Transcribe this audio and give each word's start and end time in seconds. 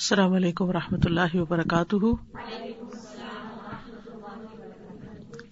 السلام 0.00 0.32
علیکم 0.32 0.64
و 0.64 0.72
رحمۃ 0.72 0.98
اللہ 1.04 1.34
وبرکاتہ۔ 1.34 2.04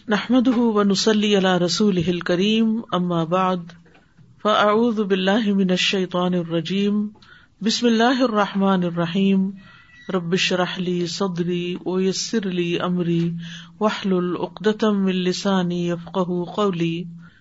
نحمد 0.09 0.49
و 0.49 0.83
نسلی 0.83 1.37
اللہ 1.37 1.57
رسول 1.57 2.21
کریم 2.21 2.81
اما 2.93 3.25
بعد، 3.25 3.57
فاعوذ 4.43 5.01
باللہ 5.01 5.53
من 5.55 5.71
الشیطان 5.71 6.35
الرجیم، 6.35 7.09
بسم 7.63 7.87
اللہ 7.87 8.23
الرحمٰن 8.23 8.85
الرحیم 8.85 9.51
ربش 10.15 10.53
رحلی 10.53 11.07
صدری 11.07 11.77
ویسر 11.87 12.51
لی 12.51 12.81
امری 12.81 13.33
وحل 13.81 14.13
العقدم 14.13 15.07
السانی 15.07 15.89
یفقہ 15.89 16.45
قولی۔ 16.55 17.05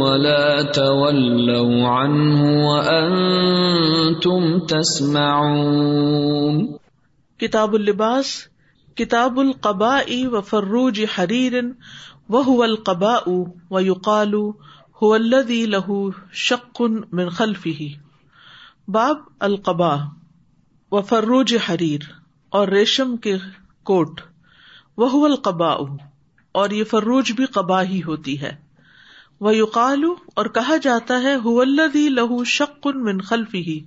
ولا 0.00 0.62
تولوا 0.62 1.88
عنه 1.88 2.68
وأنتم 2.68 4.58
تسمعون. 4.58 6.76
کتاب 7.38 7.74
اللباس، 7.74 8.48
کتاب 8.96 9.38
القباء 9.38 10.26
و 10.26 10.40
فروج 10.40 11.04
حریر 11.14 11.64
وهو 12.28 12.64
القباء 12.64 13.46
ويقال 13.70 14.52
هو 15.02 15.16
الذي 15.16 15.66
له 15.66 16.12
شق 16.32 16.82
من 17.12 17.30
خلفه. 17.30 17.88
باب 18.88 19.16
القبا 19.40 19.96
و 20.92 21.00
فروج 21.00 21.56
حریر 21.68 22.00
اور 22.48 22.68
ریشم 22.68 23.16
کے 23.16 23.36
کوٹ 23.82 24.20
وہ 24.96 25.26
القبا 25.26 25.74
اور 26.52 26.70
یہ 26.70 26.84
فروج 26.84 27.32
بھی 27.32 27.44
قبا 27.44 27.82
ہی 27.82 28.02
ہوتی 28.02 28.40
ہے۔ 28.40 28.56
وہ 29.40 29.56
یقال 29.56 30.04
اور 30.34 30.46
کہا 30.46 30.76
جاتا 30.76 31.22
ہے 31.22 31.34
ہُوی 31.34 32.08
لہو 32.08 32.44
شکن 32.44 33.04
من 33.04 33.20
خلفی 33.20 33.62
ہی 33.62 33.80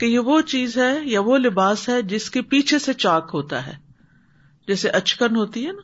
کہ 0.00 0.04
یہ 0.04 0.18
وہ 0.18 0.40
چیز 0.40 0.76
ہے 0.76 0.98
یا 1.02 1.20
وہ 1.20 1.38
لباس 1.38 1.88
ہے 1.88 2.02
جس 2.02 2.30
کے 2.30 2.42
پیچھے 2.42 2.78
سے 2.78 2.92
چاک 2.92 3.30
ہوتا 3.34 3.66
ہے۔ 3.66 3.72
جیسے 4.68 4.88
اچکن 4.88 5.36
ہوتی 5.36 5.66
ہے 5.66 5.72
نا، 5.72 5.80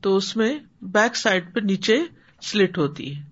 تو 0.00 0.16
اس 0.16 0.36
میں 0.36 0.58
بیک 0.82 1.16
سائڈ 1.16 1.54
پہ 1.54 1.60
نیچے 1.60 2.04
سلٹ 2.42 2.78
ہوتی 2.78 3.16
ہے۔ 3.16 3.22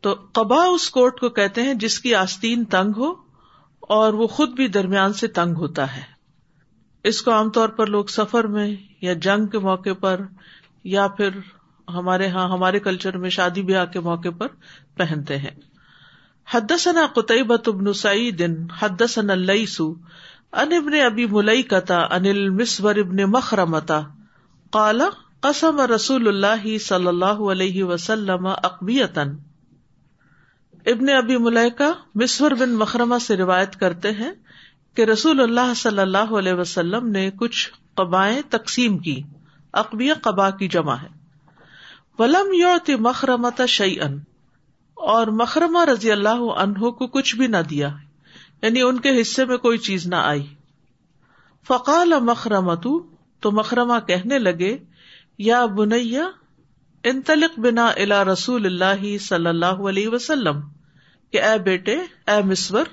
تو 0.00 0.14
قبا 0.32 0.64
اس 0.64 0.90
کوٹ 0.90 1.20
کو 1.20 1.28
کہتے 1.28 1.62
ہیں 1.62 1.74
جس 1.74 2.00
کی 2.00 2.14
آستین 2.14 2.64
تنگ 2.64 2.92
ہو 2.96 3.14
اور 3.80 4.12
وہ 4.12 4.26
خود 4.26 4.48
بھی 4.48 4.68
درمیان 4.68 5.12
سے 5.12 5.26
تنگ 5.26 5.56
ہوتا 5.56 5.96
ہے۔ 5.96 6.02
اس 7.04 7.22
کو 7.22 7.32
عام 7.32 7.50
طور 7.50 7.68
پر 7.68 7.86
لوگ 7.86 8.04
سفر 8.04 8.46
میں 8.46 8.76
یا 9.00 9.12
جنگ 9.12 9.46
کے 9.46 9.58
موقع 9.58 9.92
پر 10.00 10.20
یا 10.84 11.08
پھر 11.08 11.28
ہمارے 11.88 12.28
ہاں 12.28 12.48
ہمارے 12.48 12.80
کلچر 12.80 13.16
میں 13.16 13.30
شادی 13.30 13.62
بیاہ 13.62 13.84
کے 13.84 14.00
موقع 14.00 14.28
پر 14.38 14.46
پہنتے 14.96 15.38
ہیں۔ 15.38 15.50
حدثنا 16.54 17.06
قطعبۃ 17.14 17.68
بن 17.68 17.92
سعید، 17.92 18.42
حدثنا 18.78 19.32
اللیس 19.32 19.80
ان 19.80 20.72
ابن 20.72 20.92
ابی 21.04 21.26
ملیکتا 21.26 21.98
ان 21.98 22.26
المسور 22.26 22.94
ابن 22.96 23.16
مخرمتا 23.16 24.00
قال 24.70 25.02
قسم 25.40 25.80
رسول 25.80 26.28
اللہ 26.28 26.78
صلی 26.78 27.06
اللہ 27.06 27.42
علیہ 27.50 27.84
وسلم 27.84 28.46
اقبیتا 28.46 29.22
ابن 30.86 31.08
ابی 31.08 31.36
ملیکا 31.36 31.92
مسور 32.14 32.50
بن 32.50 32.74
مخرمہ 32.74 33.18
سے 33.18 33.36
روایت 33.36 33.76
کرتے 33.76 34.10
ہیں 34.10 34.32
کہ 34.94 35.02
رسول 35.02 35.40
اللہ 35.40 35.74
صلی 35.76 35.98
اللہ 35.98 36.32
علیہ 36.38 36.52
وسلم 36.52 37.08
نے 37.08 37.30
کچھ 37.30 37.70
قبائیں 37.94 38.42
تقسیم 38.50 38.98
کی۔ 38.98 39.22
اقبیہ 39.74 40.14
قبا 40.22 40.50
کی 40.50 40.68
جمع 40.68 40.94
ہے۔ 40.94 41.08
ولم 42.18 42.52
یوتی 42.52 42.94
مخرمت 42.96 43.60
شعی 43.68 44.00
ان 44.00 44.18
اور 44.96 45.26
مخرمہ 45.26 45.84
رضی 45.84 46.12
اللہ 46.12 46.42
عنہ 46.56 46.90
کو 46.90 47.06
کچھ 47.06 47.36
بھی 47.36 47.46
نہ 47.46 47.62
دیا 47.70 47.88
یعنی 48.62 48.82
ان 48.82 49.00
کے 49.00 49.20
حصے 49.20 49.44
میں 49.44 49.56
کوئی 49.56 49.78
چیز 49.78 50.06
نہ 50.06 50.14
آئی۔ 50.14 50.46
فقال 51.66 52.12
مخرمت 52.20 52.86
تو 53.40 53.50
مخرمہ 53.50 53.98
کہنے 54.06 54.38
لگے، 54.38 54.76
یا 55.38 55.66
بنیا 55.66 56.24
انطلق 57.04 57.58
بنا 57.58 57.86
الا 57.86 58.24
رسول 58.24 58.66
اللہ 58.66 59.18
صلی 59.18 59.46
اللہ 59.46 59.82
علیہ 59.88 60.08
وسلم، 60.08 60.60
کہ 61.32 61.42
اے 61.42 61.58
بیٹے، 61.58 61.96
اے 62.26 62.42
مسور 62.42 62.84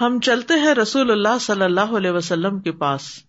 ہم 0.00 0.20
چلتے 0.20 0.54
ہیں 0.54 0.74
رسول 0.74 1.10
اللہ 1.10 1.38
صلی 1.40 1.64
اللہ 1.64 1.96
علیہ 1.96 2.10
وسلم 2.10 2.60
کے 2.60 2.72
پاس۔ 2.72 3.27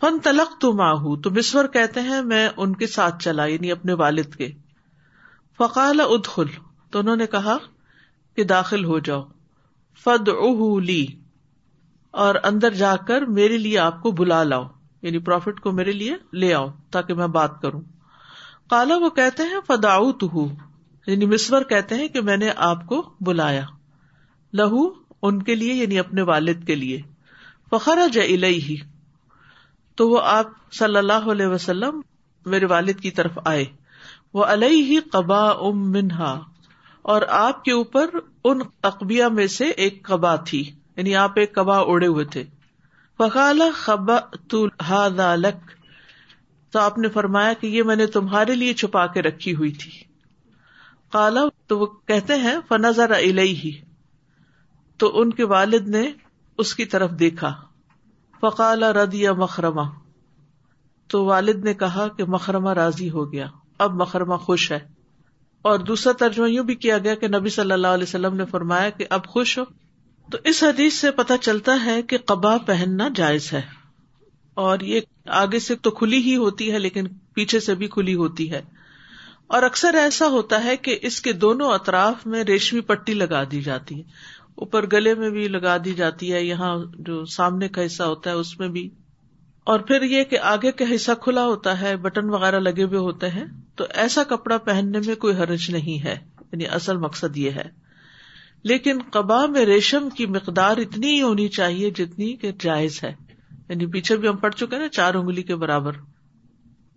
فن 0.00 0.18
تلق 0.18 0.60
تو 0.60 0.72
ماہ 0.72 1.20
تو 1.20 1.30
مسور 1.30 1.64
کہتے 1.64 2.00
ہیں، 2.00 2.22
میں 2.22 2.48
ان 2.56 2.76
کے 2.76 2.86
ساتھ 2.86 3.24
چلا 3.24 3.44
یعنی 3.44 3.72
اپنے 3.72 3.92
والد 3.92 4.34
کے۔ 4.34 4.52
فقال 5.58 6.00
ادخل، 6.00 6.44
تو 6.90 6.98
انہوں 6.98 7.16
نے 7.16 7.26
کہا 7.26 7.56
کہ 8.36 8.44
داخل 8.44 8.84
ہو 8.84 8.98
جاؤ۔ 8.98 9.22
فد 10.04 10.28
لی، 10.82 11.06
اور 12.10 12.34
اندر 12.44 12.70
جا 12.70 12.96
کر 12.96 13.22
میرے 13.22 13.58
لیے 13.58 13.78
آپ 13.78 14.02
کو 14.02 14.10
بلا 14.10 14.42
لاؤ 14.42 14.64
یعنی 15.02 15.18
پروفٹ 15.18 15.60
کو 15.60 15.72
میرے 15.72 15.92
لیے 15.92 16.16
لے 16.32 16.54
آؤ، 16.54 16.68
تاکہ 16.90 17.14
میں 17.14 17.26
بات 17.26 17.62
کروں۔ 17.62 17.80
کالا 18.70 18.96
وہ 18.96 19.10
کہتے 19.10 19.42
ہیں 19.42 19.60
فداؤ 19.66 20.12
تو 20.12 20.48
یعنی 21.06 21.26
مسور 21.26 21.62
کہتے 21.62 21.94
ہیں 21.94 22.08
کہ 22.08 22.20
میں 22.20 22.36
نے 22.36 22.50
آپ 22.56 22.86
کو 22.86 23.14
بلایا۔ 23.20 23.64
لہو، 24.52 24.88
ان 25.22 25.42
کے 25.42 25.54
لیے 25.54 25.74
یعنی 25.74 25.98
اپنے 25.98 26.22
والد 26.22 26.66
کے 26.66 26.74
لیے۔ 26.74 27.00
فخر 27.70 27.98
ہی 28.44 28.76
تو 29.98 30.08
وہ 30.08 30.20
آپ 30.22 30.72
صلی 30.72 30.96
اللہ 30.96 31.30
علیہ 31.30 31.46
وسلم 31.46 32.00
میرے 32.46 32.66
والد 32.66 33.00
کی 33.00 33.10
طرف 33.10 33.38
آئے۔ 33.44 33.64
وہ 34.34 34.44
علیہ 34.44 34.82
ہی 34.84 34.98
قبا 35.00 35.42
ام 35.50 35.90
منہا، 35.90 36.40
اور 37.02 37.22
آپ 37.28 37.64
کے 37.64 37.72
اوپر 37.72 38.06
ان 38.44 38.60
اقبیا 38.82 39.28
میں 39.28 39.46
سے 39.46 39.64
ایک 39.64 40.02
قبا 40.02 40.34
تھی 40.36 40.70
یعنی 40.96 41.14
آپ 41.16 41.38
ایک 41.38 41.54
قبا 41.54 41.78
اڑے 41.78 42.06
ہوئے 42.06 42.24
تھے۔ 42.24 42.44
فقال 43.18 43.62
خبا 43.74 45.34
لک، 45.36 45.70
تو 46.72 46.78
آپ 46.78 46.98
نے 46.98 47.08
فرمایا 47.08 47.52
کہ 47.52 47.66
یہ 47.66 47.82
میں 47.82 47.96
نے 47.96 48.06
تمہارے 48.06 48.54
لیے 48.54 48.74
چھپا 48.74 49.06
کے 49.06 49.22
رکھی 49.22 49.54
ہوئی 49.54 49.72
تھی۔ 49.72 49.90
کالا 51.12 51.40
تو 51.66 51.78
وہ 51.78 51.86
کہتے 52.06 52.34
ہیں، 52.34 52.56
فنظر 52.68 53.14
ہی 53.16 53.70
تو 55.00 55.20
ان 55.20 55.30
کے 55.30 55.44
والد 55.44 55.88
نے 55.88 56.10
اس 56.58 56.74
کی 56.74 56.84
طرف 56.84 57.10
دیکھا۔ 57.10 57.54
فقال 58.40 58.82
ردیا 58.82 59.32
مخرمہ۔ 59.32 59.82
تو 61.08 61.24
والد 61.24 61.64
نے 61.64 61.74
کہا 61.74 62.08
کہ 62.08 62.24
مخرمہ 62.24 62.70
راضی 62.70 63.10
ہو 63.10 63.32
گیا۔ 63.32 63.46
اب 63.78 63.94
مخرمہ 63.94 64.34
خوش 64.34 64.72
ہے۔ 64.72 64.78
اور 65.62 65.78
دوسرا 65.78 66.12
ترجمہ 66.12 66.50
یوں 66.50 66.64
بھی 66.64 66.74
کیا 66.74 66.98
گیا 66.98 67.14
کہ 67.14 67.28
نبی 67.28 67.50
صلی 67.50 67.72
اللہ 67.72 67.86
علیہ 67.86 68.02
وسلم 68.02 68.36
نے 68.36 68.44
فرمایا 68.44 68.90
کہ 68.90 69.04
اب 69.10 69.26
خوش 69.26 69.58
ہو۔ 69.58 69.64
تو 70.32 70.38
اس 70.44 70.62
حدیث 70.62 70.94
سے 70.94 71.10
پتہ 71.10 71.32
چلتا 71.40 71.84
ہے 71.84 72.02
کہ 72.02 72.18
قبا 72.26 72.58
پہننا 72.58 73.08
جائز 73.14 73.52
ہے۔ 73.52 73.62
اور 74.54 74.80
یہ 74.80 75.00
آگے 75.26 75.58
سے 75.58 75.74
تو 75.74 75.90
کھلی 75.90 76.16
ہی 76.16 76.36
ہوتی 76.36 76.72
ہے، 76.72 76.78
لیکن 76.78 77.06
پیچھے 77.34 77.60
سے 77.60 77.74
بھی 77.74 77.86
کھلی 77.86 78.14
ہوتی 78.14 78.50
ہے۔ 78.50 78.62
اور 79.46 79.62
اکثر 79.62 79.94
ایسا 79.94 80.26
ہوتا 80.28 80.64
ہے 80.64 80.76
کہ 80.76 80.98
اس 81.02 81.20
کے 81.20 81.32
دونوں 81.32 81.72
اطراف 81.72 82.26
میں 82.26 82.44
ریشمی 82.44 82.80
پٹی 82.80 83.14
لگا 83.14 83.42
دی 83.50 83.62
جاتی 83.62 83.98
ہے۔ 83.98 84.02
اوپر 84.58 84.86
گلے 84.92 85.14
میں 85.14 85.30
بھی 85.30 85.48
لگا 85.48 85.76
دی 85.84 85.92
جاتی 85.92 86.32
ہے، 86.32 86.44
یہاں 86.44 86.76
جو 86.98 87.24
سامنے 87.24 87.68
کا 87.68 87.86
حصہ 87.86 88.02
ہوتا 88.02 88.30
ہے، 88.30 88.34
اس 88.34 88.58
میں 88.58 88.68
بھی۔ 88.68 88.90
اور 89.64 89.80
پھر 89.80 90.02
یہ 90.02 90.24
کہ 90.24 90.38
آگے 90.38 90.72
کا 90.72 90.84
حصہ 90.94 91.12
کھلا 91.20 91.44
ہوتا 91.44 91.80
ہے، 91.80 91.96
بٹن 91.96 92.24
وغیرہ 92.24 92.60
لگے 92.60 92.82
ہوئے 92.82 92.98
ہوتے 92.98 93.28
ہیں، 93.28 93.44
تو 93.74 93.84
ایسا 93.94 94.24
کپڑا 94.24 94.58
پہننے 94.58 94.98
میں 95.06 95.14
کوئی 95.14 95.34
حرج 95.34 95.70
نہیں 95.70 96.04
ہے۔ 96.04 96.18
یعنی 96.40 96.66
اصل 96.66 96.96
مقصد 96.96 97.36
یہ 97.36 97.50
ہے۔ 97.50 97.68
لیکن 98.62 98.98
قبا 99.10 99.46
میں 99.46 99.64
ریشم 99.64 100.08
کی 100.10 100.26
مقدار 100.26 100.76
اتنی 100.76 101.06
ہی 101.06 101.22
ہونی 101.22 101.48
چاہیے 101.48 101.90
جتنی 101.90 102.36
کہ 102.36 102.52
جائز 102.60 103.04
ہے۔ 103.04 103.12
یعنی 103.68 103.86
پیچھے 103.86 104.16
بھی 104.16 104.28
ہم 104.28 104.36
پڑھ 104.36 104.54
چکے 104.54 104.78
نا، 104.78 104.88
چار 104.88 105.14
انگلی 105.14 105.42
کے 105.42 105.56
برابر۔ 105.56 105.92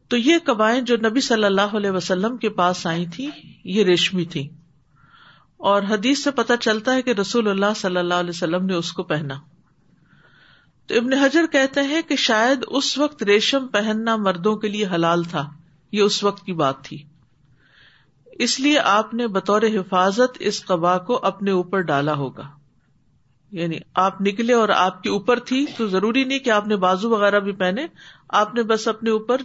تو 0.08 0.18
یہ 0.18 0.36
قبائیں 0.46 0.81
جو 0.81 0.98
نبی 0.98 1.22
صلی 1.22 1.44
اللہ 1.44 1.62
علیہ 1.62 1.92
وسلم 1.92 2.38
کے 2.38 2.50
پاس 2.50 2.88
آئی 2.88 3.06
تھی 3.06 3.30
یہ 3.63 3.84
ریشمی 3.84 4.25
تھی 4.25 4.50
اور 5.62 5.81
حدیث 5.90 6.24
سے 6.24 6.31
پتہ 6.31 6.54
چلتا 6.60 6.94
ہے 6.94 7.02
کہ 7.02 7.10
رسول 7.10 7.48
اللہ 7.48 7.74
صلی 7.75 7.98
اللہ 7.98 8.13
علیہ 8.13 8.30
وسلم 8.30 8.66
نے 8.66 8.74
اس 8.74 8.94
کو 8.94 9.04
پہنا۔ 9.04 9.34
تو 10.88 10.96
ابن 10.96 11.13
حجر 11.13 11.46
کہتے 11.52 11.81
ہیں 11.81 12.02
کہ 12.02 12.16
شاید 12.16 12.66
اس 12.68 12.98
وقت 12.98 13.24
ریشم 13.24 13.68
پہننا 13.68 14.16
مردوں 14.16 14.56
کے 14.56 14.68
لیے 14.68 14.86
حلال 14.86 15.24
تھا، 15.24 15.50
یہ 15.92 16.02
اس 16.02 16.24
وقت 16.24 16.46
کی 16.46 16.54
بات 16.54 16.84
تھی۔ 16.84 17.04
اس 18.25 18.60
لیے 18.60 18.80
آپ 18.80 19.13
نے 19.13 19.28
بطور 19.28 19.62
حفاظت 19.62 20.38
اس 20.40 20.66
قبا 20.66 20.98
کو 20.98 21.19
اپنے 21.24 21.52
اوپر 21.52 21.81
ڈالا 21.81 22.13
ہوگا۔ 22.13 22.50
یعنی 23.52 23.78
آپ 23.94 24.22
نکلے 24.22 24.54
اور 24.54 24.69
آپ 24.69 25.04
کے 25.04 25.10
اوپر 25.10 25.40
تھی، 25.40 25.66
تو 25.78 25.88
ضروری 25.88 26.24
نہیں 26.24 26.40
کہ 26.40 26.50
آپ 26.50 26.68
نے 26.68 26.75
بازو 26.75 27.10
وغیرہ 27.10 27.40
بھی 27.40 27.52
پہنے، 27.52 27.88
آپ 28.30 28.56
نے 28.56 28.63
بس 28.63 28.88
اپنے 28.88 29.10
اوپر 29.10 29.42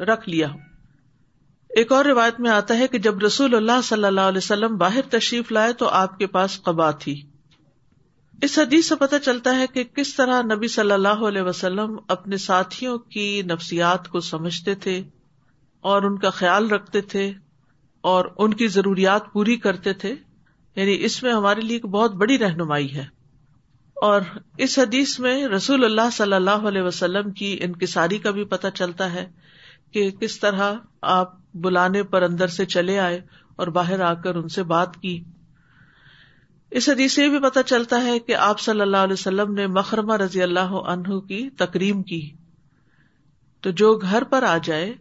رکھ 0.00 0.28
لیا۔ 0.28 0.48
ایک 1.76 1.92
اور 1.92 2.04
روایت 2.04 2.40
میں 2.40 2.50
آتا 2.50 2.78
ہے 2.78 2.88
کہ 2.88 2.98
جب 2.98 3.18
رسول 3.18 3.54
اللہ 3.54 3.80
صلی 3.84 4.04
اللہ 4.04 4.20
علیہ 4.20 4.38
وسلم 4.38 4.76
باہر 4.76 5.00
تشریف 5.10 5.52
لائے 5.52 5.72
تو 5.72 5.88
آپ 5.88 6.18
کے 6.18 6.26
پاس 6.26 6.62
قبا 6.62 6.90
تھی۔ 6.90 7.22
اس 8.42 8.58
حدیث 8.58 8.88
سے 8.88 8.94
پتہ 8.94 9.14
چلتا 9.24 9.58
ہے 9.58 9.66
کہ 9.66 9.84
کس 9.84 10.14
طرح 10.14 10.42
نبی 10.42 10.68
صلی 10.68 10.92
اللہ 10.92 11.08
علیہ 11.08 11.42
وسلم 11.42 11.96
اپنے 12.08 12.36
ساتھیوں 12.36 12.98
کی 12.98 13.42
نفسیات 13.42 14.08
کو 14.08 14.20
سمجھتے 14.20 14.74
تھے 14.74 15.02
اور 15.80 16.02
ان 16.02 16.18
کا 16.18 16.30
خیال 16.30 16.70
رکھتے 16.70 17.00
تھے 17.00 17.32
اور 18.00 18.24
ان 18.38 18.54
کی 18.54 18.66
ضروریات 18.68 19.32
پوری 19.32 19.56
کرتے 19.56 19.92
تھے۔ 19.92 20.14
یعنی 20.76 21.04
اس 21.04 21.22
میں 21.22 21.32
ہمارے 21.32 21.60
لیے 21.60 21.76
ایک 21.76 21.86
بہت 21.86 22.14
بڑی 22.14 22.38
رہنمائی 22.38 22.94
ہے۔ 22.94 23.04
اور 23.94 24.20
اس 24.58 24.78
حدیث 24.78 25.18
میں 25.18 25.48
رسول 25.48 25.84
اللہ 25.84 26.10
صلی 26.12 26.34
اللہ 26.34 26.50
علیہ 26.50 26.82
وسلم 26.82 27.30
کی 27.30 27.58
انکساری 27.60 28.18
کا 28.18 28.30
بھی 28.30 28.44
پتہ 28.44 28.66
چلتا 28.74 29.12
ہے 29.12 29.28
کہ 29.90 30.10
کس 30.10 30.40
طرح 30.40 30.74
آپ 31.02 31.45
بلانے 31.56 32.02
پر 32.02 32.22
اندر 32.22 32.46
سے 32.46 32.66
چلے 32.66 32.98
آئے 32.98 33.20
اور 33.56 33.66
باہر 33.66 34.00
آ 34.00 34.14
کر 34.14 34.34
ان 34.34 34.48
سے 34.48 34.62
بات 34.62 34.96
کی۔ 34.96 35.24
اس 36.70 36.88
حدیث 36.88 37.12
سے 37.12 37.28
بھی 37.28 37.38
پتہ 37.38 37.58
چلتا 37.66 38.04
ہے 38.04 38.18
کہ 38.18 38.34
آپ 38.34 38.60
صلی 38.60 38.80
اللہ 38.80 38.96
علیہ 38.96 39.12
وسلم 39.12 39.54
نے 39.54 39.66
مخرمہ 39.66 40.12
رضی 40.12 40.42
اللہ 40.42 40.60
عنہ 40.60 41.18
کی 41.18 41.50
تکریم 41.50 42.02
کی۔ 42.02 42.30
تو 43.60 43.70
جو 43.70 43.96
گھر 43.96 44.24
پر 44.24 44.42
آ 44.42 44.56
جائے، 44.62 44.94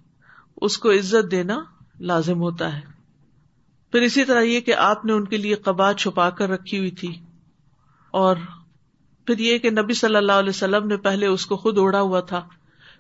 اس 0.62 0.78
کو 0.78 0.92
عزت 0.92 1.32
دینا 1.32 1.64
لازم 2.00 2.40
ہوتا 2.40 2.76
ہے۔ 2.76 2.82
پھر 3.92 4.02
اسی 4.02 4.24
طرح 4.24 4.42
یہ 4.42 4.60
کہ 4.60 4.74
آپ 4.76 5.06
نے 5.06 5.14
ان 5.14 5.26
کے 5.26 5.38
لیے 5.38 5.56
قبا 5.56 5.94
چھپا 5.94 6.30
کر 6.30 6.50
رکھی 6.50 6.78
ہوئی 6.78 6.92
تھی۔ 6.92 7.20
اور 8.12 8.36
پھر 9.26 9.38
یہ 9.38 9.58
کہ 9.58 9.70
نبی 9.70 9.94
صلی 9.94 10.16
اللہ 10.16 10.32
علیہ 10.32 10.50
وسلم 10.50 10.88
نے 10.88 10.98
پہلے 10.98 11.26
اس 11.26 11.46
کو 11.46 11.58
خود 11.58 11.78
اوڑا 11.78 12.02
ہوا 12.02 12.20
تھا۔ 12.20 12.48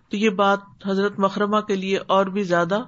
تو 0.10 0.18
یہ 0.18 0.30
بات 0.30 0.60
حضرت 0.86 1.20
مکرمہ 1.20 1.60
کے 1.60 1.76
لیے 1.76 2.00
اور 2.08 2.26
بھی 2.26 2.44
زیادہ 2.44 2.80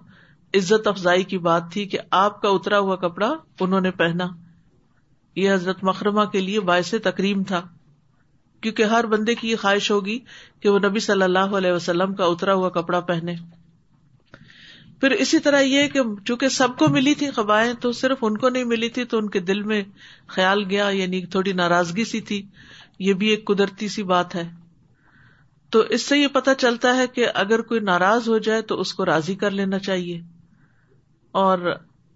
عزت 0.57 0.87
افزائی 0.87 1.23
کی 1.23 1.37
بات 1.37 1.71
تھی 1.71 1.85
کہ 1.85 1.97
آپ 2.11 2.41
کا 2.41 2.49
اترا 2.49 2.79
ہوا 2.79 2.95
کپڑا 2.95 3.33
انہوں 3.59 3.81
نے 3.81 3.91
پہنا۔ 3.91 4.27
یہ 5.35 5.53
حضرت 5.53 5.83
مکرمہ 5.83 6.23
کے 6.23 6.41
لیے 6.41 6.59
باعث 6.59 6.93
تکریم 7.03 7.43
تھا، 7.43 7.61
کیونکہ 8.61 8.83
ہر 8.83 9.05
بندے 9.05 9.35
کی 9.35 9.51
یہ 9.51 9.55
خواہش 9.55 9.91
ہوگی 9.91 10.19
کہ 10.59 10.69
وہ 10.69 10.79
نبی 10.79 10.99
صلی 10.99 11.23
اللہ 11.23 11.39
علیہ 11.39 11.71
وسلم 11.71 12.15
کا 12.15 12.25
اترا 12.25 12.53
ہوا 12.53 12.69
کپڑا 12.69 12.99
پہنے۔ 12.99 13.35
پھر 14.99 15.11
اسی 15.11 15.39
طرح 15.39 15.59
یہ 15.59 15.87
کہ 15.87 15.99
چونکہ 16.25 16.47
سب 16.47 16.67
کو 16.77 16.87
ملی 16.87 17.13
تھی 17.13 17.29
قبائیں 17.29 17.73
تو 17.73 17.91
صرف 17.91 18.17
ان 18.21 18.37
کو 18.37 18.49
نہیں 18.49 18.63
ملی 18.63 18.89
تھی، 18.89 19.05
تو 19.05 19.17
ان 19.17 19.29
کے 19.29 19.39
دل 19.39 19.63
میں 19.63 19.83
خیال 20.27 20.63
گیا 20.69 20.89
یعنی 20.89 21.25
تھوڑی 21.25 21.53
ناراضگی 21.53 22.05
سی 22.05 22.21
تھی۔ 22.21 22.45
یہ 22.99 23.13
بھی 23.13 23.27
ایک 23.27 23.45
قدرتی 23.45 23.87
سی 23.87 24.03
بات 24.03 24.35
ہے۔ 24.35 24.49
تو 25.69 25.79
اس 25.79 26.01
سے 26.01 26.17
یہ 26.17 26.27
پتا 26.27 26.55
چلتا 26.55 26.95
ہے 26.95 27.07
کہ 27.07 27.27
اگر 27.33 27.61
کوئی 27.61 27.79
ناراض 27.79 28.29
ہو 28.29 28.37
جائے 28.37 28.61
تو 28.61 28.81
اس 28.81 28.93
کو 28.93 29.05
راضی 29.05 29.35
کر 29.35 29.51
لینا 29.51 29.79
چاہیے۔ 29.79 30.21
اور 31.37 31.71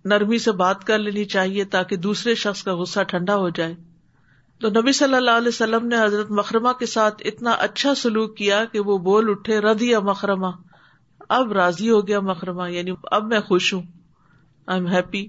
نرمی 0.06 0.38
سے 0.38 0.52
بات 0.52 0.84
کر 0.84 1.00
لینی 1.00 1.26
چاہیے 1.26 1.64
تاکہ 1.66 1.98
دوسرے 1.98 2.36
شخص 2.36 2.64
کا 2.64 2.76
غصہ 2.76 3.04
ٹھنڈا 3.04 3.36
ہو 3.36 3.50
جائے۔ 3.50 3.74
تو 4.62 4.70
نبی 4.70 4.92
صلی 4.92 5.16
اللہ 5.16 5.38
علیہ 5.38 5.48
وسلم 5.48 5.88
نے 5.88 6.02
حضرت 6.02 6.32
مکرمہ 6.32 6.72
کے 6.80 6.86
ساتھ 6.86 7.22
اتنا 7.26 7.52
اچھا 7.60 7.96
سلوک 7.96 8.36
کیا 8.38 8.64
کہ 8.72 8.80
وہ 8.80 8.98
بول 8.98 9.30
اٹھے 9.30 9.60
ردیا 9.60 10.00
مکرمہ، 10.00 10.48
اب 11.30 11.52
راضی 11.52 11.90
ہو 11.90 12.08
گیا 12.08 12.20
مکرمہ 12.20 12.70
یعنی 12.72 12.92
اب 13.12 13.28
میں 13.28 13.40
خوش 13.40 13.74
ہوں 13.74 13.82
آئی 14.68 14.80
ایم 14.80 14.88
ہیپی 14.88 15.26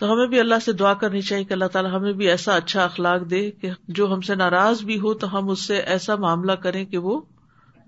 تو 0.00 0.12
ہمیں 0.12 0.26
بھی 0.26 0.40
اللہ 0.40 0.58
سے 0.64 0.72
دعا 0.72 0.94
کرنی 0.94 1.20
چاہیے 1.20 1.44
کہ 1.44 1.52
اللہ 1.52 1.70
تعالیٰ 1.72 1.92
ہمیں 1.92 2.12
بھی 2.12 2.28
ایسا 2.28 2.56
اچھا 2.56 2.84
اخلاق 2.84 3.30
دے 3.30 3.50
کہ 3.50 3.70
جو 3.88 4.12
ہم 4.12 4.20
سے 4.20 4.34
ناراض 4.34 4.82
بھی 4.82 4.98
ہو 5.00 5.14
تو 5.14 5.38
ہم 5.38 5.50
اس 5.50 5.60
سے 5.60 5.76
ایسا 5.76 6.16
معاملہ 6.16 6.52
کریں 6.52 6.84
کہ 6.84 6.98
وہ 6.98 7.20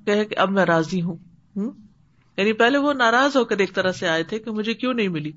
کہ 0.07 0.25
اب 0.37 0.51
میں 0.51 0.65
راضی 0.65 1.03
ہوں۔ 1.03 1.17
یعنی 2.41 2.53
پہلے 2.53 2.79
وہ 2.79 2.93
ناراض 2.93 3.37
ہو 3.37 3.45
کر 3.45 3.59
ایک 3.59 3.75
طرح 3.75 3.93
سے 3.93 4.09
آئے 4.09 4.23
تھے 4.23 4.39
کہ 4.39 4.51
مجھے 4.51 4.75
کیوں 4.75 4.95
نہیں 4.95 5.09
ملی۔ 5.09 5.33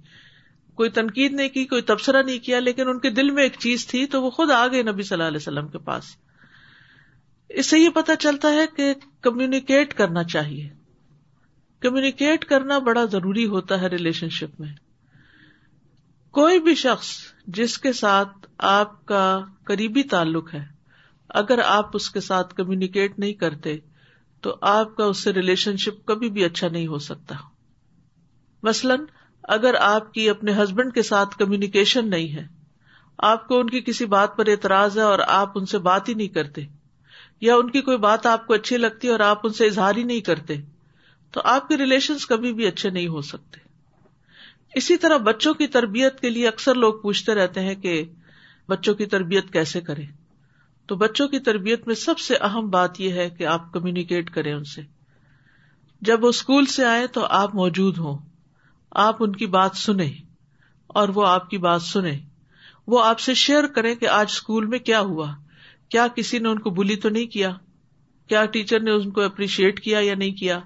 کوئی 0.74 0.90
تنقید 0.90 1.34
نہیں 1.34 1.50
کی، 1.50 1.66
کوئی 1.66 1.82
تبصرہ 1.82 2.24
نہیں 2.24 2.40
کیا، 2.40 2.60
لیکن 2.60 2.88
ان 2.88 3.00
کے 3.00 3.10
دل 3.10 3.30
میں 3.30 3.44
ایک 3.44 3.54
چیز 3.60 3.88
تھی 3.88 4.06
تو 4.06 4.24
وہ 4.24 4.30
خود 4.30 4.52
آ 4.52 4.68
گئے 4.68 4.84
نبی 4.84 5.04
صلی 5.04 5.16
اللہ 5.16 5.28
علیہ 5.28 5.38
وسلم 5.38 5.68
کے 5.68 5.78
پاس۔ 5.78 6.04
اس 7.50 7.66
سے 7.70 7.80
یہ 7.80 7.90
پتا 7.90 8.16
چلتا 8.16 8.54
ہے 8.54 8.66
کہ 8.78 8.94
کمیونیکیٹ 9.22 9.94
کرنا 9.94 10.24
چاہیے۔ 10.24 10.70
کمیونیکیٹ 11.80 12.46
کرنا 12.46 12.78
بڑا 12.78 13.06
ضروری 13.06 13.46
ہوتا 13.46 13.82
ہے 13.82 13.88
ریلیشن 13.88 14.30
شپ 14.30 14.60
میں۔ 14.60 14.74
کوئی 16.32 16.60
بھی 16.60 16.76
شخص 16.76 17.18
جس 17.48 17.78
کے 17.78 17.94
ساتھ 17.94 18.48
آپ 18.58 19.06
کا 19.06 19.42
قریبی 19.64 20.04
تعلق 20.04 20.54
ہے، 20.54 20.66
اگر 21.30 21.60
آپ 21.66 21.90
اس 21.94 22.10
کے 22.10 22.20
ساتھ 22.20 22.56
کمیونیکیٹ 22.56 23.20
نہیں 23.20 23.34
کرتے 23.34 23.78
تو 24.44 24.56
آپ 24.62 24.96
کا 24.96 25.06
اس 25.06 25.18
سے 25.18 25.34
ریلیشن 25.34 25.78
شپ 25.78 26.06
کبھی 26.06 26.30
بھی 26.30 26.44
اچھا 26.44 26.68
نہیں 26.68 26.88
ہو 26.88 27.00
سکتا۔ 27.00 27.36
مثلاً، 28.64 29.00
اگر 29.44 29.76
آپ 29.80 30.14
کی 30.14 30.30
اپنے 30.30 30.54
ہسبینڈ 30.54 30.94
کے 30.94 31.02
ساتھ 31.02 31.38
کمیونیکیشن 31.38 32.10
نہیں 32.10 32.36
ہے، 32.36 32.48
آپ 33.18 33.48
کو 33.48 33.60
ان 33.60 33.70
کی 33.70 33.82
کسی 33.82 34.06
بات 34.06 34.38
پر 34.38 34.48
اعتراض 34.48 34.98
ہے 34.98 35.04
اور 35.04 35.20
آپ 35.28 35.52
ان 35.56 35.66
سے 35.66 35.78
بات 35.78 36.10
ہی 36.10 36.14
نہیں 36.14 36.28
کرتے، 36.28 36.62
یا 37.42 37.56
ان 37.56 37.70
کی 37.70 37.82
کوئی 37.82 37.98
بات 37.98 38.26
آپ 38.26 38.48
کو 38.48 38.54
اچھی 38.54 38.78
لگتی 38.78 39.08
ہے 39.08 39.12
اور 39.12 39.20
آپ 39.20 39.40
ان 39.44 39.54
سے 39.54 39.66
اظہار 39.66 39.96
ہی 39.96 40.04
نہیں 40.04 40.22
کرتے، 40.22 40.56
تو 41.32 41.42
آپ 41.44 41.68
کے 41.68 41.78
ریلیشن 41.78 42.14
کبھی 42.30 42.54
بھی 42.54 42.68
اچھے 42.68 42.90
نہیں 42.90 43.08
ہو 43.08 43.22
سکتے۔ 43.22 43.60
اسی 44.76 44.98
طرح 44.98 45.18
بچوں 45.18 45.54
کی 45.54 45.68
تربیت 45.68 46.20
کے 46.20 46.30
لیے 46.30 46.48
اکثر 46.48 46.76
لوگ 46.76 46.94
پوچھتے 47.02 47.36
رہتے 47.36 47.60
ہیں 47.60 47.76
کہ 47.76 48.04
بچوں 48.70 48.94
کی 48.94 49.06
تربیت 49.06 49.54
کیسے 49.54 49.82
کرے 49.82 50.23
تو 50.86 50.96
بچوں 50.96 51.28
کی 51.28 51.40
تربیت 51.40 51.88
میں 51.88 51.96
سب 51.96 52.20
سے 52.20 52.36
اہم 52.36 52.70
بات 52.70 53.02
یہ 53.02 53.12
ہے 53.12 53.30
کہ 53.30 53.46
آپ 53.46 53.74
کمیونیکیٹ 53.74 54.30
کریں 54.30 54.54
ان 54.54 54.64
سے۔ 54.64 54.82
جب 56.02 56.24
وہ 56.24 56.30
اسکول 56.30 56.66
سے 56.66 56.86
آئے 56.86 57.08
تو 57.08 57.26
آپ 57.26 57.56
موجود 57.56 57.98
ہوں۔ 57.98 58.18
آپ 58.92 59.16
ان 59.20 59.32
کی 59.32 59.46
بات 59.46 59.72
سنیں 59.76 60.12
اور 60.88 61.10
وہ 61.10 61.28
آپ 61.28 61.50
کی 61.50 61.58
bات 61.58 61.82
سنیں۔ 61.82 62.20
وہ 62.88 63.06
آپ 63.06 63.20
سے 63.20 63.34
شیئر 63.34 63.68
کریں 63.68 63.96
کہ 63.96 64.08
آج 64.08 64.26
اسکول 64.30 64.66
میں 64.66 64.80
کیا 64.80 65.00
ہوا۔ 65.00 65.36
کیا 65.90 66.08
کسی 66.08 66.40
نے 66.40 66.50
ان 66.50 66.60
کو 66.60 66.70
بلی 66.70 66.96
تو 66.96 67.10
نہیں 67.10 67.28
کیا؟ 67.28 67.52
کیا 68.28 68.46
ٹیچر 68.46 68.80
نے 68.80 68.92
ان 68.92 69.12
کو 69.12 69.22
اپریشیٹ 69.22 69.80
کیا 69.80 70.00
یا 70.00 70.16
نہیں 70.16 70.32
کیا؟ 70.32 70.60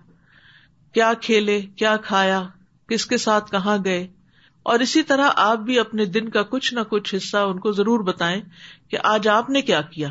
کیا 0.94 1.14
کھیلے؟ 1.22 1.62
کیا 1.62 1.98
کھایا؟ 1.98 2.44
کس 2.88 3.06
کے 3.06 3.18
ساتھ 3.18 3.52
کہاں 3.52 3.78
گئے؟ 3.86 4.08
اور 4.68 4.80
اسی 4.80 5.04
طرح 5.04 5.30
آپ 5.36 5.58
بھی 5.58 5.80
اپنے 5.80 6.06
دن 6.06 6.30
کا 6.30 6.44
کچھ 6.44 6.74
نہ 6.74 6.80
کچھ 6.90 7.16
حصہ 7.16 7.38
ان 7.38 7.60
کو 7.60 7.72
ضرور 7.72 8.00
بتائیں 8.00 8.42
کہ 8.88 8.98
آج 9.04 9.28
آپ 9.28 9.50
نے 9.50 9.62
کیا 9.62 9.82
کیا۔ 9.82 10.10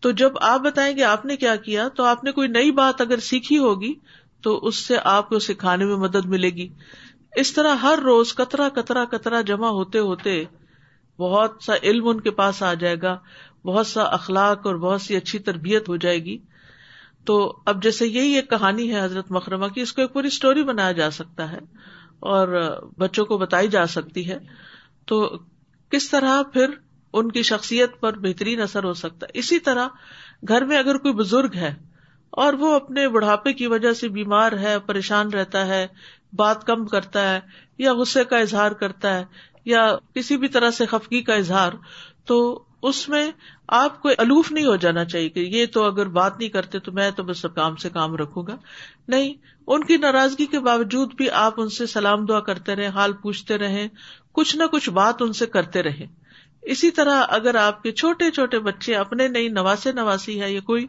تو 0.00 0.10
جب 0.10 0.32
آپ 0.40 0.60
بتائیں 0.60 0.96
گے 0.96 1.04
آپ 1.04 1.24
نے 1.24 1.36
کیا 1.36 1.56
کیا، 1.56 1.88
تو 1.88 2.04
آپ 2.04 2.24
نے 2.24 2.32
کوئی 2.32 2.48
نئی 2.48 2.70
بات 2.70 3.00
اگر 3.00 3.18
سیکھی 3.18 3.58
ہوگی، 3.58 3.94
تو 4.42 4.58
اس 4.58 4.76
سے 4.76 4.96
آپ 5.04 5.28
کو 5.28 5.38
سکھانے 5.38 5.84
میں 5.84 5.96
مدد 5.96 6.24
ملے 6.24 6.50
گی۔ 6.50 6.68
اس 7.36 7.52
طرح 7.52 7.74
ہر 7.74 7.98
روز 8.04 8.34
کترا 8.34 8.68
کترا 8.68 9.04
کترا 9.04 9.40
جمع 9.40 9.68
ہوتے 9.68 9.98
ہوتے 9.98 10.44
بہت 11.18 11.62
سا 11.62 11.72
علم 11.82 12.08
ان 12.08 12.20
کے 12.20 12.30
پاس 12.30 12.62
آ 12.62 12.74
جائے 12.74 12.96
گا، 13.02 13.18
بہت 13.64 13.86
سا 13.86 14.02
اخلاق 14.02 14.66
اور 14.66 14.74
بہت 14.74 15.00
سی 15.00 15.16
اچھی 15.16 15.38
تربیت 15.38 15.88
ہو 15.88 15.96
جائے 15.96 16.24
گی۔ 16.24 16.38
تو 17.24 17.58
اب 17.66 17.82
جیسے 17.82 18.06
یہی 18.06 18.32
ایک 18.32 18.50
کہانی 18.50 18.94
ہے 18.94 19.00
حضرت 19.00 19.26
مکرمہ 19.30 19.66
کی، 19.66 19.80
اس 19.80 19.92
کو 19.92 20.02
ایک 20.02 20.12
پوری 20.12 20.26
اسٹوری 20.26 20.62
بنایا 20.62 20.92
جا 20.92 21.10
سکتا 21.10 21.52
ہے۔ 21.52 21.58
اور 22.20 22.48
بچوں 22.98 23.24
کو 23.24 23.38
بتائی 23.38 23.68
جا 23.68 23.86
سکتی 23.86 24.30
ہے، 24.30 24.38
تو 25.04 25.38
کس 25.90 26.08
طرح 26.10 26.42
پھر 26.42 26.70
ان 27.12 27.30
کی 27.32 27.42
شخصیت 27.42 28.00
پر 28.00 28.18
بہترین 28.18 28.60
اثر 28.60 28.84
ہو 28.84 28.92
سکتا 28.92 29.26
ہے؟ 29.26 29.38
اسی 29.38 29.58
طرح 29.58 29.88
گھر 30.48 30.64
میں 30.64 30.78
اگر 30.78 30.98
کوئی 30.98 31.14
بزرگ 31.14 31.54
ہے 31.54 31.74
اور 32.30 32.52
وہ 32.52 32.74
اپنے 32.74 33.08
بڑھاپے 33.08 33.52
کی 33.52 33.66
وجہ 33.66 33.92
سے 33.92 34.08
بیمار 34.08 34.52
ہے، 34.52 34.78
پریشان 34.78 35.32
رہتا 35.32 35.66
ہے، 35.66 35.86
بات 36.32 36.66
کم 36.66 36.86
کرتا 36.86 37.34
ہے، 37.34 37.40
یا 37.78 37.94
غصے 37.94 38.24
کا 38.24 38.38
اظہار 38.38 38.72
کرتا 38.72 39.18
ہے، 39.18 39.24
یا 39.64 39.96
کسی 40.14 40.36
بھی 40.36 40.48
طرح 40.48 40.70
سے 40.70 40.86
خفگی 40.86 41.22
کا 41.22 41.34
اظہار، 41.34 41.72
تو 42.24 42.65
اس 42.82 43.08
میں 43.08 43.30
آپ 43.68 44.02
کو 44.02 44.08
الوف 44.18 44.52
نہیں 44.52 44.64
ہو 44.64 44.76
جانا 44.76 45.04
چاہیے 45.04 45.28
کہ 45.28 45.40
یہ 45.40 45.66
تو 45.66 45.84
اگر 45.84 46.06
بات 46.06 46.38
نہیں 46.38 46.48
کرتے 46.48 46.78
تو 46.78 46.92
میں 46.92 47.10
تو 47.10 47.22
بس 47.22 47.46
کام 47.54 47.76
سے 47.76 47.90
کام 47.90 48.16
رکھوں 48.16 48.46
گا۔ 48.46 48.56
نہیں، 49.08 49.34
ان 49.66 49.84
کی 49.84 49.96
ناراضگی 49.96 50.46
کے 50.46 50.60
باوجود 50.60 51.14
بھی 51.14 51.30
آپ 51.30 51.54
ان 51.56 51.68
سے 51.68 51.86
سلام 51.86 52.24
دعا 52.24 52.40
کرتے 52.40 52.76
رہے 52.76 52.86
حال 52.86 53.12
پوچھتے 53.12 53.58
رہے 53.58 53.88
کچھ 54.32 54.56
نہ 54.56 54.64
کچھ 54.72 54.90
بات 54.90 55.14
ان 55.20 55.32
سے 55.32 55.46
کرتے 55.46 55.82
رہے 55.82 56.06
اسی 56.62 56.90
طرح 56.90 57.22
اگر 57.28 57.54
آپ 57.54 57.82
کے 57.82 57.92
چھوٹے 57.92 58.30
چھوٹے 58.30 58.58
بچے 58.58 58.94
اپنے 58.94 59.28
نئی 59.28 59.48
نواسے 59.48 59.92
نواسی 59.92 60.40
ہے 60.40 60.52
یا 60.52 60.60
کوئی، 60.60 60.86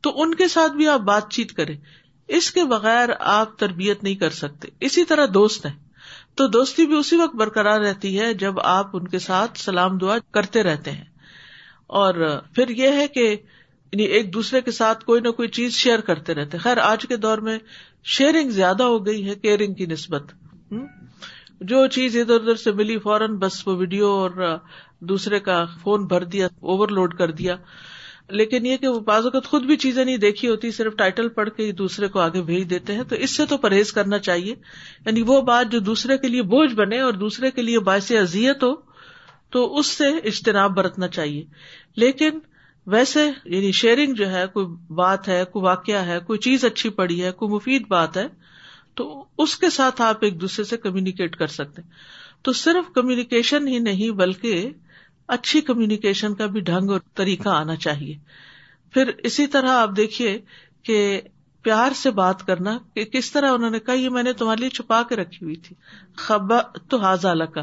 تو 0.00 0.22
ان 0.22 0.34
کے 0.34 0.48
ساتھ 0.48 0.72
بھی 0.72 0.88
آپ 0.88 1.00
بات 1.00 1.30
چیت 1.30 1.52
کریں۔ 1.52 1.76
اس 2.28 2.50
کے 2.50 2.64
بغیر 2.64 3.08
آپ 3.20 3.58
تربیت 3.58 4.04
نہیں 4.04 4.14
کر 4.14 4.30
سکتے۔ 4.30 4.68
اسی 4.80 5.04
طرح 5.04 5.26
دوست 5.34 5.66
ہیں۔ 5.66 5.90
تو 6.34 6.46
دوستی 6.46 6.86
بھی 6.86 6.96
اسی 6.96 7.16
وقت 7.16 7.34
برقرار 7.34 7.80
رہتی 7.80 8.20
ہے 8.20 8.34
جب 8.34 8.60
آپ 8.60 8.86
ان 8.92 9.08
کے 9.08 9.18
ساتھ 9.18 9.58
سلام 9.58 9.98
دعا 9.98 10.16
کرتے 10.32 10.62
رہتے 10.62 10.90
ہیں۔ 10.90 11.04
اور 11.90 12.38
پھر 12.54 12.68
یہ 12.68 12.88
ہے 12.88 13.08
کہ 13.08 13.36
یعنی 13.92 14.02
ایک 14.02 14.34
دوسرے 14.34 14.60
کے 14.60 14.70
ساتھ 14.70 15.04
کوئی 15.04 15.20
نہ 15.20 15.28
کوئی 15.28 15.48
چیز 15.48 15.72
شیئر 15.72 15.98
کرتے 15.98 16.34
رہتے۔ 16.34 16.58
خیر، 16.58 16.76
آج 16.76 17.02
کے 17.02 17.16
دور 17.16 17.38
میں 17.38 17.58
شیئرنگ 18.04 18.50
زیادہ 18.50 18.82
ہو 18.82 19.06
گئی 19.06 19.28
ہے 19.28 19.34
کیئرنگ 19.34 19.74
کی 19.74 19.86
نسبت۔ 19.86 20.32
جو 21.60 21.86
چیز 21.86 22.16
ادھر 22.16 22.34
ادھر 22.34 22.54
سے 22.54 22.72
ملی 22.72 22.98
فوراً، 22.98 23.36
بس 23.36 23.68
وہ 23.68 23.76
ویڈیو 23.76 24.06
اور 24.06 24.56
دوسرے 25.00 25.40
کا 25.40 25.64
فون 25.82 26.06
بھر 26.06 26.24
دیا 26.24 26.46
اوور 26.46 26.88
لوڈ 26.88 27.14
کر 27.14 27.30
دیا۔ 27.30 27.56
لیکن 28.28 28.66
یہ 28.66 28.76
کہ 28.76 28.88
وہ 28.88 29.00
بعض 29.00 29.24
اوقات 29.24 29.44
خود 29.44 29.62
بھی 29.62 29.76
چیزیں 29.76 30.04
نہیں 30.04 30.16
دیکھی 30.16 30.48
ہوتی، 30.48 30.70
صرف 30.70 30.96
ٹائٹل 30.96 31.28
پڑھ 31.28 31.50
کے 31.50 31.72
دوسرے 31.72 32.08
کو 32.08 32.20
آگے 32.20 32.42
بھیج 32.42 32.70
دیتے 32.70 32.94
ہیں۔ 32.94 33.04
تو 33.04 33.16
اس 33.16 33.36
سے 33.36 33.46
تو 33.46 33.56
پرہیز 33.56 33.92
کرنا 33.92 34.18
چاہیے۔ 34.18 34.54
یعنی 35.06 35.22
وہ 35.22 35.40
بات 35.40 35.72
جو 35.72 35.78
دوسرے 35.78 36.18
کے 36.18 36.28
لیے 36.28 36.42
بوجھ 36.42 36.74
بنے 36.74 37.00
اور 37.00 37.12
دوسرے 37.12 37.50
کے 37.50 37.62
لیے 37.62 37.78
باعث 37.78 38.12
اذیت 38.12 38.62
ہو 38.62 38.89
تو 39.50 39.78
اس 39.78 39.86
سے 39.86 40.04
اجتناب 40.04 40.76
برتنا 40.76 41.08
چاہیے۔ 41.08 41.44
لیکن 41.96 42.30
ویسے 42.86 43.30
یعنی 43.44 43.72
شیئرنگ 43.72 44.14
جو 44.14 44.30
ہے، 44.30 44.44
کوئی 44.52 44.66
بات 44.94 45.28
ہے، 45.28 45.44
کوئی 45.52 45.64
واقعہ 45.64 46.06
ہے، 46.06 46.18
کوئی 46.26 46.38
چیز 46.38 46.64
اچھی 46.64 46.90
پڑی 46.90 47.24
ہے، 47.24 47.32
کوئی 47.32 47.54
مفید 47.54 47.86
بات 47.88 48.16
ہے، 48.16 48.26
تو 48.94 49.24
اس 49.38 49.56
کے 49.56 49.70
ساتھ 49.70 50.02
آپ 50.02 50.16
ایک 50.20 50.40
دوسرے 50.40 50.64
سے 50.64 50.76
کمیونیکیٹ 50.76 51.36
کر 51.36 51.46
سکتے 51.46 51.82
تو 52.42 52.52
صرف 52.52 52.92
کمیونیکیشن 52.94 53.68
ہی 53.68 53.78
نہیں، 53.78 54.10
بلکہ 54.10 54.70
اچھی 55.28 55.60
کمیونیکیشن 55.60 56.34
کا 56.34 56.46
بھی 56.46 56.60
ڈھنگ 56.60 56.90
اور 56.90 57.00
طریقہ 57.14 57.48
آنا 57.48 57.76
چاہیے۔ 57.76 58.18
پھر 58.94 59.10
اسی 59.18 59.46
طرح 59.46 59.68
آپ 59.68 59.90
دیکھیے 59.96 60.40
کہ 60.82 61.20
پیار 61.62 61.92
سے 61.94 62.10
بات 62.10 62.46
کرنا، 62.46 62.78
کہ 62.94 63.04
کس 63.04 63.32
طرح 63.32 63.50
انہوں 63.50 63.70
نے 63.70 63.78
کہا، 63.78 63.94
یہ 63.94 64.08
میں 64.08 64.22
نے 64.22 64.32
تمہارے 64.32 64.60
لیے 64.60 64.70
چھپا 64.70 65.02
کے 65.02 65.16
رکھی 65.16 65.44
ہوئی 65.44 65.56
تھی۔ 65.56 65.76
خبا 66.16 66.60
تو 66.88 66.96
حاضہ 66.96 67.44
کا 67.54 67.62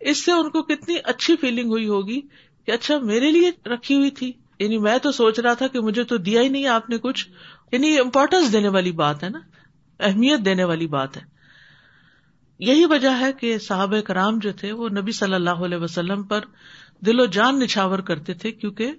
اس 0.00 0.24
سے 0.24 0.32
ان 0.32 0.50
کو 0.50 0.62
کتنی 0.62 0.96
اچھی 1.04 1.36
فیلنگ 1.36 1.70
ہوئی 1.70 1.88
ہوگی 1.88 2.20
کہ 2.66 2.70
اچھا 2.70 2.98
میرے 2.98 3.30
لیے 3.30 3.68
رکھی 3.68 3.96
ہوئی 3.96 4.10
تھی۔ 4.10 4.32
یعنی 4.58 4.78
میں 4.78 4.98
تو 4.98 5.12
سوچ 5.12 5.38
رہا 5.38 5.54
تھا 5.54 5.66
کہ 5.66 5.80
مجھے 5.80 6.04
تو 6.04 6.16
دیا 6.16 6.42
ہی 6.42 6.48
نہیں 6.48 6.66
آپ 6.66 6.90
نے 6.90 6.98
کچھ۔ 6.98 7.28
یعنی 7.72 7.98
امپورٹینس 7.98 8.52
دینے 8.52 8.68
والی 8.68 8.92
بات 8.92 9.24
ہے 9.24 9.28
نا۔ 9.28 9.38
اہمیت 10.00 10.44
دینے 10.44 10.64
والی 10.64 10.86
بات 10.86 11.16
ہے۔ 11.16 11.22
یہی 12.58 12.84
وجہ 12.84 13.10
ہے 13.20 13.32
کہ 13.32 13.58
صحابہ 13.58 14.00
کرام 14.00 14.38
جو 14.38 14.52
تھے، 14.52 14.72
وہ 14.72 14.88
نبی 14.88 15.12
صلی 15.12 15.34
اللہ 15.34 15.50
علیہ 15.50 15.78
وسلم 15.78 16.22
پر 16.22 16.40
دل 17.06 17.20
و 17.20 17.26
جان 17.26 17.58
نچھاور 17.58 17.98
کرتے 17.98 18.34
تھے 18.34 18.50
کیونکہ 18.50 18.92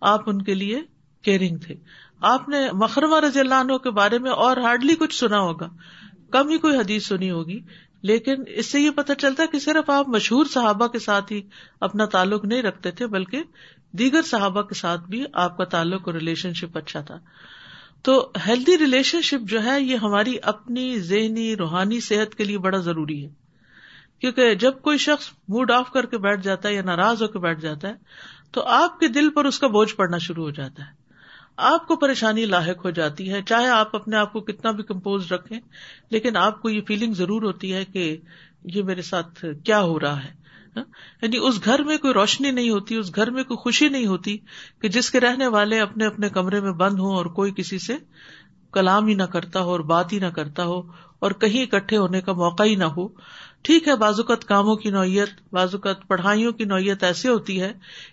آپ 0.00 0.30
ان 0.30 0.42
کے 0.42 0.54
لیے 0.54 0.82
کیئرنگ 1.22 1.56
تھے۔ 1.56 1.74
آپ 2.20 2.48
نے 2.48 2.56
مکرمہ 2.72 3.20
رضی 3.20 3.40
اللہ 3.40 3.54
عنہ 3.54 3.76
کے 3.76 3.90
بارے 3.90 4.18
میں 4.18 4.30
اور 4.30 4.56
ہارڈلی 4.56 4.94
کچھ 4.94 5.16
سنا 5.16 5.40
ہوگا۔ 5.40 5.68
کم 6.30 6.48
ہی 6.48 6.58
کوئی 6.58 6.76
حدیث 6.76 7.06
سنی 7.06 7.30
ہوگی۔ 7.30 7.60
لیکن 8.04 8.34
اس 8.46 8.66
سے 8.66 8.80
یہ 8.80 8.90
پتا 8.90 9.14
چلتا 9.14 9.42
ہے 9.42 9.48
کہ 9.48 9.58
صرف 9.58 9.90
آپ 9.90 10.08
مشہور 10.08 10.44
صحابہ 10.44 10.86
کے 10.86 10.98
ساتھ 10.98 11.32
ہی 11.32 11.42
اپنا 11.80 12.04
تعلق 12.04 12.44
نہیں 12.44 12.62
رکھتے 12.62 12.90
تھے، 12.90 13.06
بلکہ 13.06 13.42
دیگر 13.92 14.22
صحابہ 14.22 14.62
کے 14.62 14.74
ساتھ 14.74 15.00
بھی 15.00 15.24
آپ 15.32 15.56
کا 15.56 15.64
تعلق 15.64 16.02
اور 16.04 16.14
ریلیشن 16.14 16.52
شپ 16.52 16.78
اچھا 16.78 17.00
تھا۔ 17.00 17.18
تو 18.02 18.30
ہیلدی 18.46 18.78
ریلیشن 18.78 19.20
شپ 19.20 19.48
جو 19.48 19.64
ہے، 19.64 19.80
یہ 19.80 19.96
ہماری 19.96 20.36
اپنی 20.42 20.98
ذہنی، 20.98 21.56
روحانی 21.56 22.00
صحت 22.00 22.34
کے 22.34 22.44
لیے 22.44 22.58
بڑا 22.58 22.78
ضروری 22.78 23.24
ہے۔ 23.24 23.30
کیونکہ 24.20 24.54
جب 24.54 24.80
کوئی 24.80 24.98
شخص 24.98 25.30
موڈ 25.48 25.70
آف 25.70 25.90
کر 25.90 26.06
کے 26.06 26.18
بیٹھ 26.18 26.42
جاتا 26.42 26.68
ہے 26.68 26.74
یا 26.74 26.82
ناراض 26.82 27.22
ہو 27.22 27.28
کے 27.28 27.38
بیٹھ 27.38 27.60
جاتا 27.60 27.88
ہے، 27.88 27.94
تو 28.52 28.62
آپ 28.62 29.00
کے 29.00 29.08
دل 29.08 29.30
پر 29.30 29.44
اس 29.44 29.58
کا 29.58 29.66
بوجھ 29.66 29.94
پڑنا 29.94 30.18
شروع 30.18 30.44
ہو 30.44 30.50
جاتا 30.50 30.82
ہے۔ 30.86 31.03
آپ 31.56 31.86
کو 31.86 31.96
پریشانی 31.96 32.46
لاحق 32.46 32.84
ہو 32.84 32.90
جاتی 32.90 33.32
ہے، 33.32 33.42
چاہے 33.42 33.68
آپ 33.68 33.96
اپنے 33.96 34.16
آپ 34.16 34.32
کو 34.32 34.40
کتنا 34.40 34.70
بھی 34.70 34.82
کمپوز 34.82 35.32
رکھیں، 35.32 35.60
لیکن 36.10 36.36
آپ 36.36 36.62
کو 36.62 36.70
یہ 36.70 36.80
فیلنگ 36.88 37.14
ضرور 37.14 37.42
ہوتی 37.42 37.74
ہے 37.74 37.84
کہ 37.84 38.16
یہ 38.64 38.82
میرے 38.82 39.02
ساتھ 39.02 39.44
کیا 39.64 39.80
ہو 39.80 40.00
رہا 40.00 40.24
ہے 40.24 40.44
ہاں؟ 40.76 40.84
یعنی 41.22 41.36
اس 41.36 41.64
گھر 41.64 41.82
میں 41.82 41.96
کوئی 41.96 42.14
روشنی 42.14 42.50
نہیں 42.50 42.70
ہوتی، 42.70 42.96
اس 42.96 43.16
گھر 43.16 43.30
میں 43.30 43.44
کوئی 43.44 43.56
خوشی 43.56 43.88
نہیں 43.88 44.06
ہوتی 44.06 44.38
کہ 44.82 44.88
جس 44.88 45.10
کے 45.10 45.20
رہنے 45.20 45.46
والے 45.46 45.80
اپنے 45.80 46.06
اپنے 46.06 46.28
کمرے 46.28 46.60
میں 46.60 46.72
بند 46.72 46.98
ہوں 46.98 47.14
اور 47.16 47.26
کوئی 47.26 47.52
کسی 47.56 47.78
سے 47.78 47.96
کلام 48.72 49.06
ہی 49.06 49.14
نہ 49.14 49.22
کرتا 49.22 49.60
ہو 49.60 49.70
اور 49.70 49.80
بات 49.80 50.12
ہی 50.12 50.18
نہ 50.18 50.26
کرتا 50.26 50.64
ہو 50.64 50.80
اور 51.18 51.30
کہیں 51.30 51.62
اکٹھے 51.62 51.96
ہونے 51.96 52.20
کا 52.20 52.32
موقع 52.32 52.62
ہی 52.62 52.74
نہ 52.74 52.84
ہو۔ 52.84 53.08
ٹھیک 53.64 53.88
ہے، 53.88 53.96
بازوقت 53.96 54.44
کاموں 54.44 54.76
کی 54.76 54.90
نوعیت، 54.90 55.28
بازوقت 55.52 56.08
پڑھائیوں 56.08 56.52
کی 56.52 56.64
نوعیت 56.64 57.04
ایسی 57.04 57.28
ہوتی 57.28 57.60
ہے 57.60 57.72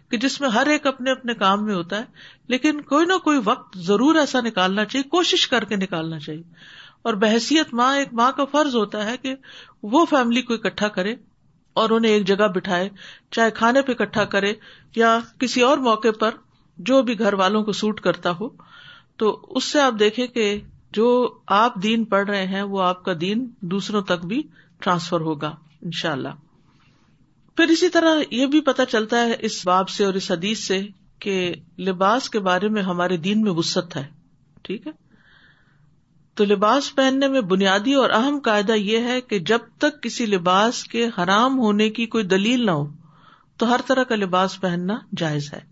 کہ 0.10 0.18
جس 0.18 0.42
میں 0.42 0.50
ہر 0.50 0.68
ایک 0.68 0.88
اپنے 0.88 1.12
اپنے 1.12 1.34
کام 1.34 1.66
میں 1.66 1.76
ہوتا 1.76 2.00
ہے، 2.00 2.04
لیکن 2.48 2.82
کوئی 2.82 3.06
نہ 3.06 3.18
کوئی 3.18 3.40
وقت 3.44 3.78
ضرور 3.78 4.16
ایسا 4.16 4.42
نکالنا 4.42 4.86
چاہیے، 4.86 5.10
کوشش 5.10 5.48
کر 5.48 5.64
کے 5.64 5.76
نکالنا 5.76 6.20
چاہیے۔ 6.20 6.44
اور 7.02 7.14
بحثیت 7.14 7.74
ماں، 7.74 7.98
ایک 7.98 8.08
ماں 8.14 8.32
کا 8.32 8.46
فرض 8.46 8.76
ہوتا 8.76 9.06
ہے 9.06 9.18
کہ 9.18 9.36
وہ 9.84 10.06
فیملی 10.06 10.42
کو 10.42 10.54
اکٹھا 10.54 10.88
کرے 10.88 11.16
اور 11.74 11.90
انہیں 11.90 12.12
ایک 12.12 12.28
جگہ 12.28 12.48
بٹھائے، 12.48 12.90
چاہے 13.32 13.52
کھانے 13.52 13.82
پہ 13.82 13.92
اکٹھا 13.92 14.26
کرے 14.26 14.54
یا 14.96 15.20
کسی 15.40 15.62
اور 15.62 15.78
موقع 15.78 16.12
پر 16.20 16.32
جو 16.78 17.02
بھی 17.02 17.20
گھر 17.20 17.34
والوں 17.34 17.64
کو 17.64 17.72
سوٹ 17.72 18.02
کرتا 18.02 18.32
ہو۔ 18.32 18.50
تو 19.18 19.46
اس 19.50 19.64
سے 19.64 19.82
آپ 19.82 19.94
دیکھیں 20.00 20.28
کہ 20.28 20.60
جو 20.92 21.40
آپ 21.48 21.76
دین 21.76 22.06
پڑھ 22.06 22.30
رہے 22.30 22.48
ہیں، 22.48 22.62
وہ 22.62 22.82
آپ 22.82 23.06
کا 23.06 23.14
دین 23.22 23.50
دوسروں 23.62 24.02
تک 24.02 24.26
بھی 24.26 24.44
ٹرانسفر 24.82 25.22
ہوگا 25.22 25.56
ان 25.82 25.92
شاء 25.92 26.12
اللہ 26.12 26.30
پھر 27.56 27.66
اسی 27.66 27.90
طرح 27.90 28.16
یہ 28.32 28.46
بھی 28.46 28.62
پتا 28.62 28.86
چلتا 28.86 29.26
ہے 29.26 29.36
اس 29.40 29.66
باب 29.66 29.90
سے 29.90 30.06
اور 30.06 30.14
اس 30.14 30.32
حدیث 30.32 30.60
سے 30.60 30.88
کہ 31.20 31.54
لباس 31.80 32.30
کے 32.30 32.40
بارے 32.40 32.70
میں 32.70 32.82
ہمارے 32.82 33.18
دین 33.18 33.42
میں 33.42 33.52
وسط 33.52 33.98
ہے، 33.98 34.08
ٹھیک 34.62 34.88
ہے؟ 34.88 34.92
تو 36.34 36.46
لباس 36.46 36.96
پہننے 36.96 37.28
میں 37.28 37.42
بنیادی 37.42 37.94
اور 37.94 38.10
اہم 38.10 38.40
قاعدہ 38.40 38.72
یہ 38.72 38.98
ہے 38.98 39.22
کہ 39.22 39.40
جب 39.40 39.60
تک 39.78 40.04
کسی 40.04 40.26
لباس 40.26 40.84
کے 40.84 41.10
حرام 41.18 41.60
ہونے 41.60 41.90
کی 41.90 42.06
کوئی 42.06 42.24
دلیل 42.24 42.66
نہ 42.66 42.72
ہو، 42.72 42.88
تو 43.58 43.70
ہر 43.70 43.80
طرح 43.88 44.04
کا 44.04 44.16
لباس 44.16 44.62
پہننا 44.62 44.98
جائز 45.18 45.54
ہے۔ 45.54 45.72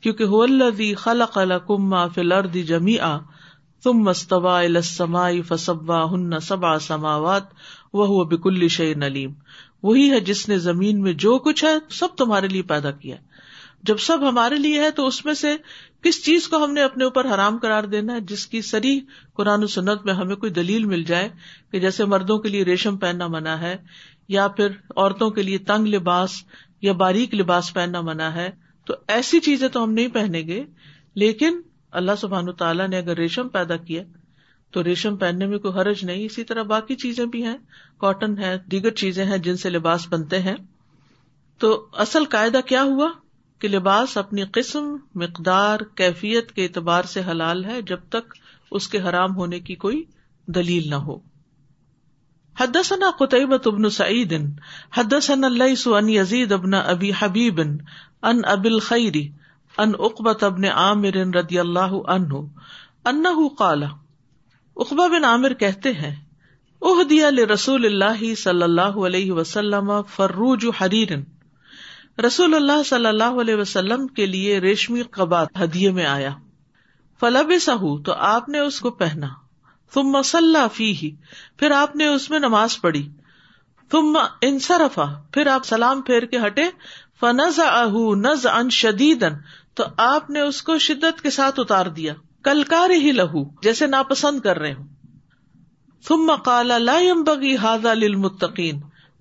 کیونکہ 0.00 0.94
خلق 0.94 1.38
کما 1.66 2.06
فلردی 2.06 2.62
جمی 2.62 2.98
آ 2.98 3.18
تم 3.82 3.92
مستوا 3.92 4.60
السمائی 4.60 5.42
فسبا 5.42 6.04
ہن 6.04 6.40
سبا 6.40 6.78
سماوات 6.78 7.42
وہ 7.94 8.24
بکل 8.24 8.68
شعی 8.68 8.94
نلیم 8.94 9.32
وہی 9.82 10.10
ہے 10.10 10.20
جس 10.20 10.48
نے 10.48 10.58
زمین 10.58 11.00
میں 11.00 11.12
جو 11.12 11.38
کچھ 11.38 11.64
ہے 11.64 11.70
سب 11.90 12.08
تمہارے 12.16 12.48
لیے 12.48 12.62
پیدا 12.62 12.90
کیا۔ 12.90 13.16
جب 13.82 13.96
سب 13.98 14.28
ہمارے 14.28 14.54
لیے 14.54 14.80
ہے 14.80 14.90
تو 14.90 15.06
اس 15.06 15.24
میں 15.24 15.34
سے 15.34 15.56
کس 16.02 16.24
چیز 16.24 16.48
کو 16.48 16.64
ہم 16.64 16.72
نے 16.72 16.82
اپنے 16.82 17.04
اوپر 17.04 17.34
حرام 17.34 17.58
کرار 17.58 17.84
دینا 17.84 18.14
ہے؟ 18.14 18.20
جس 18.20 18.46
کی 18.46 18.62
سری 18.62 19.00
قرآن 19.34 19.62
و 19.62 19.66
سنت 19.66 20.04
میں 20.04 20.14
ہمیں 20.14 20.36
کوئی 20.36 20.52
دلیل 20.52 20.84
مل 20.84 21.02
جائے 21.02 21.28
کہ 21.72 21.80
جیسے 21.80 22.04
مردوں 22.04 22.38
کے 22.38 22.48
لیے 22.48 22.62
ریشم 22.62 22.96
پہننا 22.96 23.26
منع 23.26 23.54
ہے، 23.54 23.76
یا 24.28 24.48
پھر 24.48 24.68
عورتوں 24.96 25.30
کے 25.30 25.42
لیے 25.42 25.58
تنگ 25.58 25.86
لباس 25.86 26.30
یا 26.82 26.92
باریک 26.92 27.34
لباس 27.34 27.74
پہننا 27.74 28.00
منع 28.00 28.28
ہے، 28.28 28.50
تو 28.86 28.94
ایسی 29.08 29.40
چیزیں 29.40 29.68
تو 29.68 29.84
ہم 29.84 29.92
نہیں 29.92 30.08
پہنیں 30.08 30.48
گے۔ 30.48 30.64
لیکن 31.14 31.60
اللہ 31.90 32.12
سبحان 32.20 32.52
تعالیٰ 32.52 32.88
نے 32.88 32.98
اگر 32.98 33.16
ریشم 33.16 33.48
پیدا 33.48 33.76
کیا 33.76 34.02
تو 34.74 34.84
ریشم 34.84 35.16
پہننے 35.16 35.46
میں 35.46 35.58
کوئی 35.58 35.80
حرج 35.80 36.04
نہیں، 36.04 36.24
اسی 36.24 36.44
طرح 36.44 36.62
باقی 36.62 36.94
چیزیں 36.94 37.26
بھی 37.26 37.44
ہیں 37.44 37.56
کاٹن 37.98 38.38
ہے، 38.38 38.58
دیگر 38.70 38.90
چیزیں 38.90 39.24
ہیں 39.24 39.38
جن 39.38 39.56
سے 39.56 39.70
لباس 39.70 40.06
بنتے 40.08 40.42
ہیں۔ 40.42 40.54
تو 41.58 41.86
اصل 41.92 42.24
قاعدہ 42.24 42.60
کیا 42.66 42.82
ہوا؟ 42.82 43.08
کہ 43.58 43.68
لباس 43.68 44.16
اپنی 44.16 44.42
قسم، 44.52 44.96
مقدار، 45.14 45.78
کیفیت 45.94 46.52
کے 46.52 46.64
اعتبار 46.64 47.02
سے 47.02 47.22
حلال 47.30 47.64
ہے 47.64 47.82
جب 47.82 47.98
تک 48.08 48.34
اس 48.70 48.88
کے 48.88 49.00
حرام 49.00 49.36
ہونے 49.36 49.60
کی 49.60 49.74
کوئی 49.74 50.04
دلیل 50.46 50.90
نہ 50.90 50.94
ہو۔ 50.94 51.18
حدثنا 52.60 53.10
قطعبۃ 53.18 53.72
ابن 53.72 53.90
سعید، 53.90 54.34
حدثنا 54.94 55.46
اللیس 55.46 55.86
ان 55.86 56.08
یزید 56.08 56.52
ابن 56.52 56.74
ابی 56.74 57.10
حبیب 57.18 57.60
ان 58.22 58.40
ابل 58.44 58.78
خیری 58.78 59.28
ان 59.78 59.92
اقبت 59.98 60.44
ابن 60.44 60.64
عامر 60.64 61.16
رضی 61.34 61.58
اللہ 61.58 61.92
عنہ 62.06 62.34
انہ 63.04 63.48
قال 63.58 63.84
اقبا 64.76 65.06
بن 65.06 65.24
عامر 65.24 65.54
کہتے 65.54 65.92
ہیں 65.92 66.16
اح 66.82 67.02
دیا 67.10 67.30
رسول 67.54 67.84
اللہ 67.84 68.34
صلی 68.34 68.62
اللہ 68.62 68.80
علیہ 68.80 69.32
وسلم 69.32 69.92
فروج 70.02 70.66
حریر۔ 70.80 71.08
رسول 72.26 72.54
اللہ 72.54 72.82
صلی 72.86 73.06
اللہ 73.06 73.40
علیہ 73.40 73.54
وسلم 73.54 74.06
کے 74.06 74.26
لیے 74.26 74.58
ریشمی 74.58 75.02
قبات 75.02 75.48
ہدیے 75.62 75.90
میں 75.90 76.06
آیا۔ 76.06 76.30
فلب 77.20 77.52
سہو 77.60 78.02
تو 78.02 78.12
آپ 78.12 78.48
نے 78.48 78.58
اس 78.58 78.80
کو 78.80 78.90
پہنا۔ 78.90 79.26
تم 79.94 80.02
مسلح 80.02 80.66
فی 80.66 80.96
ہی 80.96 81.10
پھر 81.56 81.70
آپ 81.70 81.96
نے 81.96 82.06
اس 82.06 82.30
میں 82.30 82.38
نماز 82.38 82.80
پڑھی۔ 82.80 83.08
تم 83.90 84.18
انصرفا، 84.42 85.06
پھر 85.32 85.46
آپ 85.46 85.64
سلام 85.64 86.02
پھیر 86.02 86.22
کے 86.22 86.38
ہٹے۔ 86.46 86.64
فنز 87.20 87.60
اہ 87.60 88.14
نز 88.16 88.46
ان 88.46 88.70
شدید 88.70 89.24
تو 89.74 89.84
آپ 89.96 90.30
نے 90.30 90.40
اس 90.40 90.62
کو 90.62 90.78
شدت 90.78 91.22
کے 91.22 91.30
ساتھ 91.30 91.60
اتار 91.60 91.86
دیا۔ 91.86 92.14
کلکار 92.44 92.90
ہی 92.90 93.12
لہو، 93.12 93.44
جیسے 93.44 93.86
ناپسند 93.86 94.40
کر 94.40 94.58
رہے 94.58 94.74
ہوں۔ 94.74 94.86
تم 96.08 96.30
لا 96.78 96.98
بگی 97.26 97.56
ہاضا 97.56 97.94
للمتقین۔ 97.94 98.80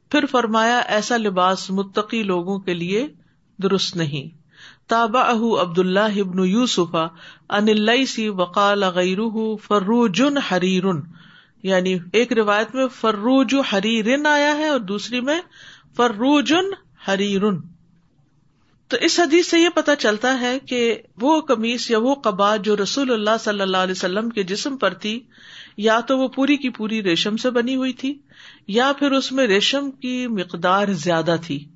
پھر 0.10 0.26
فرمایا، 0.26 0.80
ایسا 0.80 1.18
لباس 1.18 1.72
متقی 1.72 2.24
لوگوں 2.24 2.60
کے 2.60 2.74
لیے 2.74 3.08
درست 3.64 3.96
نہیں۔ 3.96 4.38
تابا 4.90 5.22
اہ 5.22 5.62
عبد 5.62 5.80
اللہ 5.80 6.00
ابن 6.00 6.46
یوسف 6.46 6.96
ان 7.50 8.06
سی 8.06 8.30
وقال 8.30 8.84
غیر 8.84 9.20
فروجن 9.68 10.38
حریر۔ 10.38 10.84
یعنی 11.64 11.98
ایک 12.14 12.34
روایت 12.34 12.76
میں 12.76 12.88
فروج 12.88 13.56
حریر 13.74 14.26
آیا 14.26 14.58
ہے 14.58 14.68
اور 14.68 14.80
دوسری 14.80 15.22
میں 15.22 15.42
فروجن 15.96 16.66
حریر۔ 17.08 17.42
تو 18.94 19.00
اس 19.02 19.20
حدیث 19.20 19.48
سے 19.48 19.60
یہ 19.60 19.70
پتا 19.70 19.96
چلتا 19.96 20.40
ہے 20.42 20.60
کہ 20.60 21.02
وہ 21.22 21.42
قمیص 21.42 21.92
یا 21.92 21.98
وہ 21.98 22.16
قبا 22.16 22.56
جو 22.56 22.78
رسول 22.78 23.12
اللہ 23.12 23.38
صلی 23.40 23.62
اللہ 23.62 23.78
علیہ 23.78 23.92
وسلم 23.92 24.30
کے 24.30 24.44
جسم 24.44 24.78
پر 24.78 24.94
تھی، 24.94 25.20
یا 25.78 26.00
تو 26.00 26.18
وہ 26.18 26.28
پوری 26.28 26.58
کی 26.58 26.70
پوری 26.70 27.04
ریشم 27.04 27.38
سے 27.38 27.50
بنی 27.50 27.76
ہوئی 27.76 27.94
تھی، 27.94 28.20
یا 28.68 28.92
پھر 29.00 29.12
اس 29.12 29.32
میں 29.32 29.48
ریشم 29.48 29.92
کی 29.92 30.28
مقدار 30.28 30.88
زیادہ 30.88 31.36
تھی۔ 31.46 31.70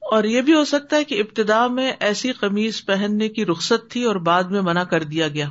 اور 0.00 0.24
یہ 0.24 0.40
بھی 0.40 0.54
ہو 0.54 0.64
سکتا 0.64 0.96
ہے 0.96 1.04
کہ 1.04 1.20
ابتدا 1.20 1.66
میں 1.66 1.92
ایسی 2.00 2.32
قمیض 2.32 2.84
پہننے 2.84 3.28
کی 3.28 3.46
رخصت 3.46 3.90
تھی 3.90 4.04
اور 4.04 4.16
بعد 4.16 4.44
میں 4.44 4.60
منع 4.60 4.84
کر 4.84 5.02
دیا 5.02 5.28
گیا۔ 5.28 5.48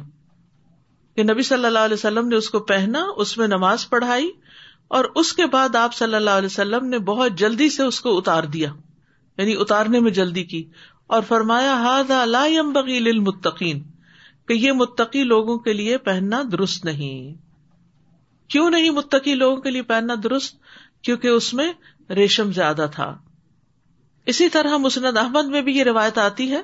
کہ 1.16 1.24
نبی 1.24 1.42
صلی 1.42 1.66
اللہ 1.66 1.80
علیہ 1.80 1.94
وسلم 1.94 2.28
نے 2.28 2.36
اس 2.36 2.50
کو 2.50 2.60
پہنا، 2.60 3.06
اس 3.18 3.38
میں 3.38 3.48
نماز 3.48 3.90
پڑھائی 3.90 4.32
اور 4.88 5.06
اس 5.16 5.34
کے 5.34 5.46
بعد 5.46 5.76
آپ 5.76 5.94
صلی 5.94 6.16
اللہ 6.16 6.30
علیہ 6.30 6.46
وسلم 6.46 6.86
نے 6.86 7.00
بہت 7.00 7.32
جلدی 7.32 7.70
سے 7.70 7.84
اس 7.84 8.02
کو 8.02 8.18
اتار 8.18 8.44
دیا۔ 8.44 8.74
یعنی 9.40 9.56
اتارنے 9.60 10.00
میں 10.00 10.12
جلدی 10.12 10.44
کی 10.44 10.70
اور 11.08 11.22
فرمایا 11.28 11.74
ہاد 11.74 12.12
للمتقین 12.88 13.84
کہ 14.48 14.54
یہ 14.54 14.72
متقی 14.72 15.24
لوگوں 15.24 15.58
کے 15.58 15.74
لیے 15.74 15.98
پہننا 15.98 16.42
درست 16.52 16.86
نہیں۔ 16.86 17.34
کیوں 18.50 18.70
نہیں 18.70 18.90
متقی 18.90 19.36
لوگوں 19.36 19.62
کے 19.62 19.72
لیے 19.72 19.82
پہننا 19.82 20.14
درست؟ 20.24 20.56
کیونکہ 21.02 21.28
اس 21.28 21.54
میں 21.54 21.74
ریشم 22.10 22.52
زیادہ 22.52 22.88
تھا۔ 22.94 23.18
اسی 24.26 24.50
طرح 24.50 24.78
مسند 24.78 25.18
احمد 25.18 25.46
میں 25.46 25.62
بھی 25.62 25.78
یہ 25.78 25.84
روایت 25.84 26.18
آتی 26.18 26.52
ہے۔ 26.52 26.62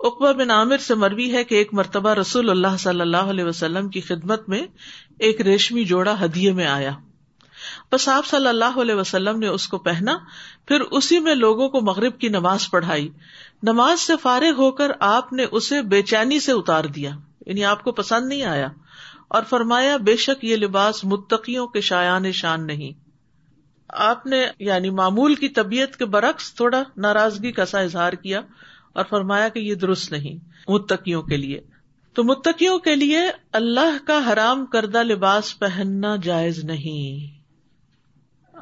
اقبا 0.00 0.32
بن 0.32 0.50
عامر 0.50 0.76
سے 0.76 0.94
مروی 0.94 1.32
ہے 1.32 1.44
کہ 1.44 1.54
ایک 1.54 1.74
مرتبہ 1.74 2.10
رسول 2.10 2.50
اللہ 2.50 2.76
صلی 2.78 3.00
اللہ 3.00 3.16
علیہ 3.16 3.44
وسلم 3.44 3.88
کی 3.88 4.00
خدمت 4.00 4.48
میں 4.48 4.62
ایک 5.18 5.40
ریشمی 5.40 5.84
جوڑا 5.84 6.24
ہدیے 6.24 6.52
میں 6.52 6.66
آیا۔ 6.66 6.92
بس 7.92 8.08
آپ 8.08 8.26
صلی 8.26 8.48
اللہ 8.48 8.80
علیہ 8.80 8.94
وسلم 8.94 9.38
نے 9.38 9.46
اس 9.46 9.68
کو 9.68 9.78
پہنا، 9.78 10.18
پھر 10.68 10.80
اسی 10.80 11.20
میں 11.20 11.34
لوگوں 11.34 11.68
کو 11.68 11.80
مغرب 11.80 12.18
کی 12.18 12.28
نماز 12.28 12.70
پڑھائی۔ 12.70 13.08
نماز 13.62 14.00
سے 14.00 14.12
فارغ 14.22 14.52
ہو 14.58 14.70
کر 14.70 14.90
آپ 15.00 15.32
نے 15.32 15.46
اسے 15.50 15.82
بے 15.82 16.02
چینی 16.02 16.40
سے 16.40 16.52
اتار 16.52 16.84
دیا 16.84 17.10
یعنی 17.46 17.64
آپ 17.64 17.84
کو 17.84 17.92
پسند 17.92 18.28
نہیں 18.28 18.42
آیا۔ 18.42 18.68
اور 19.28 19.42
فرمایا، 19.48 19.96
بے 19.96 20.16
شک 20.16 20.44
یہ 20.44 20.56
لباس 20.56 21.04
متقیوں 21.04 21.66
کے 21.66 21.80
شایان 21.80 22.32
شان 22.32 22.66
نہیں۔ 22.66 23.06
آپ 23.88 24.26
نے 24.26 24.46
یعنی 24.58 24.90
معمول 24.90 25.34
کی 25.34 25.48
طبیعت 25.48 25.96
کے 25.96 26.04
برعکس 26.04 26.54
تھوڑا 26.54 26.82
ناراضگی 26.96 27.52
کا 27.52 27.66
سا 27.66 27.80
اظہار 27.80 28.12
کیا 28.12 28.40
اور 28.92 29.04
فرمایا 29.10 29.48
کہ 29.48 29.58
یہ 29.58 29.74
درست 29.74 30.12
نہیں، 30.12 30.36
متقیوں 30.68 31.22
کے 31.22 31.36
لیے۔ 31.36 31.60
تو 32.14 32.24
متقیوں 32.24 32.78
کے 32.78 32.96
لیے 32.96 33.18
اللہ 33.52 34.06
کا 34.06 34.32
حرام 34.32 34.66
کردہ 34.66 35.02
لباس 35.02 35.58
پہننا 35.58 36.16
جائز 36.16 36.64
نہیں۔ 36.64 37.35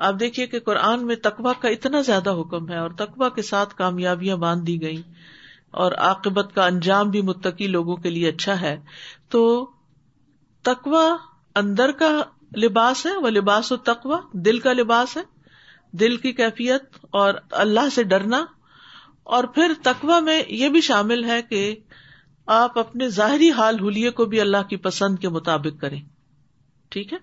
آپ 0.00 0.14
دیکھیے 0.20 0.46
کہ 0.46 0.60
قرآن 0.60 1.06
میں 1.06 1.16
تقوا 1.16 1.52
کا 1.60 1.68
اتنا 1.68 2.00
زیادہ 2.00 2.30
حکم 2.30 2.70
ہے 2.70 2.78
اور 2.78 2.90
تقوا 2.90 3.28
کے 3.28 3.42
ساتھ 3.42 3.74
کامیابیاں 3.74 4.36
باندھ 4.36 4.64
دی 4.64 4.82
گئی 4.82 5.02
اور 5.70 5.92
عاقبت 5.92 6.54
کا 6.54 6.66
انجام 6.66 7.10
بھی 7.10 7.22
متقی 7.22 7.66
لوگوں 7.66 7.96
کے 7.96 8.10
لیے 8.10 8.28
اچھا 8.28 8.60
ہے 8.60 8.80
تو 9.28 9.70
تقوا 10.62 11.16
اندر 11.56 11.92
کا 11.92 12.22
لباس 12.56 13.06
ہے، 13.06 13.16
وہ 13.16 13.30
لباس 13.30 13.72
و 13.72 13.76
تقوا 13.76 14.20
دل 14.32 14.58
کا 14.58 14.72
لباس 14.72 15.16
ہے، 15.16 15.22
دل 15.92 16.16
کی 16.16 16.32
کیفیت 16.32 16.82
اور 17.10 17.34
اللہ 17.50 17.88
سے 17.94 18.02
ڈرنا 18.02 18.44
اور 19.24 19.44
پھر 19.44 19.72
تقوا 19.82 20.20
میں 20.20 20.42
یہ 20.48 20.68
بھی 20.68 20.80
شامل 20.80 21.24
ہے 21.24 21.42
کہ 21.42 21.76
آپ 22.46 22.78
اپنے 22.78 23.08
ظاہری 23.08 23.50
حال 23.50 23.78
حلیے 23.80 24.10
کو 24.10 24.24
بھی 24.24 24.40
اللہ 24.40 24.62
کی 24.68 24.76
پسند 24.76 25.18
کے 25.18 25.28
مطابق 25.28 25.80
کریں، 25.80 26.00
ٹھیک 26.88 27.12
ہے؟ 27.12 27.18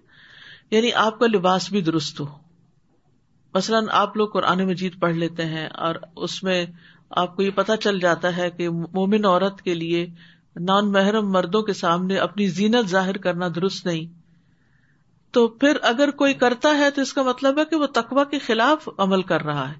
یعنی 0.72 0.94
آپ 0.94 1.20
کا 1.20 1.28
لباس 1.28 1.70
بھی 1.72 1.82
درست 1.82 2.20
ہو۔ 2.20 2.51
مثلاً 3.54 3.86
آپ 3.92 4.18
لوگ 4.18 4.30
قرآن 4.30 4.68
مجید 4.68 5.00
پڑھ 5.00 5.16
لیتے 5.16 5.46
ہیں 5.46 5.68
اور 5.68 5.96
اس 6.16 6.44
میں 6.44 6.66
آپ 7.10 7.36
کو 7.36 7.42
یہ 7.42 7.50
پتا 7.50 7.78
چل 7.78 8.00
جاتا 8.00 8.38
ہے 8.38 8.50
کہ 8.50 8.70
مومن 8.70 9.26
عورت 9.26 9.62
کے 9.62 9.74
لیے 9.74 10.08
نان 10.56 10.92
محرم 10.92 11.32
مردوں 11.32 11.62
کے 11.62 11.74
سامنے 11.74 12.16
اپنی 12.16 12.48
زینت 12.48 12.88
ظاہر 12.88 13.18
کرنا 13.18 13.48
درست 13.56 13.86
نہیں۔ 13.86 14.22
تو 15.32 15.48
پھر 15.48 15.78
اگر 15.82 16.12
کوئی 16.12 16.34
کرتا 16.34 16.78
ہے 16.78 16.92
تو 16.92 17.02
اس 17.02 17.14
کا 17.14 17.24
مطلب 17.24 17.60
ہے 17.60 17.66
کہ 17.66 17.76
وہ 17.76 17.86
تقوا 17.86 18.24
کے 18.24 18.40
خلاف 18.40 18.90
عمل 18.98 19.22
کر 19.22 19.42
رہا 19.42 19.70
ہے۔ 19.70 19.76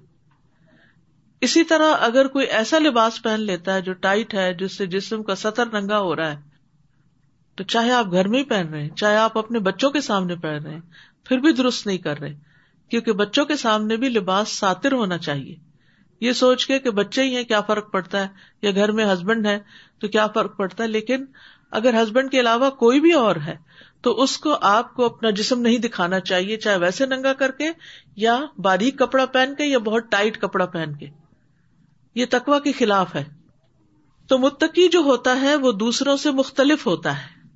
اسی 1.40 1.64
طرح 1.64 1.94
اگر 2.00 2.26
کوئی 2.26 2.46
ایسا 2.46 2.78
لباس 2.78 3.22
پہن 3.22 3.40
لیتا 3.40 3.74
ہے 3.74 3.82
جو 3.82 3.92
ٹائٹ 3.92 4.34
ہے، 4.34 4.54
جس 4.54 4.76
سے 4.76 4.86
جسم 4.86 5.22
کا 5.22 5.34
سطر 5.34 5.66
ننگا 5.66 5.98
ہو 5.98 6.16
رہا 6.16 6.30
ہے، 6.30 6.36
تو 7.54 7.64
چاہے 7.64 7.92
آپ 7.92 8.12
گھر 8.12 8.28
میں 8.28 8.38
ہی 8.38 8.44
پہن 8.44 8.68
رہے 8.68 8.82
ہیں، 8.82 8.90
چاہے 8.90 9.16
آپ 9.16 9.38
اپنے 9.38 9.58
بچوں 9.58 9.90
کے 9.90 10.00
سامنے 10.00 10.36
پہن 10.36 10.62
رہے 10.62 10.74
ہیں، 10.74 10.80
پھر 11.24 11.38
بھی 11.38 11.52
درست 11.52 11.86
نہیں 11.86 11.98
کر 11.98 12.18
رہے۔ 12.18 12.51
کیونکہ 12.92 13.12
بچوں 13.12 13.44
کے 13.44 13.56
سامنے 13.56 13.96
بھی 13.96 14.08
لباس 14.08 14.48
ساتر 14.48 14.92
ہونا 14.92 15.18
چاہیے۔ 15.18 15.56
یہ 16.20 16.32
سوچ 16.32 16.66
کے 16.66 16.78
کہ 16.78 16.90
بچے 16.90 17.22
ہی 17.22 17.36
ہیں، 17.36 17.44
کیا 17.44 17.60
فرق 17.60 17.92
پڑتا 17.92 18.22
ہے؟ 18.22 18.28
یا 18.62 18.70
گھر 18.70 18.92
میں 18.92 19.04
ہسبینڈ 19.04 19.46
ہے 19.46 19.58
تو 20.00 20.08
کیا 20.08 20.26
فرق 20.26 20.56
پڑتا 20.56 20.84
ہے؟ 20.84 20.88
لیکن 20.88 21.24
اگر 21.70 22.02
ہسبینڈ 22.02 22.30
کے 22.30 22.40
علاوہ 22.40 22.70
کوئی 22.70 23.00
بھی 23.00 23.12
اور 23.12 23.36
ہے 23.36 23.56
تو 24.00 24.22
اس 24.22 24.38
کو 24.38 24.56
آپ 24.60 24.94
کو 24.94 25.04
اپنا 25.04 25.30
جسم 25.30 25.60
نہیں 25.60 25.78
دکھانا 25.78 26.20
چاہیے، 26.20 26.56
چاہے 26.56 26.76
ویسے 26.76 27.06
ننگا 27.06 27.32
کر 27.32 27.50
کے 27.50 27.70
یا 28.16 28.40
باریک 28.58 28.98
کپڑا 28.98 29.26
پہن 29.26 29.54
کے 29.54 29.64
یا 29.64 29.78
بہت 29.78 30.02
ٹائٹ 30.10 30.40
کپڑا 30.40 30.66
پہن 30.66 30.96
کے۔ 30.96 31.06
یہ 32.14 32.26
تکوا 32.30 32.58
کے 32.58 32.72
خلاف 32.72 33.14
ہے۔ 33.14 33.24
تو 34.28 34.38
متقی 34.38 34.88
جو 34.88 35.00
ہوتا 35.00 35.40
ہے 35.40 35.56
وہ 35.56 35.72
دوسروں 35.72 36.16
سے 36.16 36.30
مختلف 36.30 36.86
ہوتا 36.86 37.18
ہے۔ 37.18 37.48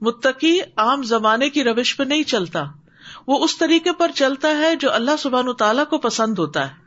متقی 0.00 0.60
عام 0.76 1.02
زمانے 1.02 1.50
کی 1.50 1.64
روش 1.64 1.96
پہ 1.96 2.02
نہیں 2.02 2.22
چلتا۔ 2.22 2.64
وہ 3.26 3.44
اس 3.44 3.58
طریقے 3.58 3.92
پر 3.92 4.10
چلتا 4.14 4.48
ہے 4.48 4.76
جو 4.76 4.92
اللہ 4.92 5.10
سبحان 5.18 5.52
تعالیٰ 5.52 5.86
کو 5.86 5.98
پسند 5.98 6.38
ہوتا 6.38 6.70
ہے۔ 6.70 6.82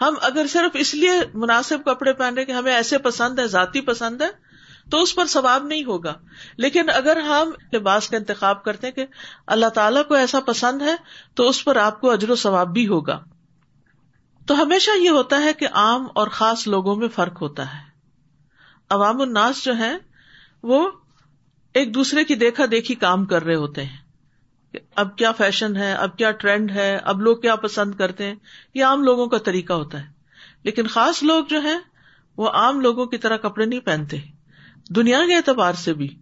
ہم 0.00 0.14
اگر 0.20 0.46
صرف 0.46 0.70
اس 0.74 0.94
لیے 0.94 1.12
مناسب 1.34 1.78
کپڑے 1.84 2.12
پہن 2.12 2.34
رہے 2.34 2.44
کہ 2.44 2.52
ہمیں 2.52 2.74
ایسے 2.74 2.98
پسند 2.98 3.38
ہے 3.38 3.46
ذاتی 3.46 3.80
پسند 3.80 4.22
ہے 4.22 4.48
تو 4.90 5.02
اس 5.02 5.14
پر 5.14 5.26
ثواب 5.26 5.64
نہیں 5.64 5.84
ہوگا۔ 5.84 6.14
لیکن 6.56 6.90
اگر 6.90 7.16
ہم 7.16 7.50
لباس 7.76 8.08
کا 8.08 8.16
انتخاب 8.16 8.64
کرتے 8.64 8.86
ہیں 8.86 8.94
کہ 8.94 9.06
اللہ 9.46 9.66
تعالیٰ 9.66 10.06
کو 10.06 10.14
ایسا 10.14 10.40
پسند 10.40 10.82
ہے، 10.82 10.96
تو 11.34 11.48
اس 11.48 11.64
پر 11.64 11.76
آپ 11.76 12.00
کو 12.00 12.10
اجر 12.10 12.30
و 12.30 12.36
ثواب 12.36 12.68
بھی 12.68 12.88
ہوگا۔ 12.88 13.24
تو 14.46 14.62
ہمیشہ 14.62 14.90
یہ 14.98 15.10
ہوتا 15.10 15.42
ہے 15.42 15.52
کہ 15.52 15.68
عام 15.72 16.06
اور 16.14 16.28
خاص 16.28 16.68
لوگوں 16.68 16.96
میں 16.96 17.08
فرق 17.08 17.42
ہوتا 17.42 17.74
ہے۔ 17.74 17.88
عوام 18.90 19.20
الناس 19.20 19.64
جو 19.64 19.78
ہے 19.78 19.96
وہ 20.62 20.90
ایک 21.74 21.94
دوسرے 21.94 22.24
کی 22.24 22.34
دیکھا 22.34 22.64
دیکھی 22.70 22.94
کام 22.94 23.24
کر 23.24 23.44
رہے 23.44 23.54
ہوتے 23.54 23.84
ہیں۔ 23.84 24.07
اب 24.94 25.16
کیا 25.16 25.32
فیشن 25.32 25.76
ہے، 25.76 25.92
اب 25.92 26.16
کیا 26.16 26.30
ٹرینڈ 26.30 26.70
ہے، 26.70 26.96
اب 26.96 27.20
لوگ 27.20 27.36
کیا 27.36 27.56
پسند 27.56 27.94
کرتے 27.94 28.24
ہیں، 28.24 28.34
یہ 28.74 28.84
عام 28.84 29.02
لوگوں 29.02 29.26
کا 29.26 29.38
طریقہ 29.38 29.72
ہوتا 29.72 30.00
ہے۔ 30.00 30.06
لیکن 30.62 30.86
خاص 30.86 31.22
لوگ 31.22 31.44
جو 31.44 31.62
ہے 31.62 31.76
وہ 32.36 32.48
عام 32.48 32.80
لوگوں 32.80 33.06
کی 33.06 33.18
طرح 33.18 33.36
کپڑے 33.36 33.66
نہیں 33.66 33.80
پہنتے۔ 33.80 34.16
دنیا 34.90 35.20
کے 35.26 35.34
اعتبار 35.34 35.72
سے 35.72 35.92
بھی 35.92 36.18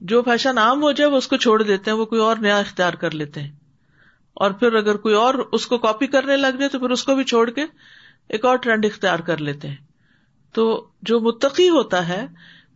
جو 0.00 0.22
فیشن 0.22 0.58
عام 0.58 0.82
ہو 0.82 0.92
جائے، 0.92 1.10
وہ 1.10 1.16
اس 1.16 1.28
کو 1.28 1.36
چھوڑ 1.36 1.62
دیتے 1.62 1.90
ہیں، 1.90 1.98
وہ 1.98 2.04
کوئی 2.04 2.20
اور 2.20 2.36
نیا 2.36 2.58
اختیار 2.58 2.92
کر 2.92 3.10
لیتے 3.10 3.40
ہیں۔ 3.40 3.50
اور 4.34 4.50
پھر 4.50 4.74
اگر 4.74 4.96
کوئی 4.96 5.14
اور 5.14 5.34
اس 5.34 5.66
کو 5.66 5.78
کاپی 5.78 6.06
کرنے 6.06 6.36
لگ 6.36 6.46
جائے، 6.46 6.68
تو 6.68 6.78
پھر 6.78 6.90
اس 6.90 7.04
کو 7.04 7.14
بھی 7.14 7.24
چھوڑ 7.24 7.50
کے 7.50 7.62
ایک 8.28 8.44
اور 8.44 8.56
ٹرینڈ 8.56 8.84
اختیار 8.84 9.18
کر 9.18 9.38
لیتے 9.38 9.68
ہیں۔ 9.68 9.76
تو 10.52 10.86
جو 11.02 11.20
متقی 11.20 11.68
ہوتا 11.68 12.08
ہے، 12.08 12.26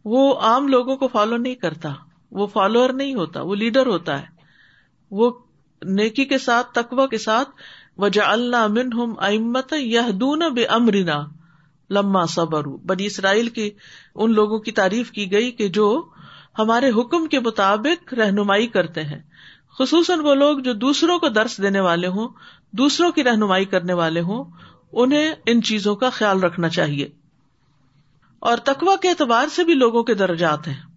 وہ 0.05 0.41
عام 0.41 0.69
لوگوں 0.69 0.97
کو 0.97 1.09
فالو 1.09 1.37
نہیں 1.37 1.55
کرتا۔ 1.55 1.93
وہ 2.31 2.47
فالوور 2.47 2.91
نہیں 2.91 3.15
ہوتا، 3.15 3.43
وہ 3.43 3.55
لیڈر 3.55 3.87
ہوتا 3.87 4.21
ہے۔ 4.21 4.36
وہ 5.11 5.31
نیکی 5.85 6.25
کے 6.25 6.39
ساتھ 6.39 6.73
تقوا 6.73 7.07
کے 7.07 7.19
ساتھ 7.19 7.49
وجا 7.99 8.33
اللہ 8.33 8.67
من 8.67 8.93
ہم 8.93 9.15
امت 9.19 9.75
یادون 9.77 10.43
بے 10.55 10.65
امرنا 10.65 11.25
لما 11.91 12.27
صبر 12.27 12.63
بنی 12.63 13.07
اسرائیل 13.07 13.49
کی، 13.49 13.71
ان 14.15 14.33
لوگوں 14.33 14.59
کی 14.59 14.73
تعریف 14.73 15.11
کی 15.11 15.33
گئی 15.33 15.51
کہ 15.51 15.69
جو 15.69 16.09
ہمارے 16.59 16.91
حکم 16.91 17.27
کے 17.27 17.41
مطابق 17.41 18.15
رہنمائی 18.15 18.67
کرتے 18.67 19.03
ہیں۔ 19.03 19.19
خصوصاً 19.79 20.21
وہ 20.21 20.35
لوگ 20.35 20.59
جو 20.59 20.73
دوسروں 20.73 21.19
کو 21.19 21.29
درس 21.29 21.63
دینے 21.63 21.81
والے 21.81 22.07
ہوں، 22.07 22.29
دوسروں 22.73 23.13
کی 23.13 23.25
رہنمائی 23.25 23.65
کرنے 23.65 23.93
والے 23.93 24.21
ہوں، 24.21 24.45
انہیں 24.93 25.35
ان 25.47 25.63
چیزوں 25.63 25.97
کا 25.97 26.11
خیال 26.11 26.43
رکھنا 26.43 26.69
چاہیے۔ 26.69 27.09
اور 28.39 28.57
تقوا 28.57 28.97
کے 28.97 29.09
اعتبار 29.09 29.47
سے 29.47 29.65
بھی 29.65 29.75
لوگوں 29.75 30.03
کے 30.03 30.15
درجات 30.15 30.69
ہیں۔ 30.69 30.96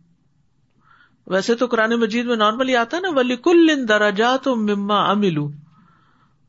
ویسے 1.30 1.56
تو 1.56 1.66
قرآن 1.66 1.90
مجید 1.90 2.26
میں 2.26 2.36
نارملی 2.36 2.76
آتا 2.76 2.98
ہے 2.98 3.02
نا 3.02 3.10
ولی 3.10 3.36
کل 3.36 3.88
درجات 3.88 4.48
مما 4.48 5.12
املو 5.12 5.50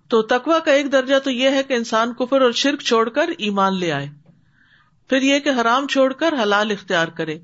تو 0.09 0.23
تقوا 0.23 0.59
کا 0.59 0.73
ایک 0.73 0.93
درجہ 0.93 1.19
تو 1.25 1.31
یہ 1.31 1.51
ہے 1.51 1.63
کہ 1.63 1.73
انسان 1.73 2.15
کفر 2.15 2.41
اور 2.41 2.53
شرک 2.53 2.81
چھوڑ 2.81 3.09
کر 3.09 3.31
ایمان 3.39 3.79
لے 3.79 3.93
آئے۔ 3.93 4.09
پھر 5.09 5.23
یہ 5.23 5.39
کہ 5.39 5.49
حرام 5.61 5.87
چھوڑ 5.87 6.13
کر 6.13 6.35
حلال 6.43 6.71
اختیار 6.71 7.09
کرے۔ 7.09 7.39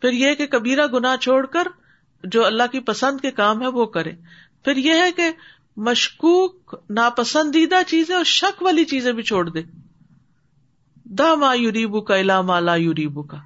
پھر 0.00 0.12
یہ 0.12 0.34
کہ 0.34 0.46
کبیرہ 0.46 0.86
گنا 0.86 1.16
چھوڑ 1.16 1.46
کر 1.46 1.68
جو 2.24 2.46
اللہ 2.46 2.62
کی 2.72 2.80
پسند 2.80 3.20
کے 3.20 3.30
کام 3.30 3.62
ہے 3.62 3.66
وہ 3.66 3.86
کرے۔ 3.86 4.12
پھر 4.64 4.76
یہ 4.76 4.92
ہے 4.92 5.12
کہ 5.12 5.30
مشکوک، 5.76 6.74
ناپسندیدہ 6.90 7.76
چیزیں 7.86 8.16
اور 8.16 8.24
شک 8.24 8.62
والی 8.62 8.84
چیزیں 8.84 9.12
بھی 9.12 9.22
چھوڑ 9.22 9.48
دے۔ 9.48 9.62
دا 11.04 11.34
ما 11.34 11.54
یوریبو 11.54 12.00
کا 12.00 12.16
الا 12.16 12.60
لا 12.60 12.74
یوریبو 12.74 13.22
کا 13.22 13.36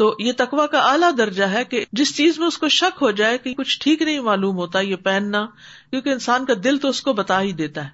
تو 0.00 0.16
یہ 0.18 0.32
تقوا 0.36 0.66
کا 0.66 0.78
اعلیٰ 0.78 1.10
درجہ 1.18 1.44
ہے 1.44 1.64
کہ 1.64 1.84
جس 1.92 2.16
چیز 2.16 2.38
میں 2.38 2.46
اس 2.46 2.58
کو 2.58 2.68
شک 2.68 3.02
ہو 3.02 3.10
جائے 3.10 3.38
کہ 3.38 3.54
کچھ 3.54 3.80
ٹھیک 3.80 4.02
نہیں 4.02 4.20
معلوم 4.20 4.56
ہوتا 4.56 4.80
یہ 4.80 4.96
پہننا، 4.96 5.46
کیونکہ 5.90 6.08
انسان 6.08 6.44
کا 6.44 6.52
دل 6.64 6.78
تو 6.78 6.88
اس 6.88 7.02
کو 7.02 7.12
بتا 7.12 7.40
ہی 7.40 7.52
دیتا 7.52 7.84
ہے، 7.84 7.90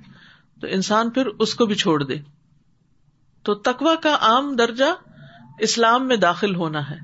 تو 0.61 0.66
انسان 0.66 1.11
پھر 1.11 1.27
اس 1.27 1.55
کو 1.55 1.66
بھی 1.66 1.75
چھوڑ 1.75 2.03
دے۔ 2.03 2.14
تو 3.42 3.55
تقوا 3.55 3.95
کا 3.95 4.19
عام 4.21 4.57
درجہ 4.57 4.85
اسلام 5.59 6.09
میں 6.09 6.16
داخل 6.16 6.55
ہونا 6.55 6.90
ہے 6.90 6.99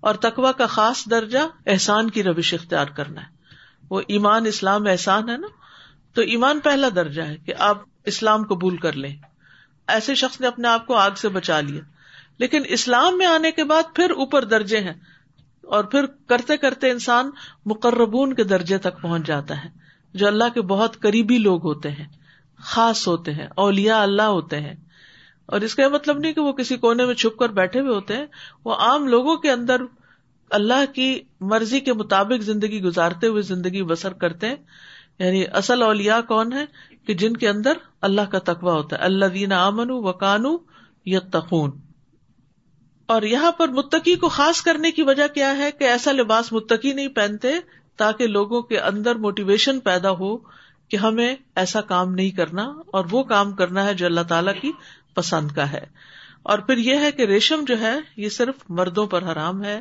اور 0.00 0.14
تقوا 0.14 0.52
کا 0.52 0.66
خاص 0.66 1.06
درجہ 1.10 1.38
احسان 1.66 2.10
کی 2.10 2.22
روش 2.22 2.54
اختیار 2.54 2.86
کرنا 2.86 3.20
ہے۔ 3.20 3.26
وہ 3.90 4.00
ایمان 4.08 4.46
اسلام 4.46 4.86
احسان 4.86 5.28
ہے 5.28 5.36
نا؟ 5.36 5.48
تو 6.12 6.20
ایمان 6.20 6.60
پہلا 6.60 6.88
درجہ 6.96 7.22
ہے 7.22 7.36
کہ 7.36 7.54
آپ 7.58 7.82
اسلام 8.04 8.44
قبول 8.44 8.76
کر 8.76 8.92
لیں۔ 8.92 9.16
ایسے 9.86 10.14
شخص 10.14 10.40
نے 10.40 10.46
اپنے 10.46 10.68
آپ 10.68 10.86
کو 10.86 10.94
آگ 10.94 11.10
سے 11.16 11.28
بچا 11.28 11.60
لیا۔ 11.60 11.80
لیکن 12.38 12.62
اسلام 12.68 13.18
میں 13.18 13.26
آنے 13.26 13.52
کے 13.52 13.64
بعد 13.64 13.82
پھر 13.94 14.10
اوپر 14.10 14.44
درجے 14.44 14.80
ہیں 14.80 14.94
اور 15.62 15.84
پھر 15.84 16.06
کرتے 16.06 16.56
کرتے 16.56 16.90
انسان 16.90 17.30
مقربون 17.66 18.34
کے 18.34 18.44
درجے 18.44 18.78
تک 18.78 19.02
پہنچ 19.02 19.26
جاتا 19.26 19.64
ہے، 19.64 19.68
جو 20.14 20.26
اللہ 20.26 20.44
کے 20.54 20.62
بہت 20.62 21.00
قریبی 21.00 21.38
لوگ 21.38 21.64
ہوتے 21.64 21.90
ہیں، 21.90 22.06
خاص 22.58 23.08
ہوتے 23.08 23.32
ہیں 23.32 23.46
اولیا 23.56 24.02
اللہ 24.02 24.22
ہوتے 24.22 24.60
ہیں۔ 24.60 24.74
اور 25.46 25.60
اس 25.60 25.74
کا 25.74 25.82
یہ 25.82 25.88
مطلب 25.88 26.18
نہیں 26.18 26.32
کہ 26.32 26.40
وہ 26.40 26.52
کسی 26.52 26.76
کونے 26.76 27.04
میں 27.04 27.14
چھپ 27.14 27.38
کر 27.38 27.48
بیٹھے 27.48 27.80
ہوئے 27.80 27.94
ہوتے 27.94 28.16
ہیں، 28.16 28.26
وہ 28.64 28.74
عام 28.74 29.06
لوگوں 29.06 29.36
کے 29.36 29.50
اندر 29.50 29.76
اللہ 30.50 30.92
کی 30.94 31.20
مرضی 31.40 31.80
کے 31.80 31.92
مطابق 31.92 32.42
زندگی 32.42 32.82
گزارتے 32.82 33.26
ہوئے 33.26 33.42
زندگی 33.42 33.82
بسر 33.82 34.12
کرتے 34.12 34.48
ہیں۔ 34.48 34.56
یعنی 35.18 35.44
اصل 35.52 35.82
اولیا 35.82 36.20
کون 36.20 36.52
ہے 36.52 36.64
کہ 37.06 37.14
جن 37.14 37.36
کے 37.36 37.48
اندر 37.48 37.72
اللہ 38.00 38.20
کا 38.20 38.38
تقوا 38.38 38.72
ہوتا 38.72 38.96
ہے۔ 38.96 39.00
اللہ 39.00 39.24
دینا 39.24 39.66
امن 39.66 39.90
و 39.90 40.12
کانو 40.12 40.56
یا 41.06 41.20
تخون 41.32 41.70
اور 43.08 43.22
یہاں 43.22 43.52
پر 43.52 43.68
متقی 43.68 44.16
کو 44.16 44.28
خاص 44.28 44.62
کرنے 44.62 44.90
کی 44.90 45.02
وجہ 45.02 45.26
کیا 45.34 45.56
ہے 45.56 45.72
کہ 45.72 45.84
ایسا 45.84 46.12
لباس 46.12 46.52
متقی 46.52 46.92
نہیں 46.92 47.08
پہنتے 47.08 47.48
تاکہ 47.96 48.26
لوگوں 48.26 48.62
کے 48.62 48.80
اندر 48.80 49.14
موٹیویشن 49.14 49.80
پیدا 49.80 50.10
ہو 50.10 50.36
کہ 50.88 50.96
ہمیں 50.96 51.36
ایسا 51.54 51.80
کام 51.80 52.14
نہیں 52.14 52.30
کرنا 52.30 52.62
اور 52.62 53.04
وہ 53.10 53.22
کام 53.22 53.52
کرنا 53.52 53.84
ہے 53.84 53.94
جو 53.94 54.06
اللہ 54.06 54.20
تعالی 54.28 54.50
کی 54.60 54.72
پسند 55.14 55.50
کا 55.50 55.72
ہے۔ 55.72 55.86
اور 56.42 56.58
پھر 56.58 56.76
یہ 56.76 56.96
ہے 56.96 57.12
کہ 57.12 57.22
ریشم 57.22 57.64
جو 57.66 57.80
ہے 57.80 57.94
یہ 58.16 58.28
صرف 58.28 58.54
مردوں 58.68 59.06
پر 59.06 59.32
حرام 59.32 59.64
ہے، 59.64 59.80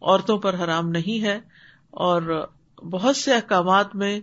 عورتوں 0.00 0.38
پر 0.38 0.54
حرام 0.54 0.88
نہیں 0.88 1.24
ہے 1.24 1.40
اور 1.90 2.48
بہت 2.76 3.16
سے 3.16 3.34
احکامات 3.34 3.94
میں 3.94 4.20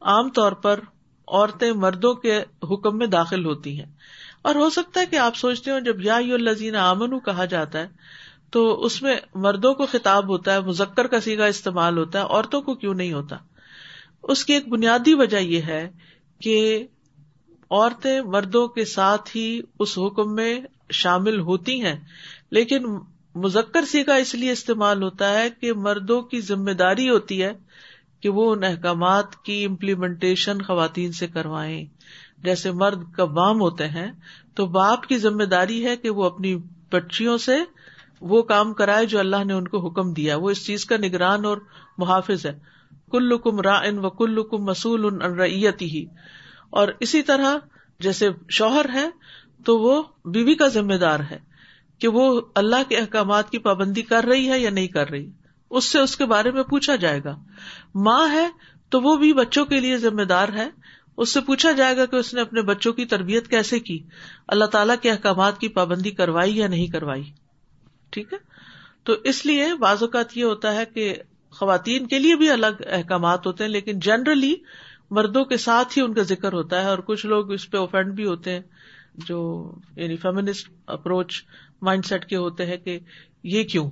عام 0.00 0.30
طور 0.30 0.52
پر 0.52 0.80
عورتیں 1.28 1.72
مردوں 1.72 2.14
کے 2.14 2.40
حکم 2.62 2.98
میں 2.98 3.06
داخل 3.06 3.44
ہوتی 3.44 3.78
ہیں۔ 3.78 3.86
اور 4.46 4.54
ہو 4.54 4.68
سکتا 4.70 5.00
ہے 5.00 5.06
کہ 5.06 5.16
آپ 5.16 5.36
سوچتے 5.36 5.70
ہو 5.70 5.78
جب 5.78 6.00
یا 6.00 6.16
الزین 6.34 6.76
امن 6.76 7.18
کہا 7.20 7.44
جاتا 7.44 7.78
ہے، 7.78 7.86
تو 8.50 8.62
اس 8.84 9.00
میں 9.02 9.16
مردوں 9.34 9.74
کو 9.74 9.86
خطاب 9.86 10.28
ہوتا 10.28 10.52
ہے 10.54 10.60
مزکر 10.60 11.06
کا 11.06 11.20
سیگا 11.20 11.46
استعمال 11.46 11.98
ہوتا 11.98 12.18
ہے، 12.18 12.24
عورتوں 12.24 12.60
کو 12.62 12.74
کیوں 12.74 12.94
نہیں 12.94 13.12
ہوتا؟ 13.12 13.36
اس 14.22 14.44
کی 14.44 14.52
ایک 14.52 14.68
بنیادی 14.68 15.14
وجہ 15.14 15.36
یہ 15.36 15.62
ہے 15.62 15.88
کہ 16.40 16.86
عورتیں 17.70 18.20
مردوں 18.20 18.66
کے 18.68 18.84
ساتھ 18.84 19.36
ہی 19.36 19.60
اس 19.80 19.98
حکم 19.98 20.34
میں 20.34 20.58
شامل 20.92 21.40
ہوتی 21.40 21.80
ہیں، 21.80 21.94
لیکن 22.50 22.86
مزکر 23.34 23.84
سیگا 23.84 24.14
اس 24.14 24.34
لیے 24.34 24.52
استعمال 24.52 25.02
ہوتا 25.02 25.32
ہے 25.38 25.48
کہ 25.50 25.72
مردوں 25.72 26.20
کی 26.22 26.40
ذمہ 26.40 26.70
داری 26.70 27.08
ہوتی 27.10 27.42
ہے 27.42 27.52
کہ 28.20 28.28
وہ 28.28 28.52
ان 28.52 28.64
احکامات 28.64 29.36
کی 29.44 29.64
امپلیمنٹیشن 29.64 30.62
خواتین 30.62 31.12
سے 31.12 31.26
کروائیں۔ 31.26 31.84
جیسے 32.46 32.72
مرد 32.72 33.12
کبام 33.12 33.60
ہوتے 33.60 33.88
ہیں، 33.88 34.12
تو 34.54 34.66
باپ 34.66 35.06
کی 35.06 35.18
ذمہ 35.18 35.44
داری 35.44 35.86
ہے 35.86 35.96
کہ 35.96 36.10
وہ 36.10 36.24
اپنی 36.24 36.56
بچیوں 36.92 37.38
سے 37.38 37.56
وہ 38.20 38.42
کام 38.42 38.74
کرائے 38.74 39.06
جو 39.06 39.18
اللہ 39.18 39.44
نے 39.44 39.52
ان 39.52 39.68
کو 39.68 39.88
حکم 39.88 40.12
دیا۔ 40.12 40.36
وہ 40.36 40.50
اس 40.50 40.66
چیز 40.66 40.84
کا 40.84 40.96
نگران 40.96 41.44
اور 41.44 41.58
محافظ 41.98 42.46
ہے۔ 42.46 42.58
کل 43.10 43.38
کم 43.38 43.60
را 43.60 43.74
ان 43.74 43.98
و 43.98 44.10
کل 44.10 44.42
کم 44.42 44.64
مسول 44.64 45.04
ان 45.04 45.40
ریتی 45.40 45.90
ہی 45.90 46.06
اور 46.70 46.88
اسی 47.00 47.22
طرح 47.22 47.56
جیسے 48.00 48.28
شوہر 48.48 48.86
ہے 48.94 49.08
تو 49.64 49.78
وہ 49.78 50.02
بیوی 50.24 50.54
کا 50.54 50.68
ذمہ 50.68 50.94
دار 50.94 51.20
ہے 51.30 51.38
کہ 51.98 52.08
وہ 52.08 52.40
اللہ 52.54 52.88
کے 52.88 52.96
احکامات 52.96 53.50
کی 53.50 53.58
پابندی 53.58 54.02
کر 54.02 54.24
رہی 54.24 54.50
ہے 54.50 54.58
یا 54.58 54.70
نہیں 54.70 54.86
کر 54.86 55.10
رہی۔ 55.10 55.30
اس 55.70 55.84
سے 55.84 55.98
اس 55.98 56.16
کے 56.16 56.26
بارے 56.26 56.50
میں 56.50 56.62
پوچھا 56.62 56.96
جائے 56.96 57.20
گا۔ 57.24 57.36
ماں 57.94 58.28
ہے 58.32 58.48
تو 58.90 59.00
وہ 59.00 59.16
بھی 59.16 59.32
بچوں 59.32 59.64
کے 59.64 59.80
لیے 59.80 59.96
ذمہ 59.96 60.22
دار 60.22 60.48
ہے۔ 60.48 60.68
اس 61.18 61.32
سے 61.32 61.40
پوچھا 61.40 61.72
جائے 61.72 61.96
گا 61.96 62.06
کہ 62.06 62.16
اس 62.16 62.32
نے 62.34 62.40
اپنے 62.40 62.62
بچوں 62.62 62.92
کی 62.92 63.04
تربیت 63.04 63.48
کیسے 63.48 63.78
کی؟ 63.80 63.98
اللہ 64.48 64.64
تعالیٰ 64.64 64.96
کے 65.02 65.10
احکامات 65.10 65.58
کی 65.58 65.68
پابندی 65.68 66.10
کروائی 66.10 66.56
یا 66.58 66.66
نہیں 66.66 66.86
کروائی؟ 66.86 67.22
ٹھیک 68.12 68.32
ہے؟ 68.32 68.38
تو 69.04 69.14
اس 69.24 69.44
لیے 69.46 69.74
بعض 69.80 70.02
اوقات 70.02 70.36
یہ 70.36 70.44
ہوتا 70.44 70.74
ہے 70.74 70.84
کہ 70.94 71.14
خواتین 71.52 72.06
کے 72.06 72.18
لیے 72.18 72.36
بھی 72.36 72.50
الگ 72.50 72.82
احکامات 72.86 73.46
ہوتے 73.46 73.64
ہیں، 73.64 73.70
لیکن 73.70 73.98
جنرلی 73.98 74.54
مردوں 75.10 75.44
کے 75.44 75.56
ساتھ 75.56 75.96
ہی 75.98 76.02
ان 76.02 76.14
کا 76.14 76.22
ذکر 76.22 76.52
ہوتا 76.52 76.80
ہے 76.80 76.86
اور 76.86 76.98
کچھ 76.98 77.26
لوگ 77.26 77.52
اس 77.52 77.70
پہ 77.70 77.76
اوفینڈ 77.76 78.14
بھی 78.14 78.26
ہوتے 78.26 78.50
ہیں، 78.50 78.60
جو 79.26 79.38
یعنی 79.96 80.16
فیمنسٹ 80.16 80.68
اپروچ 80.86 81.42
مائنڈ 81.82 82.04
سیٹ 82.04 82.24
کے 82.24 82.36
ہوتے 82.36 82.66
ہیں 82.66 82.76
کہ 82.76 82.98
یہ 83.42 83.64
کیوں؟ 83.64 83.90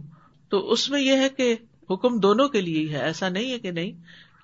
تو 0.48 0.70
اس 0.72 0.88
میں 0.90 1.00
یہ 1.00 1.16
ہے 1.16 1.28
کہ 1.28 1.54
حکم 1.90 2.18
دونوں 2.20 2.48
کے 2.48 2.60
لیے 2.60 2.80
ہی 2.80 2.92
ہے، 2.92 3.00
ایسا 3.00 3.28
نہیں 3.28 3.52
ہے 3.52 3.58
کہ 3.58 3.70
نہیں، 3.70 3.92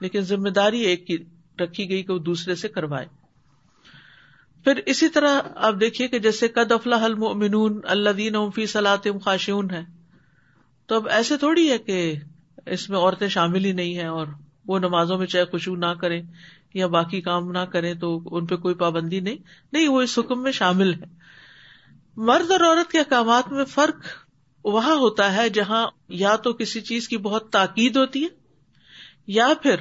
لیکن 0.00 0.20
ذمہ 0.20 0.48
داری 0.50 0.80
ایک 0.80 1.06
کی 1.06 1.16
رکھی 1.60 1.90
گئی 1.90 2.02
کہ 2.02 2.12
وہ 2.12 2.18
دوسرے 2.18 2.54
سے 2.54 2.68
کروائے۔ 2.68 3.06
پھر 4.64 4.80
اسی 4.86 5.08
طرح 5.08 5.40
آپ 5.54 5.74
دیکھیے 5.80 6.08
کہ 6.08 6.18
جیسے 6.18 6.48
قد 6.48 6.72
افلا 6.72 7.04
المؤمنون 7.04 7.80
اللہ 7.84 8.10
دین 8.10 8.34
فی 8.54 8.66
صلاحم 8.66 9.18
خاشون 9.18 9.70
ہے 9.70 9.84
تو 10.86 10.94
اب 10.94 11.08
ایسے 11.08 11.36
تھوڑی 11.36 11.70
ہے 11.70 11.78
کہ 11.78 12.14
اس 12.66 12.90
میں 12.90 12.98
عورتیں 12.98 13.28
شامل 13.28 13.64
ہی 13.64 13.72
نہیں 13.72 13.96
ہے 13.96 14.06
اور 14.06 14.26
وہ 14.66 14.78
نمازوں 14.78 15.18
میں 15.18 15.26
چاہے 15.26 15.44
خوشبو 15.44 15.76
نہ 15.76 15.86
کریں 15.86 16.22
یا 16.74 16.86
باقی 16.86 17.20
کام 17.20 17.50
نہ 17.52 17.58
کریں 17.58 17.94
تو 17.94 18.22
ان 18.30 18.46
پہ 18.46 18.56
کوئی 18.56 18.74
پابندی 18.74 19.20
نہیں۔ 19.20 19.36
نہیں، 19.72 19.88
وہ 19.88 20.02
اس 20.02 20.18
حکم 20.18 20.42
میں 20.42 20.52
شامل 20.52 20.94
ہے 20.94 21.06
مرد 22.16 22.50
اور 22.50 22.60
عورت 22.60 22.92
کے 22.92 22.98
احکامات 22.98 23.52
میں 23.52 23.64
فرق 23.64 24.06
وہاں 24.64 24.96
ہوتا 24.96 25.36
ہے 25.36 25.48
جہاں 25.48 25.86
یا 26.08 26.36
تو 26.36 26.52
کسی 26.52 26.80
چیز 26.80 27.08
کی 27.08 27.16
بہت 27.16 27.50
تاکید 27.50 27.96
ہوتی 27.96 28.22
ہے 28.22 28.28
یا 29.26 29.48
پھر 29.62 29.76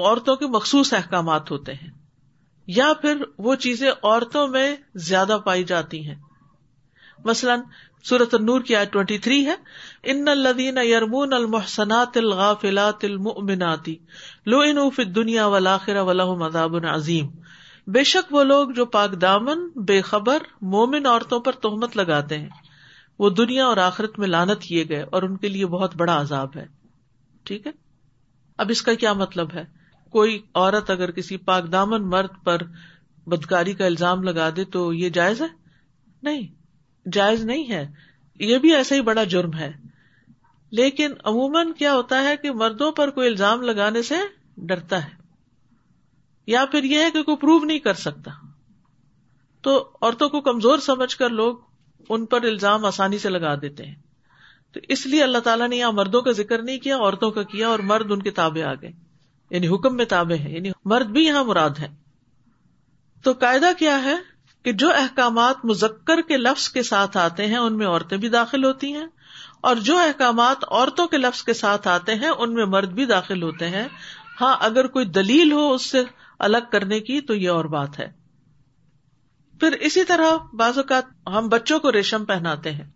عورتوں 0.00 0.36
کے 0.36 0.46
مخصوص 0.46 0.92
احکامات 0.92 1.50
ہوتے 1.50 1.74
ہیں 1.74 1.90
یا 2.66 2.92
پھر 3.00 3.22
وہ 3.38 3.54
چیزیں 3.54 3.90
عورتوں 3.90 4.48
میں 4.48 4.76
زیادہ 4.94 5.38
پائی 5.44 5.64
جاتی 5.64 6.08
ہیں۔ 6.08 6.14
مثلاً 7.24 7.60
سورت 8.04 8.34
النور 8.34 8.60
کی 8.60 8.76
آج 8.76 8.90
ٹوینٹی 8.90 9.18
تھری 9.18 9.46
ہے 9.46 9.54
ان 10.02 10.28
الدین 10.28 10.78
یرمون 10.78 11.32
المحسنات 11.32 12.16
الغافلات 12.16 13.04
المؤمناتی 13.04 13.96
لو 14.46 14.60
ان 14.60 14.76
دنیا 15.14 15.46
ولاخرہ 15.46 16.02
ولاح 16.02 16.26
مذاب 16.26 16.76
عظیم 16.86 17.30
بے 17.86 18.04
شک 18.04 18.34
وہ 18.34 18.44
لوگ 18.44 18.70
جو 18.70 18.86
پاک 18.86 19.20
دامن، 19.20 19.68
بے 19.68 20.02
خبر، 20.02 20.38
مومن 20.62 21.06
عورتوں 21.06 21.40
پر 21.40 21.52
تہمت 21.52 21.96
لگاتے 21.96 22.38
ہیں، 22.38 22.48
وہ 23.18 23.30
دنیا 23.30 23.66
اور 23.66 23.76
آخرت 23.76 24.18
میں 24.18 24.28
لانت 24.28 24.62
کیے 24.62 24.88
گئے 24.88 25.02
اور 25.02 25.22
ان 25.22 25.36
کے 25.36 25.48
لیے 25.48 25.66
بہت 25.66 25.96
بڑا 25.96 26.20
عذاب 26.20 26.56
ہے۔ 26.56 26.66
ٹھیک 27.44 27.66
ہے؟ 27.66 27.72
اب 28.58 28.66
اس 28.70 28.82
کا 28.82 28.94
کیا 28.94 29.12
مطلب 29.12 29.54
ہے؟ 29.54 29.64
کوئی 30.10 30.42
عورت 30.54 30.90
اگر 30.90 31.10
کسی 31.10 31.36
پاک 31.36 31.72
دامن 31.72 32.10
مرد 32.10 32.44
پر 32.44 32.58
بدکاری 33.26 33.72
کا 33.72 33.86
الزام 33.86 34.22
لگا 34.22 34.50
دے 34.56 34.64
تو 34.64 34.92
یہ 34.92 35.08
جائز 35.08 35.42
ہے؟ 35.42 35.46
نہیں، 36.22 36.40
جائز 37.12 37.44
نہیں 37.44 37.70
ہے۔ 37.70 37.92
یہ 38.40 38.58
بھی 38.58 38.74
ایسا 38.74 38.94
ہی 38.94 39.00
بڑا 39.00 39.24
جرم 39.24 39.54
ہے۔ 39.54 39.72
لیکن 40.70 41.12
عموماً 41.24 41.72
کیا 41.72 41.94
ہوتا 41.94 42.22
ہے 42.22 42.36
کہ 42.36 42.52
مردوں 42.52 42.92
پر 42.92 43.10
کوئی 43.10 43.28
الزام 43.28 43.62
لگانے 43.62 44.02
سے 44.02 44.14
ڈرتا 44.56 45.04
ہے، 45.04 45.10
یا 46.46 46.64
پھر 46.64 46.84
یہ 46.84 46.98
ہے 46.98 47.10
کہ 47.10 47.22
کوئی 47.22 47.36
پروو 47.36 47.64
نہیں 47.64 47.78
کر 47.78 47.94
سکتا۔ 47.94 48.30
تو 49.62 49.90
عورتوں 50.02 50.28
کو 50.28 50.40
کمزور 50.40 50.78
سمجھ 50.78 51.16
کر 51.16 51.30
لوگ 51.30 51.56
ان 52.08 52.26
پر 52.26 52.42
الزام 52.42 52.84
آسانی 52.84 53.18
سے 53.18 53.28
لگا 53.28 53.54
دیتے 53.54 53.84
ہیں۔ 53.84 53.94
تو 54.72 54.80
اس 54.88 55.06
لیے 55.06 55.22
اللہ 55.22 55.38
تعالیٰ 55.38 55.68
نے 55.68 55.76
یہاں 55.76 55.92
مردوں 55.92 56.22
کا 56.22 56.30
ذکر 56.30 56.62
نہیں 56.62 56.78
کیا، 56.78 56.96
عورتوں 56.96 57.30
کا 57.30 57.42
کیا، 57.42 57.68
اور 57.68 57.78
مرد 57.78 58.12
ان 58.12 58.22
کے 58.22 58.30
تابے 58.30 58.62
آ 58.62 58.74
گئے۔ 58.74 59.05
یعنی 59.50 59.68
حکم 59.68 59.96
میں 59.96 60.04
تابے 60.04 60.34
ہیں 60.34 60.56
یعنی 60.56 60.70
مرد 60.84 61.06
بھی 61.06 61.24
یہاں 61.24 61.44
مراد 61.44 61.70
ہے 61.78 61.88
تو 63.22 63.32
قاعدہ 63.32 63.66
کیا 63.78 64.04
ہے 64.04 64.14
کہ 64.62 64.72
جو 64.72 64.90
احکامات 64.90 65.64
مزکر 65.64 66.20
کے 66.28 66.36
لفظ 66.36 66.68
کے 66.68 66.82
ساتھ 66.82 67.16
آتے 67.16 67.46
ہیں، 67.46 67.56
ان 67.56 67.76
میں 67.76 67.86
عورتیں 67.86 68.18
بھی 68.18 68.28
داخل 68.28 68.64
ہوتی 68.64 68.92
ہیں، 68.92 69.06
اور 69.60 69.76
جو 69.76 69.98
احکامات 69.98 70.56
عورتوں 70.70 71.06
کے 71.06 71.16
لفظ 71.16 71.42
کے 71.42 71.52
ساتھ 71.52 71.88
آتے 71.88 72.14
ہیں، 72.14 72.28
ان 72.28 72.54
میں 72.54 72.64
مرد 72.64 72.88
بھی 72.88 73.04
داخل 73.04 73.42
ہوتے 73.42 73.68
ہیں۔ 73.68 73.88
ہاں 74.40 74.56
اگر 74.60 74.86
کوئی 74.86 75.04
دلیل 75.04 75.52
ہو 75.52 75.72
اس 75.72 75.86
سے 75.86 76.02
الگ 76.38 76.56
کرنے 76.72 77.00
کی، 77.00 77.20
تو 77.20 77.34
یہ 77.34 77.50
اور 77.50 77.64
بات 77.64 77.98
ہے۔ 77.98 78.12
پھر 79.60 79.72
اسی 79.72 80.04
طرح 80.04 80.36
بعض 80.52 80.78
اوقات 80.78 81.04
ہم 81.28 81.48
بچوں 81.48 81.78
کو 81.78 81.92
ریشم 81.92 82.24
پہناتے 82.24 82.72
ہیں۔ 82.72 82.90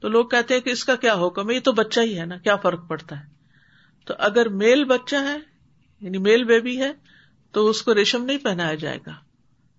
تو 0.00 0.08
لوگ 0.08 0.26
کہتے 0.26 0.54
ہیں 0.54 0.60
کہ 0.60 0.70
اس 0.70 0.84
کا 0.84 0.96
کیا 0.96 1.14
حکم 1.14 1.50
ہے؟ 1.50 1.54
یہ 1.54 1.60
تو 1.60 1.72
بچہ 1.72 2.00
ہی 2.00 2.20
ہے 2.20 2.26
نا، 2.26 2.36
کیا 2.36 2.56
فرق 2.56 2.88
پڑتا 2.88 3.20
ہے؟ 3.20 3.24
تو 4.04 4.14
اگر 4.18 4.48
میل 4.48 4.84
بچہ 4.84 5.16
ہے 5.16 5.57
یعنی 6.00 6.18
میل 6.18 6.44
بیبی 6.44 6.82
ہے 6.82 6.92
تو 7.52 7.68
اس 7.68 7.82
کو 7.82 7.94
ریشم 7.94 8.24
نہیں 8.24 8.38
پہنایا 8.38 8.74
جائے 8.74 8.98
گا۔ 9.06 9.12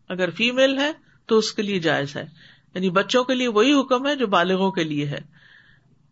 اگر 0.10 0.30
فیمل 0.30 0.78
ہے 0.78 0.92
تو 1.26 1.38
اس 1.38 1.54
کے 1.54 1.62
لیے 1.62 1.80
جائز 1.80 2.16
ہے۔ 2.16 2.26
یعنی 2.76 2.90
بچوں 2.90 3.24
کے 3.24 3.34
لیے 3.34 3.48
وہی 3.48 3.82
حکم 3.82 4.08
ہے 4.08 4.16
جو 4.16 4.28
بالغوں 4.28 4.72
کے 4.72 4.84
لیے 4.84 5.08
ہے۔ 5.08 5.20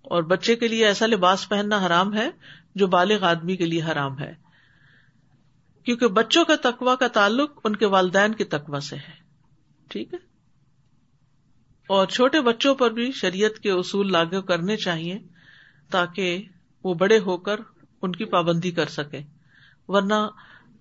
اور 0.02 0.24
بچے 0.24 0.56
کے 0.56 0.68
لیے 0.68 0.86
ایسا 0.86 1.06
لباس 1.06 1.50
پہننا 1.50 1.86
حرام 1.86 2.14
ہے 2.14 2.30
جو 2.76 2.88
بالغ 2.88 3.26
آدمی 3.26 3.56
کے 3.56 3.66
لیے 3.66 3.84
حرام 3.84 4.20
ہے۔ 4.20 4.34
کیونکہ 5.84 6.08
بچوں 6.08 6.46
کا 6.46 6.56
تقوا 6.62 6.96
کا 6.96 7.08
تعلق 7.08 7.60
ان 7.64 7.76
کے 7.76 7.86
والدین 7.86 8.34
کے 8.34 8.44
تقوا 8.44 8.80
سے 8.80 8.96
ہے۔ 8.96 9.14
ٹھیک 9.90 10.14
ہے؟ 10.14 10.20
اور 11.88 12.08
چھوٹے 12.08 12.42
بچوں 12.42 12.76
پر 12.76 12.92
بھی 12.92 13.12
شریعت 13.12 13.60
کے 13.60 13.72
اصول 13.72 14.12
لاگو 14.12 14.42
کرنے 14.42 14.78
چاہیے 14.78 15.20
تاکہ 15.92 16.44
وہ 16.84 16.94
بڑے 16.94 17.20
ہو 17.20 17.38
کر 17.38 17.60
ان 18.02 18.12
کی 18.12 18.26
پابندی 18.26 18.72
کر 18.72 18.86
سکے 18.86 19.37
ورنہ 19.88 20.28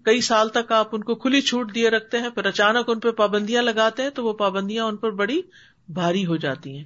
کئی 0.03 0.21
سال 0.21 0.49
تک 0.49 0.73
آپ 0.73 0.88
ان 0.92 1.05
کو 1.05 1.14
کھلی 1.14 1.40
چھوٹ 1.40 1.75
دیے 1.75 1.90
رکھتے 1.90 2.19
ہیں، 2.19 2.31
پھر 2.31 2.47
اچانک 2.47 2.90
ان 2.90 3.01
پہ 3.01 3.11
پابندیاں 3.11 3.62
لگاتے 3.62 4.03
ہیں 4.03 4.11
تو 4.11 4.25
وہ 4.25 4.33
پابندیاں 4.33 4.85
ان 4.85 4.97
پر 4.97 5.11
بڑی 5.11 5.42
بھاری 5.88 6.27
ہو 6.27 6.37
جاتی 6.37 6.77
ہیں۔ 6.77 6.85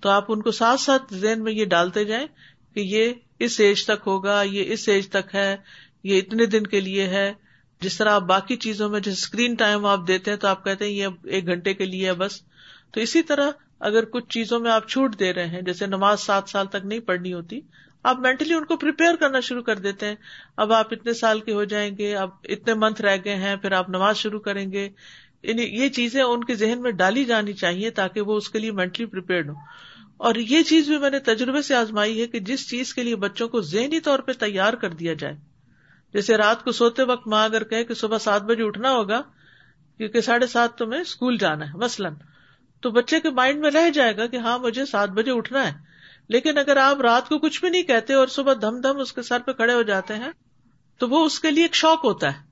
تو 0.00 0.08
آپ 0.08 0.24
ان 0.28 0.42
کو 0.42 0.50
ساتھ 0.50 0.80
ساتھ 0.80 1.14
ذہن 1.14 1.42
میں 1.42 1.52
یہ 1.52 1.64
ڈالتے 1.64 2.04
جائیں 2.04 2.26
کہ 2.74 2.80
یہ 2.80 3.12
اس 3.38 3.60
ایج 3.60 3.84
تک 3.84 4.06
ہوگا، 4.06 4.42
یہ 4.42 4.72
اس 4.72 4.88
ایج 4.88 5.08
تک 5.08 5.34
ہے، 5.34 5.56
یہ 6.02 6.18
اتنے 6.18 6.46
دن 6.46 6.66
کے 6.66 6.80
لیے 6.80 7.06
ہے۔ 7.06 7.32
جس 7.80 7.98
طرح 7.98 8.10
آپ 8.10 8.22
باقی 8.22 8.56
چیزوں 8.56 8.88
میں، 8.88 9.00
جیسے 9.00 9.18
اسکرین 9.18 9.54
ٹائم 9.54 9.86
آپ 9.86 10.00
دیتے 10.08 10.30
ہیں 10.30 10.38
تو 10.38 10.48
آپ 10.48 10.64
کہتے 10.64 10.84
ہیں 10.84 10.92
یہ 10.92 11.06
ایک 11.24 11.46
گھنٹے 11.46 11.74
کے 11.74 11.86
لیے 11.86 12.06
ہے 12.06 12.12
بس۔ 12.12 12.42
تو 12.90 13.00
اسی 13.00 13.22
طرح 13.22 13.50
اگر 13.80 14.04
کچھ 14.04 14.28
چیزوں 14.28 14.60
میں 14.60 14.70
آپ 14.70 14.88
چھوٹ 14.88 15.18
دے 15.18 15.32
رہے 15.32 15.46
ہیں، 15.46 15.62
جیسے 15.62 15.86
نماز 15.86 16.20
سات 16.20 16.48
سال 16.48 16.66
تک 16.66 16.84
نہیں 16.84 17.00
پڑھنی 17.00 17.32
ہوتی 17.32 17.60
آپ 18.06 18.18
مینٹلی 18.18 18.54
ان 18.54 18.64
کو 18.64 18.76
پریپیئر 18.76 19.16
کرنا 19.16 19.40
شروع 19.40 19.62
کر 19.62 19.78
دیتے 19.78 20.06
ہیں۔ 20.06 20.14
اب 20.56 20.72
آپ 20.72 20.88
اتنے 20.90 21.12
سال 21.12 21.40
کے 21.40 21.52
ہو 21.52 21.64
جائیں 21.64 21.96
گے، 21.98 22.16
اب 22.16 22.30
اتنے 22.44 22.74
منتھ 22.74 23.02
رہ 23.02 23.16
گئے 23.24 23.34
ہیں، 23.34 23.56
پھر 23.56 23.72
آپ 23.72 23.88
نماز 23.88 24.16
شروع 24.16 24.40
کریں 24.40 24.72
گے۔ 24.72 24.88
یعنی 25.42 25.62
یہ 25.62 25.88
چیزیں 25.88 26.22
ان 26.22 26.44
کے 26.44 26.54
ذہن 26.54 26.82
میں 26.82 26.90
ڈالی 26.90 27.24
جانی 27.24 27.52
چاہیے 27.52 27.90
تاکہ 27.90 28.20
وہ 28.20 28.36
اس 28.36 28.50
کے 28.50 28.58
لیے 28.58 28.72
مینٹلی 28.72 29.06
پریپیئرڈ 29.06 29.48
ہو 29.48 29.54
اور 30.16 30.34
یہ 30.34 30.62
چیز 30.62 30.86
بھی 30.86 30.98
میں 30.98 31.10
نے 31.10 31.18
تجربے 31.18 31.62
سے 31.62 31.74
آزمائی 31.74 32.20
ہے 32.20 32.26
کہ 32.26 32.40
جس 32.40 32.70
چیز 32.70 32.94
کے 32.94 33.02
لیے 33.02 33.16
بچوں 33.16 33.48
کو 33.48 33.60
ذہنی 33.60 34.00
طور 34.00 34.18
پہ 34.18 34.32
تیار 34.32 34.72
کر 34.72 34.90
دیا 34.90 35.14
جائے۔ 35.14 35.34
جیسے 36.12 36.36
رات 36.36 36.64
کو 36.64 36.72
سوتے 36.72 37.02
وقت 37.02 37.28
ماں 37.28 37.44
اگر 37.44 37.62
کہ 37.64 37.94
صبح 37.94 38.18
سات 38.18 38.42
بجے 38.42 38.62
اٹھنا 38.62 38.90
ہوگا، 38.90 39.22
کیونکہ 39.98 40.20
ساڑھے 40.20 40.46
سات 40.46 40.78
تو 40.78 40.86
میں 40.86 41.00
اسکول 41.00 41.38
جانا 41.38 41.66
ہے، 41.66 41.76
مثلاً۔ 41.76 42.14
تو 42.80 42.90
بچے 42.90 43.20
کے 43.20 43.30
مائنڈ 43.30 43.60
میں 43.60 43.70
رہ 43.70 43.90
جائے 43.90 44.16
گا 44.16 44.26
کہ 44.26 44.36
ہاں 44.36 44.58
مجھے 44.58 44.86
سات 44.86 45.08
بجے 45.08 45.30
اٹھنا 45.30 45.68
ہے۔ 45.68 45.85
لیکن 46.28 46.58
اگر 46.58 46.76
آپ 46.76 47.00
رات 47.00 47.28
کو 47.28 47.38
کچھ 47.38 47.60
بھی 47.60 47.68
نہیں 47.68 47.82
کہتے 47.82 48.14
اور 48.14 48.26
صبح 48.26 48.54
دم 48.62 48.80
دم 48.80 48.98
اس 48.98 49.12
کے 49.12 49.22
سر 49.22 49.40
پہ 49.40 49.52
کھڑے 49.52 49.72
ہو 49.72 49.82
جاتے 49.82 50.14
ہیں، 50.14 50.30
تو 50.98 51.08
وہ 51.08 51.24
اس 51.24 51.40
کے 51.40 51.50
لیے 51.50 51.64
ایک 51.64 51.74
شوق 51.74 52.04
ہوتا 52.04 52.38
ہے۔ 52.38 52.46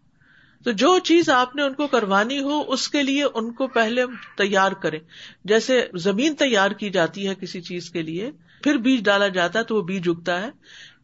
تو 0.65 0.71
جو 0.71 0.99
چیز 0.99 1.31
آپ 1.31 1.57
نے 1.57 1.63
ان 1.63 1.75
کو 1.75 1.87
کروانی 1.87 2.43
ہو، 2.43 2.65
اس 2.69 2.89
کے 2.89 3.03
لیے 3.03 3.25
ان 3.35 3.53
کو 3.53 3.67
پہلے 3.67 4.05
تیار 4.39 4.73
کرے 4.73 4.99
جیسے 5.45 5.89
زمین 5.95 6.35
تیار 6.35 6.71
کی 6.71 6.91
جاتی 6.91 7.29
ہے 7.29 7.35
کسی 7.35 7.61
چیز 7.61 7.91
کے 7.91 8.03
لیے، 8.03 8.31
پھر 8.63 8.77
بیج 8.77 9.05
ڈالا 9.05 9.29
جاتا 9.29 9.59
ہے 9.59 9.65
تو 9.65 9.77
وہ 9.77 9.83
بیج 9.83 10.09
اگتا 10.09 10.43
ہے۔ 10.43 10.51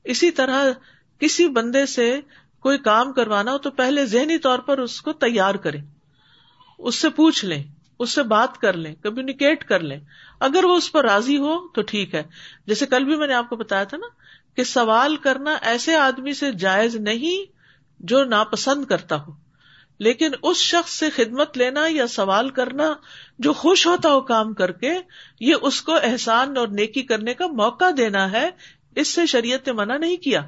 اسی 0.04 0.30
طرح 0.30 0.70
کسی 1.18 1.48
بندے 1.48 1.86
سے 1.86 2.20
کوئی 2.60 2.78
کام 2.78 3.12
کروانا 3.12 3.52
ہو 3.52 3.58
تو 3.58 3.70
پہلے 3.70 4.06
ذہنی 4.06 4.38
طور 4.38 4.58
پر 4.58 4.78
اس 4.78 5.02
کو 5.02 5.12
تیار 5.12 5.54
کریں۔ 5.54 5.82
اس 6.78 6.94
سے 6.94 7.08
پوچھ 7.08 7.44
لیں۔ 7.44 7.62
اس 8.00 8.10
سے 8.10 8.22
بات 8.22 8.58
کر 8.58 8.72
لیں 8.72 8.94
کمیونیکیٹ 8.94 9.64
کر 9.64 9.80
لیں۔ 9.80 10.00
اگر 10.40 10.64
وہ 10.64 10.76
اس 10.76 10.92
پر 10.92 11.04
راضی 11.04 11.36
ہو 11.36 11.68
تو 11.68 11.82
ٹھیک 11.82 12.14
ہے۔ 12.14 12.22
جیسے 12.66 12.86
کل 12.86 13.04
بھی 13.04 13.16
میں 13.16 13.26
نے 13.26 13.34
آپ 13.34 13.48
کو 13.48 13.56
بتایا 13.56 13.84
تھا 13.84 13.96
نا 13.96 14.06
کہ 14.56 14.64
سوال 14.64 15.16
کرنا 15.16 15.58
ایسے 15.62 15.96
آدمی 15.96 16.32
سے 16.32 16.52
جائز 16.52 16.96
نہیں 16.96 17.52
جو 18.00 18.24
ناپسند 18.24 18.84
کرتا 18.84 19.16
ہو۔ 19.16 19.32
لیکن 19.98 20.30
اس 20.42 20.56
شخص 20.56 20.92
سے 20.92 21.10
خدمت 21.10 21.58
لینا 21.58 21.80
یا 21.88 22.06
سوال 22.06 22.48
کرنا 22.48 22.94
جو 23.38 23.52
خوش 23.52 23.86
ہوتا 23.86 24.08
ہو 24.08 24.20
کام 24.20 24.54
کر 24.54 24.72
کے، 24.72 24.92
یہ 25.40 25.54
اس 25.62 25.82
کو 25.82 25.96
احسان 26.02 26.56
اور 26.56 26.68
نیکی 26.68 27.02
کرنے 27.02 27.34
کا 27.34 27.46
موقع 27.46 27.84
دینا 27.96 28.32
ہے۔ 28.32 28.50
اس 28.96 29.08
سے 29.08 29.26
شریعت 29.26 29.66
نے 29.66 29.72
منع 29.72 29.96
نہیں 29.96 30.16
کیا۔ 30.16 30.40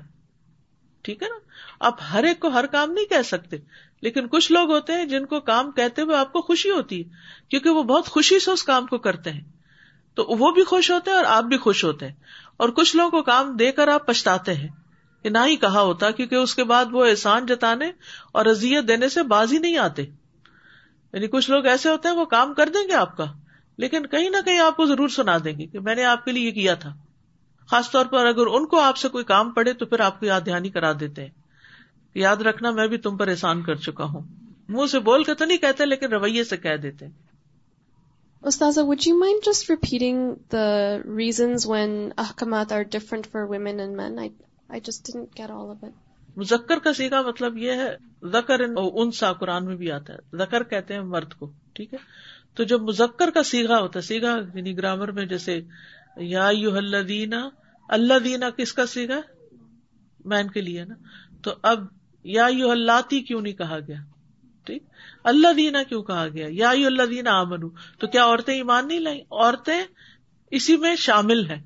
ٹھیک 1.02 1.22
ہے 1.22 1.28
نا؟ 1.28 1.38
آپ 1.80 1.94
ہر 2.12 2.24
ایک 2.24 2.40
کو 2.40 2.48
ہر 2.48 2.66
کام 2.66 2.92
نہیں 2.92 3.04
کہہ 3.04 3.22
سکتے۔ 3.24 3.56
لیکن 4.02 4.28
کچھ 4.28 4.52
لوگ 4.52 4.70
ہوتے 4.70 4.92
ہیں 4.92 5.04
جن 5.04 5.26
کو 5.26 5.40
کام 5.40 5.70
کہتے 5.70 6.02
ہوئے 6.02 6.16
آپ 6.16 6.32
کو 6.32 6.40
خوشی 6.40 6.70
ہوتی 6.70 7.04
ہے، 7.04 7.10
کیونکہ 7.48 7.70
وہ 7.70 7.82
بہت 7.82 8.06
خوشی 8.06 8.38
سے 8.38 8.50
اس 8.50 8.64
کام 8.64 8.86
کو 8.86 8.98
کرتے 8.98 9.30
ہیں۔ 9.30 9.44
تو 10.14 10.24
وہ 10.24 10.50
بھی 10.50 10.64
خوش 10.64 10.90
ہوتے 10.90 11.10
ہیں 11.10 11.16
اور 11.16 11.24
آپ 11.24 11.44
بھی 11.44 11.58
خوش 11.58 11.84
ہوتے 11.84 12.06
ہیں۔ 12.06 12.14
اور 12.56 12.68
کچھ 12.68 12.96
لوگوں 12.96 13.10
کو 13.10 13.22
کام 13.22 13.56
دے 13.56 13.72
کر 13.72 13.88
آپ 13.88 14.06
پچھتاتے 14.06 14.54
ہیں۔ 14.54 14.68
کہ 15.22 15.28
نہ 15.28 15.38
ہی 15.46 15.56
کہا 15.56 15.80
ہوتا 15.80 16.10
کیونکہ 16.10 16.34
اس 16.34 16.54
کے 16.54 16.64
بعد 16.64 16.84
وہ 16.92 17.06
احسان 17.06 17.46
جتانے 17.46 17.92
اور 18.32 18.46
ازیت 18.46 18.88
دینے 18.88 19.08
سے 19.08 19.22
باز 19.22 19.52
ہی 19.52 19.58
نہیں 19.58 19.78
آتے۔ 19.78 20.02
یعنی 21.12 21.26
کچھ 21.26 21.50
لوگ 21.50 21.66
ایسے 21.66 21.88
ہوتے 21.88 22.08
ہیں، 22.08 22.16
وہ 22.16 22.24
کام 22.24 22.54
کر 22.54 22.68
دیں 22.68 22.88
گے 22.88 22.94
آپ 22.94 23.16
کا، 23.16 23.24
لیکن 23.78 24.06
کہیں 24.06 24.30
نہ 24.30 24.36
کہیں 24.44 24.58
آپ 24.58 24.76
کو 24.76 24.86
ضرور 24.86 25.08
سنا 25.08 25.38
دیں 25.44 25.58
گے 25.58 25.66
کہ 25.66 25.80
میں 25.80 25.94
نے 25.94 26.04
آپ 26.04 26.24
کے 26.24 26.32
لیے 26.32 26.46
یہ 26.46 26.52
کیا 26.52 26.74
تھا۔ 26.74 26.94
خاص 27.70 27.90
طور 27.90 28.06
پر 28.06 28.26
اگر 28.26 28.46
ان 28.46 28.66
کو 28.66 28.80
آپ 28.80 28.96
سے 28.96 29.08
کوئی 29.08 29.24
کام 29.24 29.50
پڑے 29.50 29.72
تو 29.72 29.86
پھر 29.86 30.00
آپ 30.00 30.20
کو 30.20 30.26
یاد 30.26 30.40
دہانی 30.46 30.70
کرا 30.70 30.92
دیتے 31.00 31.22
ہیں۔ 31.22 31.41
یاد 32.14 32.36
رکھنا 32.36 32.70
میں 32.70 32.86
بھی 32.86 32.98
تم 32.98 33.16
پر 33.16 33.28
احسان 33.28 33.62
کر 33.62 33.74
چکا 33.74 34.04
ہوں۔ 34.04 34.20
منہ 34.68 34.86
سے 34.86 34.98
بول 34.98 35.24
کے 35.24 35.34
تو 35.34 35.44
نہیں 35.44 35.58
کہتے 35.58 35.84
لیکن 35.84 36.12
رویے 36.12 36.44
سے 36.44 36.56
کہہ 36.56 36.76
دیتے۔ 36.76 37.06
استاذ 38.42 38.78
would 38.78 38.98
you 39.06 39.16
mind 39.16 39.46
just 39.46 39.70
repeating 39.70 40.34
the 40.52 40.96
reasons 41.16 41.66
when 41.68 42.10
احکامات 42.18 42.72
are 42.72 42.82
different 42.82 43.26
for 43.26 43.42
women 43.42 43.80
and 43.80 43.96
men 43.96 44.18
I 44.18 44.80
just 44.80 45.06
didn't 45.06 45.38
get 45.38 45.50
all 45.50 45.70
of 45.70 45.84
it 45.84 46.38
مذکر 46.38 46.78
کا 46.78 46.92
سیکھا 46.92 47.22
مطلب 47.22 47.58
یہ 47.58 47.72
ہے 47.72 47.96
زکر 48.22 48.60
انسا 48.94 49.32
قرآن 49.32 49.64
میں 49.64 49.76
بھی 49.76 49.90
آتا 49.92 50.12
ہے۔ 50.12 50.36
زکر 50.36 50.62
کہتے 50.62 50.94
ہیں 50.94 51.00
مرد 51.00 51.34
کو 51.34 51.50
ٹھیک 51.72 51.94
ہے؟ 51.94 51.98
تو 52.54 52.64
جب 52.64 52.82
مذکر 52.82 53.30
کا 53.30 53.42
سیگا 53.42 53.78
ہوتا 53.80 53.98
ہے 53.98 54.04
سیگا 54.04 54.36
یعنی 54.54 54.76
گرامر 54.76 55.10
میں 55.10 55.24
جیسے 55.24 55.60
یا 56.16 56.48
یو 56.52 56.76
اللہ 56.76 57.02
دینا 57.02 57.48
اللہ 57.88 58.18
دینا 58.24 58.50
کس 58.50 58.72
کا 58.72 58.86
سیگا 58.86 59.20
مین 60.24 60.50
کے 60.50 60.60
لیے 60.60 60.84
نا۔ 60.84 60.94
تو 61.42 61.50
اب 61.62 61.84
یا 62.24 62.46
یو 62.50 62.70
اللہ 62.70 63.14
کیوں 63.26 63.40
نہیں 63.40 63.52
کہا 63.52 63.78
گیا؟ 63.78 63.96
ٹھیک؟ 64.64 64.82
اللہ 65.24 65.52
دینا 65.56 65.82
کیوں 65.82 66.02
کہا 66.02 66.28
گیا؟ 66.28 66.46
یا 66.50 66.70
یو 66.72 66.86
اللہ 66.86 67.02
دینا 67.02 67.30
آمن 67.30 67.68
تو 67.98 68.06
کیا 68.06 68.24
عورتیں 68.24 68.54
ایمان 68.54 68.88
نہیں 68.88 69.00
لائیں؟ 69.00 69.20
عورتیں 69.20 69.82
اسی 70.50 70.76
میں 70.76 70.96
شامل 70.96 71.50
ہے 71.50 71.62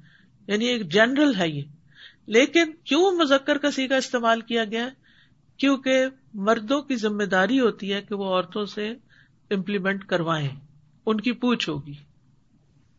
یعنی 0.48 0.64
ایک 0.64 0.92
جنرل 0.92 1.34
ہے 1.38 1.48
یہ۔ 1.48 1.62
لیکن 2.26 2.72
کیوں 2.84 3.12
مذکر 3.12 3.58
کا 3.58 3.70
سیگا 3.70 3.96
استعمال 3.96 4.40
کیا 4.40 4.64
گیا؟ 4.64 4.88
کیونکہ 5.56 6.06
مردوں 6.34 6.82
کی 6.82 6.96
ذمہ 6.96 7.22
داری 7.22 7.60
ہوتی 7.60 7.92
ہے 7.92 8.02
کہ 8.02 8.14
وہ 8.14 8.24
عورتوں 8.24 8.64
سے 8.64 8.94
امپلیمنٹ 9.50 10.04
کروائیں، 10.04 10.48
ان 11.06 11.20
کی 11.20 11.32
پوچھ 11.32 11.68
ہوگی۔ 11.68 11.94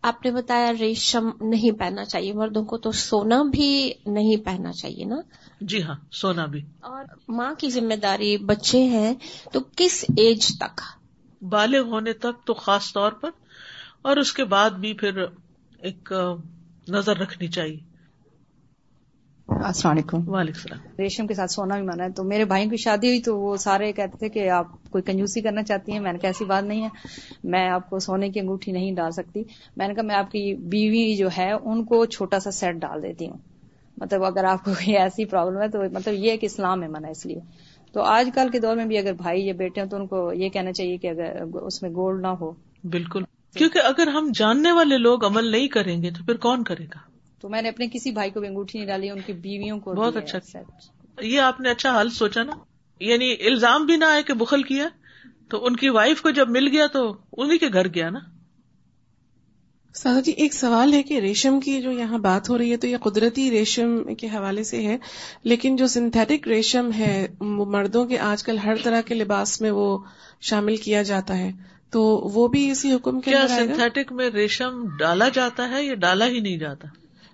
آپ 0.01 0.25
نے 0.25 0.31
بتایا 0.31 0.71
ریشم 0.79 1.29
نہیں 1.41 1.79
پہننا 1.79 2.05
چاہیے 2.05 2.33
مردوں 2.33 2.65
کو 2.65 2.77
تو 2.77 2.91
سونا 2.91 3.43
بھی 3.43 3.93
نہیں 4.05 4.45
پہننا 4.45 4.71
چاہیے 4.71 5.05
نا؟ 5.05 5.15
جی 5.61 5.83
ہاں 5.83 5.95
سونا 6.11 6.45
بھی۔ 6.45 6.61
اور 6.79 7.05
ماں 7.27 7.53
کی 7.57 7.69
ذمہ 7.69 7.95
داری 7.95 8.37
بچے 8.37 8.83
ہیں 8.83 9.13
تو 9.51 9.59
کس 9.75 10.05
ایج 10.17 10.47
تک؟ 10.59 10.81
بالغ 11.43 11.81
ہونے 11.81 12.13
تک 12.13 12.45
تو 12.45 12.53
خاص 12.53 12.93
طور 12.93 13.11
پر 13.11 13.29
اور 14.01 14.17
اس 14.17 14.33
کے 14.33 14.43
بعد 14.43 14.69
بھی 14.69 14.93
پھر 14.93 15.25
ایک 15.77 16.13
نظر 16.87 17.17
رکھنی 17.17 17.47
چاہیے۔ 17.47 17.96
السلام 19.47 19.91
علیکم۔ 19.91 20.17
وعلیکم 20.17 20.59
السلام۔ 20.63 20.79
ریشم 20.99 21.27
کے 21.27 21.33
ساتھ 21.33 21.51
سونا 21.51 21.75
بھی 21.75 21.83
مانا 21.83 22.03
ہے۔ 22.03 22.09
تو 22.09 22.23
میرے 22.23 22.45
بھائی 22.45 22.69
کی 22.69 22.77
شادی 22.77 23.07
ہوئی 23.07 23.21
تو 23.21 23.39
وہ 23.39 23.57
سارے 23.57 23.91
کہتے 23.91 24.17
تھے 24.17 24.29
کہ 24.29 24.49
آپ 24.49 24.65
کوئی 24.89 25.01
کنجوسی 25.01 25.41
کرنا 25.41 25.63
چاہتی 25.63 25.91
ہیں۔ 25.91 25.99
میں 25.99 26.13
نے 26.13 26.19
کہا 26.19 26.29
ایسی 26.29 26.45
بات 26.45 26.63
نہیں 26.63 26.83
ہے۔ 26.83 26.87
میں 27.43 27.69
آپ 27.69 27.89
کو 27.89 27.99
سونے 27.99 28.29
کی 28.29 28.39
انگوٹھی 28.39 28.71
نہیں 28.71 28.91
ڈال 28.91 29.11
سکتی۔ 29.11 29.43
میں 29.77 29.87
نے 29.87 29.93
کہا 29.93 30.03
میں 30.03 30.15
آپ 30.15 30.31
کی 30.31 30.55
بیوی 30.55 31.15
جو 31.15 31.29
ہے 31.37 31.51
ان 31.51 31.83
کو 31.85 32.05
چھوٹا 32.05 32.39
سا 32.39 32.51
سیٹ 32.51 32.75
ڈال 32.75 33.03
دیتی 33.03 33.27
ہوں۔ 33.27 33.37
مطلب 33.97 34.23
اگر 34.23 34.43
آپ 34.43 34.65
کو 34.65 34.71
کوئی 34.71 34.97
ایسی 34.97 35.25
پرابلم 35.25 35.61
ہے 35.61 35.69
تو 35.69 35.79
مطلب 35.91 36.13
یہ 36.17 36.37
کہ 36.37 36.45
اسلام 36.45 36.79
میں 36.79 36.87
منع 36.87 37.07
اس 37.09 37.25
لیے۔ 37.25 37.39
تو 37.91 38.01
آج 38.01 38.29
کل 38.33 38.49
کے 38.51 38.59
دور 38.59 38.75
میں 38.75 38.85
بھی 38.85 38.97
اگر 38.97 39.13
بھائی 39.13 39.47
یا 39.47 39.53
بیٹے 39.53 39.81
ہیں 39.81 39.87
تو 39.87 39.97
ان 39.97 40.07
کو 40.07 40.33
یہ 40.33 40.49
کہنا 40.49 40.73
چاہیے 40.73 40.97
کہ 40.97 41.07
اگر 41.07 41.41
اس 41.41 41.81
میں 41.81 41.89
گولڈ 41.89 42.21
نہ 42.21 42.27
ہو۔ 42.27 42.51
بالکل۔ 42.83 43.23
کیونکہ 43.57 43.79
اگر 43.83 44.07
ہم 44.07 44.31
جاننے 44.35 44.71
والے 44.71 44.97
لوگ 44.97 45.25
عمل 45.25 45.51
نہیں 45.51 45.67
کریں 45.67 46.03
گے 46.03 46.11
تو 46.11 46.23
پھر 46.25 46.37
کون 46.37 46.63
کرے 46.63 46.83
گا؟ 46.83 47.16
تو 47.41 47.49
میں 47.49 47.61
نے 47.61 47.69
اپنے 47.69 47.87
کسی 47.93 48.11
بھائی 48.11 48.29
کو 48.29 48.39
بھی 48.39 48.47
انگوٹھی 48.47 48.79
نہیں 48.79 48.87
ڈالی 48.87 49.09
ان 49.09 49.21
کی 49.25 49.33
بیویوں 49.33 49.79
کو 49.79 49.93
بہت 49.93 50.15
اچھا۔ 50.15 50.59
یہ 51.21 51.39
آپ 51.41 51.61
نے 51.61 51.69
اچھا 51.69 52.01
حل 52.01 52.09
سوچا 52.09 52.43
نا۔ 52.43 52.51
یعنی 52.99 53.31
الزام 53.31 53.85
بھی 53.85 53.95
نہ 53.95 54.05
آئے 54.05 54.23
کہ 54.23 54.33
بخل 54.33 54.63
کیا 54.63 54.87
تو 55.49 55.65
ان 55.65 55.75
کی 55.75 55.89
وائف 55.89 56.21
کو 56.21 56.29
جب 56.29 56.49
مل 56.49 56.67
گیا 56.67 56.87
تو 56.87 57.15
انہیں 57.37 57.57
کے 57.57 57.67
گھر 57.73 57.87
گیا 57.87 58.09
نا۔ 58.09 58.19
سادہ 59.93 60.23
جی 60.23 60.31
ایک 60.31 60.53
سوال 60.53 60.93
ہے 60.93 61.03
کہ 61.03 61.19
ریشم 61.19 61.59
کی 61.59 61.81
جو 61.81 61.91
یہاں 61.91 62.17
بات 62.17 62.49
ہو 62.49 62.57
رہی 62.57 62.71
ہے 62.71 62.77
تو 62.77 62.87
یہ 62.87 62.97
قدرتی 62.97 63.51
ریشم 63.51 64.15
کے 64.15 64.27
حوالے 64.27 64.63
سے 64.63 64.85
ہے 64.85 64.97
لیکن 65.43 65.75
جو 65.75 65.87
سنتھیٹک 65.87 66.47
ریشم 66.47 66.89
ہے 66.97 67.27
مردوں 67.39 68.05
کے 68.05 68.19
آج 68.19 68.43
کل 68.43 68.57
ہر 68.57 68.73
طرح 68.83 69.01
کے 69.01 69.15
لباس 69.15 69.61
میں 69.61 69.71
وہ 69.71 69.97
شامل 70.41 70.75
کیا 70.75 71.01
جاتا 71.01 71.37
ہے۔ 71.37 71.51
تو 71.91 72.01
وہ 72.03 72.47
بھی 72.47 72.71
اسی 72.71 72.93
حکم 72.93 73.21
کے 73.21 73.31
کیا 73.31 73.47
سنتھیٹک 73.47 74.11
میں 74.11 74.29
ریشم 74.29 74.85
ڈالا 74.99 75.29
جاتا 75.29 75.69
ہے 75.69 75.83
یا 75.83 75.95
ڈالا 75.95 76.27
ہی 76.27 76.39
نہیں 76.39 76.57
جاتا؟ 76.57 76.87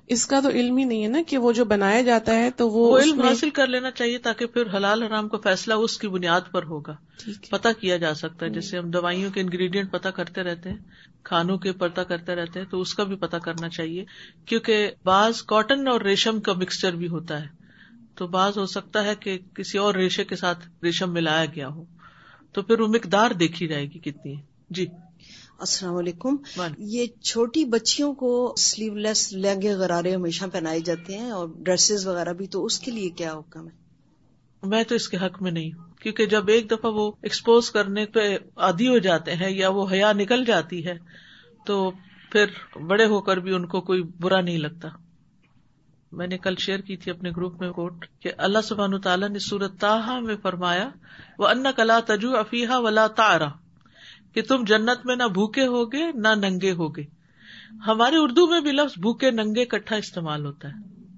اس 0.07 0.25
کا 0.25 0.39
تو 0.39 0.49
علم 0.49 0.77
ہی 0.77 0.83
نہیں 0.83 1.03
ہے 1.03 1.07
نا 1.07 1.21
کہ 1.27 1.37
وہ 1.37 1.51
جو 1.51 1.65
بنایا 1.65 2.01
جاتا 2.01 2.35
ہے 2.35 2.51
تو 2.51 2.69
وہ 2.69 2.99
علم 2.99 3.21
حاصل 3.21 3.49
کر 3.49 3.67
لینا 3.67 3.91
چاہیے 3.91 4.17
تاکہ 4.17 4.45
پھر 4.45 4.63
حلال 4.73 5.03
حرام 5.03 5.29
کا 5.29 5.37
فیصلہ 5.37 5.73
اس 5.73 5.97
کی 5.97 6.07
بنیاد 6.07 6.41
پر 6.51 6.63
ہوگا۔ 6.63 6.95
پتا 7.49 7.71
کیا 7.71 7.97
جا 7.97 8.13
سکتا 8.13 8.45
ہے۔ 8.45 8.51
جیسے 8.51 8.77
ہم 8.77 8.89
دوائیوں 8.89 9.31
کے 9.31 9.41
انگریڈینٹ 9.41 9.91
پتا 9.91 10.11
کرتے 10.11 10.43
رہتے 10.43 10.69
ہیں 10.69 10.77
کھانوں 11.23 11.57
کے 11.57 11.71
پتا 11.71 12.03
کرتے 12.03 12.35
رہتے 12.35 12.59
ہیں 12.59 12.67
تو 12.67 12.81
اس 12.81 12.95
کا 12.95 13.03
بھی 13.03 13.15
پتا 13.15 13.37
کرنا 13.39 13.69
چاہیے۔ 13.69 14.05
کیونکہ 14.45 14.91
بعض 15.03 15.41
کاٹن 15.43 15.87
اور 15.87 16.01
ریشم 16.01 16.39
کا 16.41 16.53
مکسچر 16.53 16.95
بھی 16.95 17.07
ہوتا 17.07 17.41
ہے۔ 17.41 17.47
تو 18.15 18.27
بعض 18.27 18.57
ہو 18.57 18.65
سکتا 18.65 19.03
ہے 19.03 19.15
کہ 19.15 19.39
کسی 19.55 19.77
اور 19.77 19.93
ریشے 19.95 20.23
کے 20.23 20.35
ساتھ 20.35 20.67
ریشم 20.83 21.13
ملایا 21.13 21.45
گیا 21.45 21.67
ہو۔ 21.67 21.83
تو 22.53 22.61
پھر 22.61 22.79
وہ 22.79 22.87
مقدار 22.87 23.31
دیکھی 23.31 23.67
جائے 23.67 23.85
گی 23.85 23.99
کتنی۔ 23.99 24.35
جی۔ 24.69 24.85
السلام 25.63 25.95
علیکم۔ 25.95 26.35
یہ 26.77 27.05
چھوٹی 27.05 27.65
بچیوں 27.65 28.13
کو 28.13 28.53
سلیو 28.57 28.95
لیس 28.95 29.33
لہنگے 29.33 29.73
غرارے 29.73 30.15
ہمیشہ 30.15 30.45
پہنائے 30.51 30.79
جاتے 30.79 31.17
ہیں 31.17 31.31
اور 31.31 31.47
ڈریسز 31.57 32.07
وغیرہ 32.07 32.33
بھی 32.33 32.47
تو 32.47 32.65
اس 32.65 32.79
کے 32.79 32.91
لیے 32.91 33.09
کیا 33.09 33.33
حکم 33.33 33.67
ہے؟ 33.67 33.75
میں 34.63 34.83
تو 34.83 34.95
اس 34.95 35.09
کے 35.09 35.17
حق 35.17 35.41
میں 35.41 35.51
نہیں 35.51 35.71
ہوں 35.73 35.93
کیونکہ 36.01 36.25
جب 36.25 36.47
ایک 36.47 36.71
دفعہ 36.71 36.91
وہ 36.91 37.11
ایکسپوز 37.21 37.71
کرنے 37.71 38.05
پہ 38.05 38.37
عادی 38.55 38.87
ہو 38.87 38.97
جاتے 38.97 39.35
ہیں 39.35 39.49
یا 39.49 39.69
وہ 39.69 39.85
حیا 39.91 40.13
نکل 40.13 40.45
جاتی 40.45 40.85
ہے 40.87 40.93
تو 41.65 41.91
پھر 42.31 42.77
بڑے 42.79 43.05
ہو 43.05 43.21
کر 43.21 43.37
بھی 43.37 43.53
ان 43.53 43.65
کو 43.65 43.81
کوئی 43.81 44.03
برا 44.19 44.41
نہیں 44.41 44.57
لگتا۔ 44.57 44.87
میں 46.11 46.27
نے 46.27 46.37
کل 46.37 46.55
شیئر 46.55 46.79
کی 46.79 46.97
تھی 46.97 47.11
اپنے 47.11 47.29
گروپ 47.29 47.61
میں 47.61 47.71
کوٹ 47.71 48.05
کہ 48.19 48.31
اللہ 48.37 48.61
سبحان 48.63 49.01
تعالیٰ 49.01 49.29
نے 49.29 49.39
سورت 49.39 49.79
تاہا 49.79 50.19
میں 50.19 50.35
فرمایا 50.41 50.89
وہ 51.39 51.47
ان 51.47 51.65
کلا 51.75 51.99
تجو 51.99 52.37
افیحا 52.37 52.77
ولا 52.77 53.07
تارا 53.07 53.49
کہ 54.33 54.41
تم 54.41 54.63
جنت 54.63 55.05
میں 55.05 55.15
نہ 55.15 55.23
بھوکے 55.23 55.67
ہوگے، 55.67 56.11
نہ 56.11 56.27
ننگے 56.27 56.71
ہوگے۔ 56.71 57.03
ہمارے 57.87 58.15
اردو 58.17 58.47
میں 58.47 58.61
بھی 58.61 58.71
لفظ 58.71 58.99
بھوکے، 58.99 59.31
ننگے، 59.31 59.65
کٹھا 59.65 59.95
استعمال 59.95 60.45
ہوتا 60.45 60.67
ہے۔ 60.67 60.73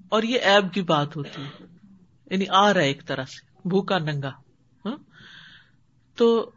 اور 0.08 0.22
یہ 0.22 0.38
ایب 0.38 0.72
کی 0.72 0.82
بات 0.82 1.16
ہوتی 1.16 1.42
ہے۔ 1.42 1.66
یعنی 2.30 2.44
آ 2.48 2.74
رہا 2.74 2.80
ہے 2.80 2.86
ایک 2.86 3.06
طرح 3.06 3.24
سے، 3.24 3.68
بھوکا، 3.68 3.98
ننگا۔ 3.98 4.32
ہاں؟ 4.86 4.96
تو 6.16 6.50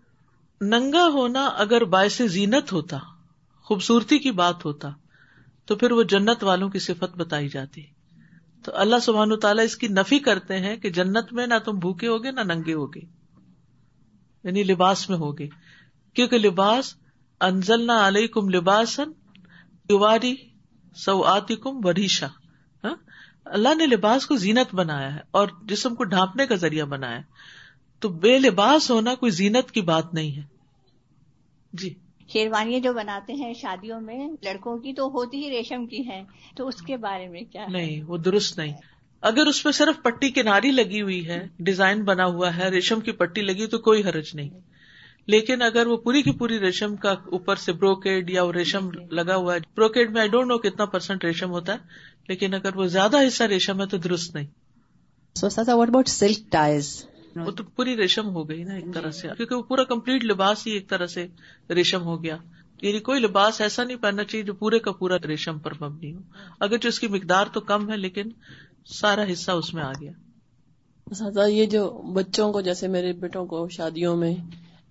ننگا 0.61 1.07
ہونا 1.07 1.45
اگر 1.45 1.83
باعث 1.83 2.21
زینت 2.21 2.73
ہوتا، 2.73 2.97
خوبصورتی 3.55 4.19
کی 4.19 4.31
بات 4.31 4.65
ہوتا، 4.65 4.89
تو 5.65 5.75
پھر 5.75 5.91
وہ 5.91 6.03
جنت 6.03 6.43
والوں 6.43 6.69
کی 6.69 6.79
صفت 6.79 7.17
بتائی 7.17 7.47
جاتی۔ 7.47 7.81
تو 8.63 8.71
اللہ 8.75 8.95
سبحان 9.01 9.39
تعالیٰ 9.39 9.63
اس 9.63 9.77
کی 9.77 9.87
نفی 9.87 10.19
کرتے 10.19 10.59
ہیں 10.59 10.75
کہ 10.75 10.89
جنت 10.89 11.33
میں 11.33 11.47
نہ 11.47 11.53
تم 11.65 11.79
بھوکے 11.79 12.07
ہوگے، 12.07 12.31
نہ 12.31 12.39
ننگے 12.39 12.73
ہوگے۔ 12.73 12.99
یعنی 14.43 14.63
لباس 14.63 15.09
میں 15.09 15.17
ہوگے۔ 15.17 15.47
کیونکہ 16.19 16.37
لباس 16.37 16.95
انزل 17.41 17.87
نہ 17.87 17.91
علیہ 17.91 18.27
کم 18.27 18.49
لباسن 18.49 19.11
یواری 19.89 20.35
سو 20.95 21.21
آتی 21.21 21.55
کم 21.55 21.79
وریشا 21.83 22.27
ہاں؟ 22.83 22.95
اللہ 23.45 23.75
نے 23.75 23.85
لباس 23.85 24.25
کو 24.25 24.35
زینت 24.35 24.75
بنایا 24.75 25.15
ہے 25.15 25.19
اور 25.31 25.47
جسم 25.63 25.95
کو 25.95 26.03
ڈھانپنے 26.03 26.45
کا 26.45 26.55
ذریعہ 26.55 26.85
بنایا 26.85 27.17
ہے۔ 27.17 27.21
تو 27.99 28.09
بے 28.09 28.39
لباس 28.39 28.91
ہونا 28.91 29.15
کوئی 29.15 29.31
زینت 29.31 29.71
کی 29.71 29.81
بات 29.81 30.13
نہیں 30.13 30.35
ہے۔ 30.35 30.41
جی۔ 31.73 31.93
شیروانیاں 32.33 32.79
جو 32.79 32.93
بناتے 32.93 33.33
ہیں 33.33 33.53
شادیوں 33.53 34.01
میں 34.01 34.27
لڑکوں 34.43 34.77
کی 34.77 34.93
تو 34.93 35.07
ہوتی 35.07 35.43
ہی 35.43 35.49
ریشم 35.49 35.85
کی 35.85 36.09
ہیں 36.09 36.23
تو 36.55 36.67
اس 36.67 36.81
کے 36.81 36.97
بارے 36.97 37.27
میں 37.27 37.41
کیا 37.41 37.61
ہے؟ 37.61 37.67
نہیں 37.67 38.01
وہ 38.01 38.17
درست 38.17 38.57
نہیں۔ 38.57 38.73
اگر 39.21 39.45
اس 39.45 39.65
میں 39.65 39.73
صرف 39.73 40.03
پٹی 40.03 40.31
کناری 40.31 40.71
لگی 40.71 41.01
ہوئی 41.01 41.27
ہے 41.27 41.47
ڈیزائن 41.59 42.03
بنا 42.03 42.25
ہوا 42.25 42.57
ہے 42.57 42.69
ریشم 42.69 42.99
کی 42.99 43.11
پٹی 43.11 43.41
لگی 43.41 43.67
تو 43.67 43.77
کوئی 43.77 44.03
حرج 44.03 44.29
نہیں۔ 44.33 44.49
لیکن 45.29 45.61
اگر 45.61 45.87
وہ 45.87 45.97
پوری 45.97 46.21
کی 46.21 46.31
پوری 46.31 46.59
ریشم 46.59 46.95
کا 46.95 47.11
اوپر 47.11 47.55
سے 47.55 47.73
بروکیڈ 47.73 48.29
یا 48.29 48.43
وہ 48.43 48.51
ریشم 48.51 48.89
لگا 49.11 49.35
ہوا 49.35 49.53
ہے 49.53 49.59
بروکیڈ 49.59 50.11
میں 50.11 50.19
آئی 50.19 50.29
ڈونٹ 50.29 50.47
نو 50.47 50.57
کتنا 50.57 50.85
پرسینٹ 50.85 51.25
ریشم 51.25 51.49
ہوتا 51.51 51.73
ہے 51.73 51.77
لیکن 52.27 52.53
اگر 52.53 52.75
وہ 52.75 52.85
زیادہ 52.85 53.27
حصہ 53.27 53.43
ریشم 53.43 53.81
ہے 53.81 53.85
تو 53.85 53.97
درست 53.97 54.35
نہیں۔ 54.35 54.47
واٹ 55.43 55.89
اباؤٹ 55.89 56.07
سلک 56.07 56.51
ٹائز 56.51 57.05
وہ 57.35 57.51
تو 57.51 57.63
پوری 57.63 57.97
ریشم 57.97 58.29
ہو 58.29 58.49
گئی 58.49 58.63
نا 58.63 58.73
ایک 58.73 58.85
طرح 58.93 59.11
سے۔ 59.11 59.27
کیونکہ 59.37 59.55
وہ 59.55 59.61
پورا 59.61 59.83
کمپلیٹ 59.83 60.25
لباس 60.25 60.67
ہی 60.67 60.71
ایک 60.71 60.89
طرح 60.89 61.05
سے 61.05 61.27
ریشم 61.69 62.01
ہو 62.01 62.23
گیا۔ 62.23 62.37
یعنی 62.81 62.99
کوئی 62.99 63.19
لباس 63.19 63.61
ایسا 63.61 63.83
نہیں 63.83 63.97
پہننا 63.97 64.23
چاہیے 64.23 64.45
جو 64.45 64.53
پورے 64.53 64.79
کا 64.79 64.91
پورا 64.91 65.17
ریشم 65.27 65.59
پر 65.59 65.71
مبنی 65.81 66.13
ہو۔ 66.13 66.19
اگر 66.59 66.77
جو 66.77 66.89
اس 66.89 66.99
کی 66.99 67.07
مقدار 67.07 67.45
تو 67.53 67.59
کم 67.59 67.91
ہے 67.91 67.97
لیکن 67.97 68.23
سارا 68.85 69.23
حصہ 69.33 69.51
اس 69.51 69.73
میں 69.73 69.83
آ 69.83 69.91
گیا۔ 70.01 70.11
یہ 71.47 71.65
جو 71.65 72.01
بچوں 72.13 72.53
کو 72.53 72.61
جیسے 72.61 72.87
میرے 72.87 73.13
بیٹوں 73.13 73.45
کو 73.45 73.67
شادیوں 73.69 74.17
میں 74.17 74.35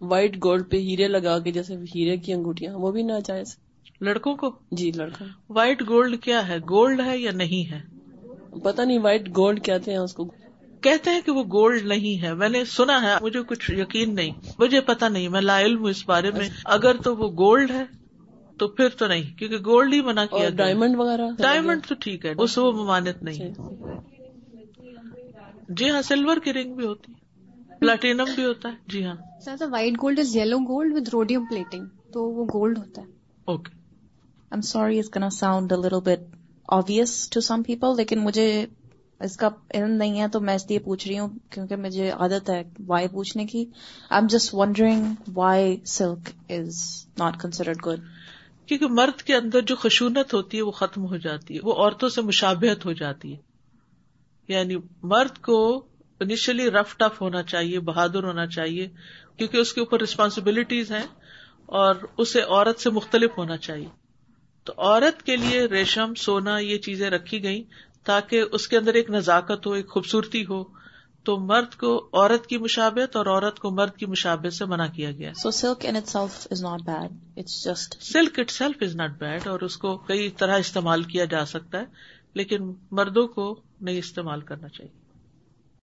وائٹ 0.01 0.37
گولڈ 0.45 0.71
پہ 0.71 0.77
ہیرے 0.77 1.09
لگا 1.09 1.39
کے 1.39 1.51
جیسے 1.51 1.75
ہیرے 1.95 2.17
کی 2.17 2.33
انگوٹیاں 2.33 2.75
وہ 2.75 2.93
بھی 2.93 3.03
نہ 3.03 3.13
جائز 3.25 3.57
لڑکوں 4.01 4.35
کو؟ 4.35 4.51
جی 4.71 4.91
لڑکا 4.93 5.25
وائٹ 5.49 5.83
گولڈ 5.89 6.21
کیا 6.23 6.49
ہے؟ 6.49 6.59
گولڈ 6.59 7.01
ہے 7.01 7.19
یا 7.19 7.31
نہیں 7.35 7.73
ہے؟ 7.73 7.81
پتہ 8.59 8.83
نہیں 8.83 8.99
وائٹ 8.99 9.29
گولڈ 9.37 9.65
کہتے 9.65 9.91
ہیں 9.91 9.99
اس 9.99 10.15
کو۔ 10.15 10.25
کہتے 10.81 11.11
ہیں 11.11 11.21
کہ 11.21 11.33
وہ 11.33 11.43
گولڈ 11.43 11.87
نہیں 11.87 12.23
ہے۔ 12.23 12.35
میں 12.35 12.49
نے 12.49 12.65
سنا 12.65 13.03
ہے 13.03 13.15
مجھے 13.23 13.43
کچھ 13.43 13.71
یقین 13.71 14.15
نہیں۔ 14.15 14.31
مجھے 14.59 14.81
پتا 14.81 15.09
نہیں 15.09 15.29
میں 15.29 15.41
لا 15.41 15.61
علم 15.61 15.79
ہوں 15.79 15.91
اس 15.91 16.09
بارے 16.09 16.31
میں۔ 16.31 16.49
اگر 16.65 16.97
تو 16.97 17.17
وہ 17.17 17.29
گولڈ 17.29 17.71
ہے 17.71 17.85
تو 18.59 18.69
پھر 18.69 18.89
تو 18.89 19.07
نہیں 19.07 19.39
کیونکہ 19.39 19.57
گولڈ 19.57 19.93
ہی 19.95 20.01
منع 20.01 20.25
کیا 20.25 20.49
ڈائمنڈ 20.49 20.97
وغیرہ؟ 20.97 21.23
ڈائمنڈ 21.39 21.87
تو 21.87 21.95
ٹھیک 22.01 22.27
ہے 22.27 22.33
اس 22.39 22.59
وہ 22.59 22.73
ممانت 22.73 23.23
نہیں۔ 23.23 23.53
جی 25.69 25.91
ہاں 25.91 26.03
سلور 26.03 26.37
کی 26.37 26.53
رنگ 26.53 26.75
بھی 26.75 26.87
ہوتی 26.87 27.13
ہے۔ 27.13 27.28
پلاٹینم 27.79 28.25
بھی 28.35 28.45
ہوتا 28.45 28.69
ہے۔ 28.69 28.75
جی 28.87 29.05
ہاں۔ 29.05 29.41
Sir 29.41 29.57
white 29.71 29.93
gold 30.03 30.19
is 30.19 30.37
yellow 30.37 30.59
gold 30.59 30.97
with 30.97 31.09
rhodium 31.09 31.45
plating 31.45 31.85
تو 32.13 32.31
وہ 32.31 32.45
گولڈ 32.45 32.79
ہوتا 32.79 33.03
ہے۔ 33.03 33.07
Okay 33.45 33.79
I'm 34.53 34.63
sorry 34.77 34.97
it's 34.97 35.11
gonna 35.19 35.47
sound 35.47 35.73
a 35.73 35.81
little 35.81 36.03
bit 36.03 36.21
obvious 36.75 37.13
to 37.29 37.41
some 37.51 37.63
people 37.71 37.97
لیکن 37.97 38.21
مجھے 38.21 38.67
اس 39.21 39.37
کا 39.37 39.49
علم 39.75 39.91
نہیں 39.91 40.21
ہے 40.21 40.29
تو 40.29 40.41
میں 40.41 40.55
اس 40.55 40.67
لیے 40.69 40.79
پوچھ 40.79 41.09
رہی 41.09 41.19
ہوں 41.19 41.29
کیونکہ 41.51 41.77
مجھے 41.77 42.11
عادت 42.11 42.51
ہے 42.51 42.63
وائی 42.87 43.09
پوچھنے 43.09 43.47
کی۔ 43.47 43.65
I 44.11 44.21
am 44.21 44.27
just 44.27 44.55
wondering 44.55 45.15
why 45.35 45.77
silk 45.85 46.31
is 46.49 46.77
not 47.19 47.41
considered 47.41 47.77
good 47.87 48.01
کیونکہ 48.67 48.87
مرد 48.87 49.23
کے 49.23 49.37
اندر 49.37 49.61
جو 49.61 49.77
خشونت 49.77 50.35
ہوتی 50.35 50.57
ہے 50.57 50.63
وہ 50.63 50.71
ختم 50.71 51.07
ہو 51.07 51.17
جاتی 51.17 51.55
ہے۔ 51.55 51.61
وہ 51.63 51.73
عورتوں 51.73 52.09
سے 52.09 52.23
مشابہت 52.23 52.85
ہو 52.85 52.93
جاتی 52.93 53.33
ہے۔ 53.33 53.39
یعنی 54.49 54.77
مرد 55.03 55.39
کو 55.39 55.87
انیشلی 56.21 56.71
رف 56.71 56.97
ٹف 56.97 57.21
ہونا 57.21 57.43
چاہیے 57.43 57.81
بہادر 57.81 58.23
ہونا 58.25 58.47
چاہیے 58.47 58.89
کیونکہ 59.37 59.57
اس 59.57 59.73
کے 59.73 59.81
اوپر 59.81 60.01
ریسپانسبلٹیز 60.01 60.93
ہیں 60.93 61.07
اور 61.67 61.95
اسے 62.19 62.41
عورت 62.41 62.81
سے 62.81 62.91
مختلف 62.91 63.31
ہونا 63.39 63.57
چاہیے۔ 63.57 63.89
تو 64.65 64.73
عورت 64.77 65.23
کے 65.23 65.37
لیے 65.37 65.65
ریشم 65.65 66.15
سونا 66.15 66.59
یہ 66.59 66.79
چیزیں 66.79 67.11
رکھی 67.11 67.43
گئی 67.43 67.65
تاکہ 68.05 68.45
اس 68.53 68.69
کے 68.69 68.77
اندر 68.77 68.95
ایک 68.95 69.11
نزاکت 69.11 69.67
ہو 69.67 69.73
ایک 69.73 69.89
خوبصورتی 69.89 70.47
ہو۔ 70.47 70.65
تو 71.25 71.37
مرد 71.37 71.75
کو 71.75 72.09
عورت 72.13 72.47
کی 72.47 72.59
مشابت 72.59 73.17
اور 73.17 73.27
عورت 73.27 73.59
کو 73.59 73.71
مرد 73.71 73.97
کی 73.97 74.07
مشابت 74.07 74.53
سے 74.53 74.65
منع 74.65 74.87
کیا 74.87 75.11
گیا۔ 75.11 75.33
So 75.35 75.51
silk 75.51 75.85
itself 76.09 76.47
is 76.51 76.63
not 76.63 76.81
bad 76.81 77.39
it's 77.39 77.65
just 77.65 78.03
silk 78.03 78.39
itself 78.51 78.77
is 78.81 78.97
not 78.97 79.11
bad 79.19 79.47
اور 79.47 79.61
اس 79.61 79.77
کو 79.77 79.97
کئی 79.97 80.31
طرح 80.31 80.59
استعمال 80.59 81.03
کیا 81.03 81.25
جا 81.25 81.45
سکتا 81.45 81.79
ہے 81.79 81.85
لیکن 82.35 82.73
مردوں 82.91 83.27
کو 83.27 83.61
نہیں 83.81 83.99
استعمال 83.99 84.41
کرنا 84.41 84.69
چاہیے۔ 84.69 84.98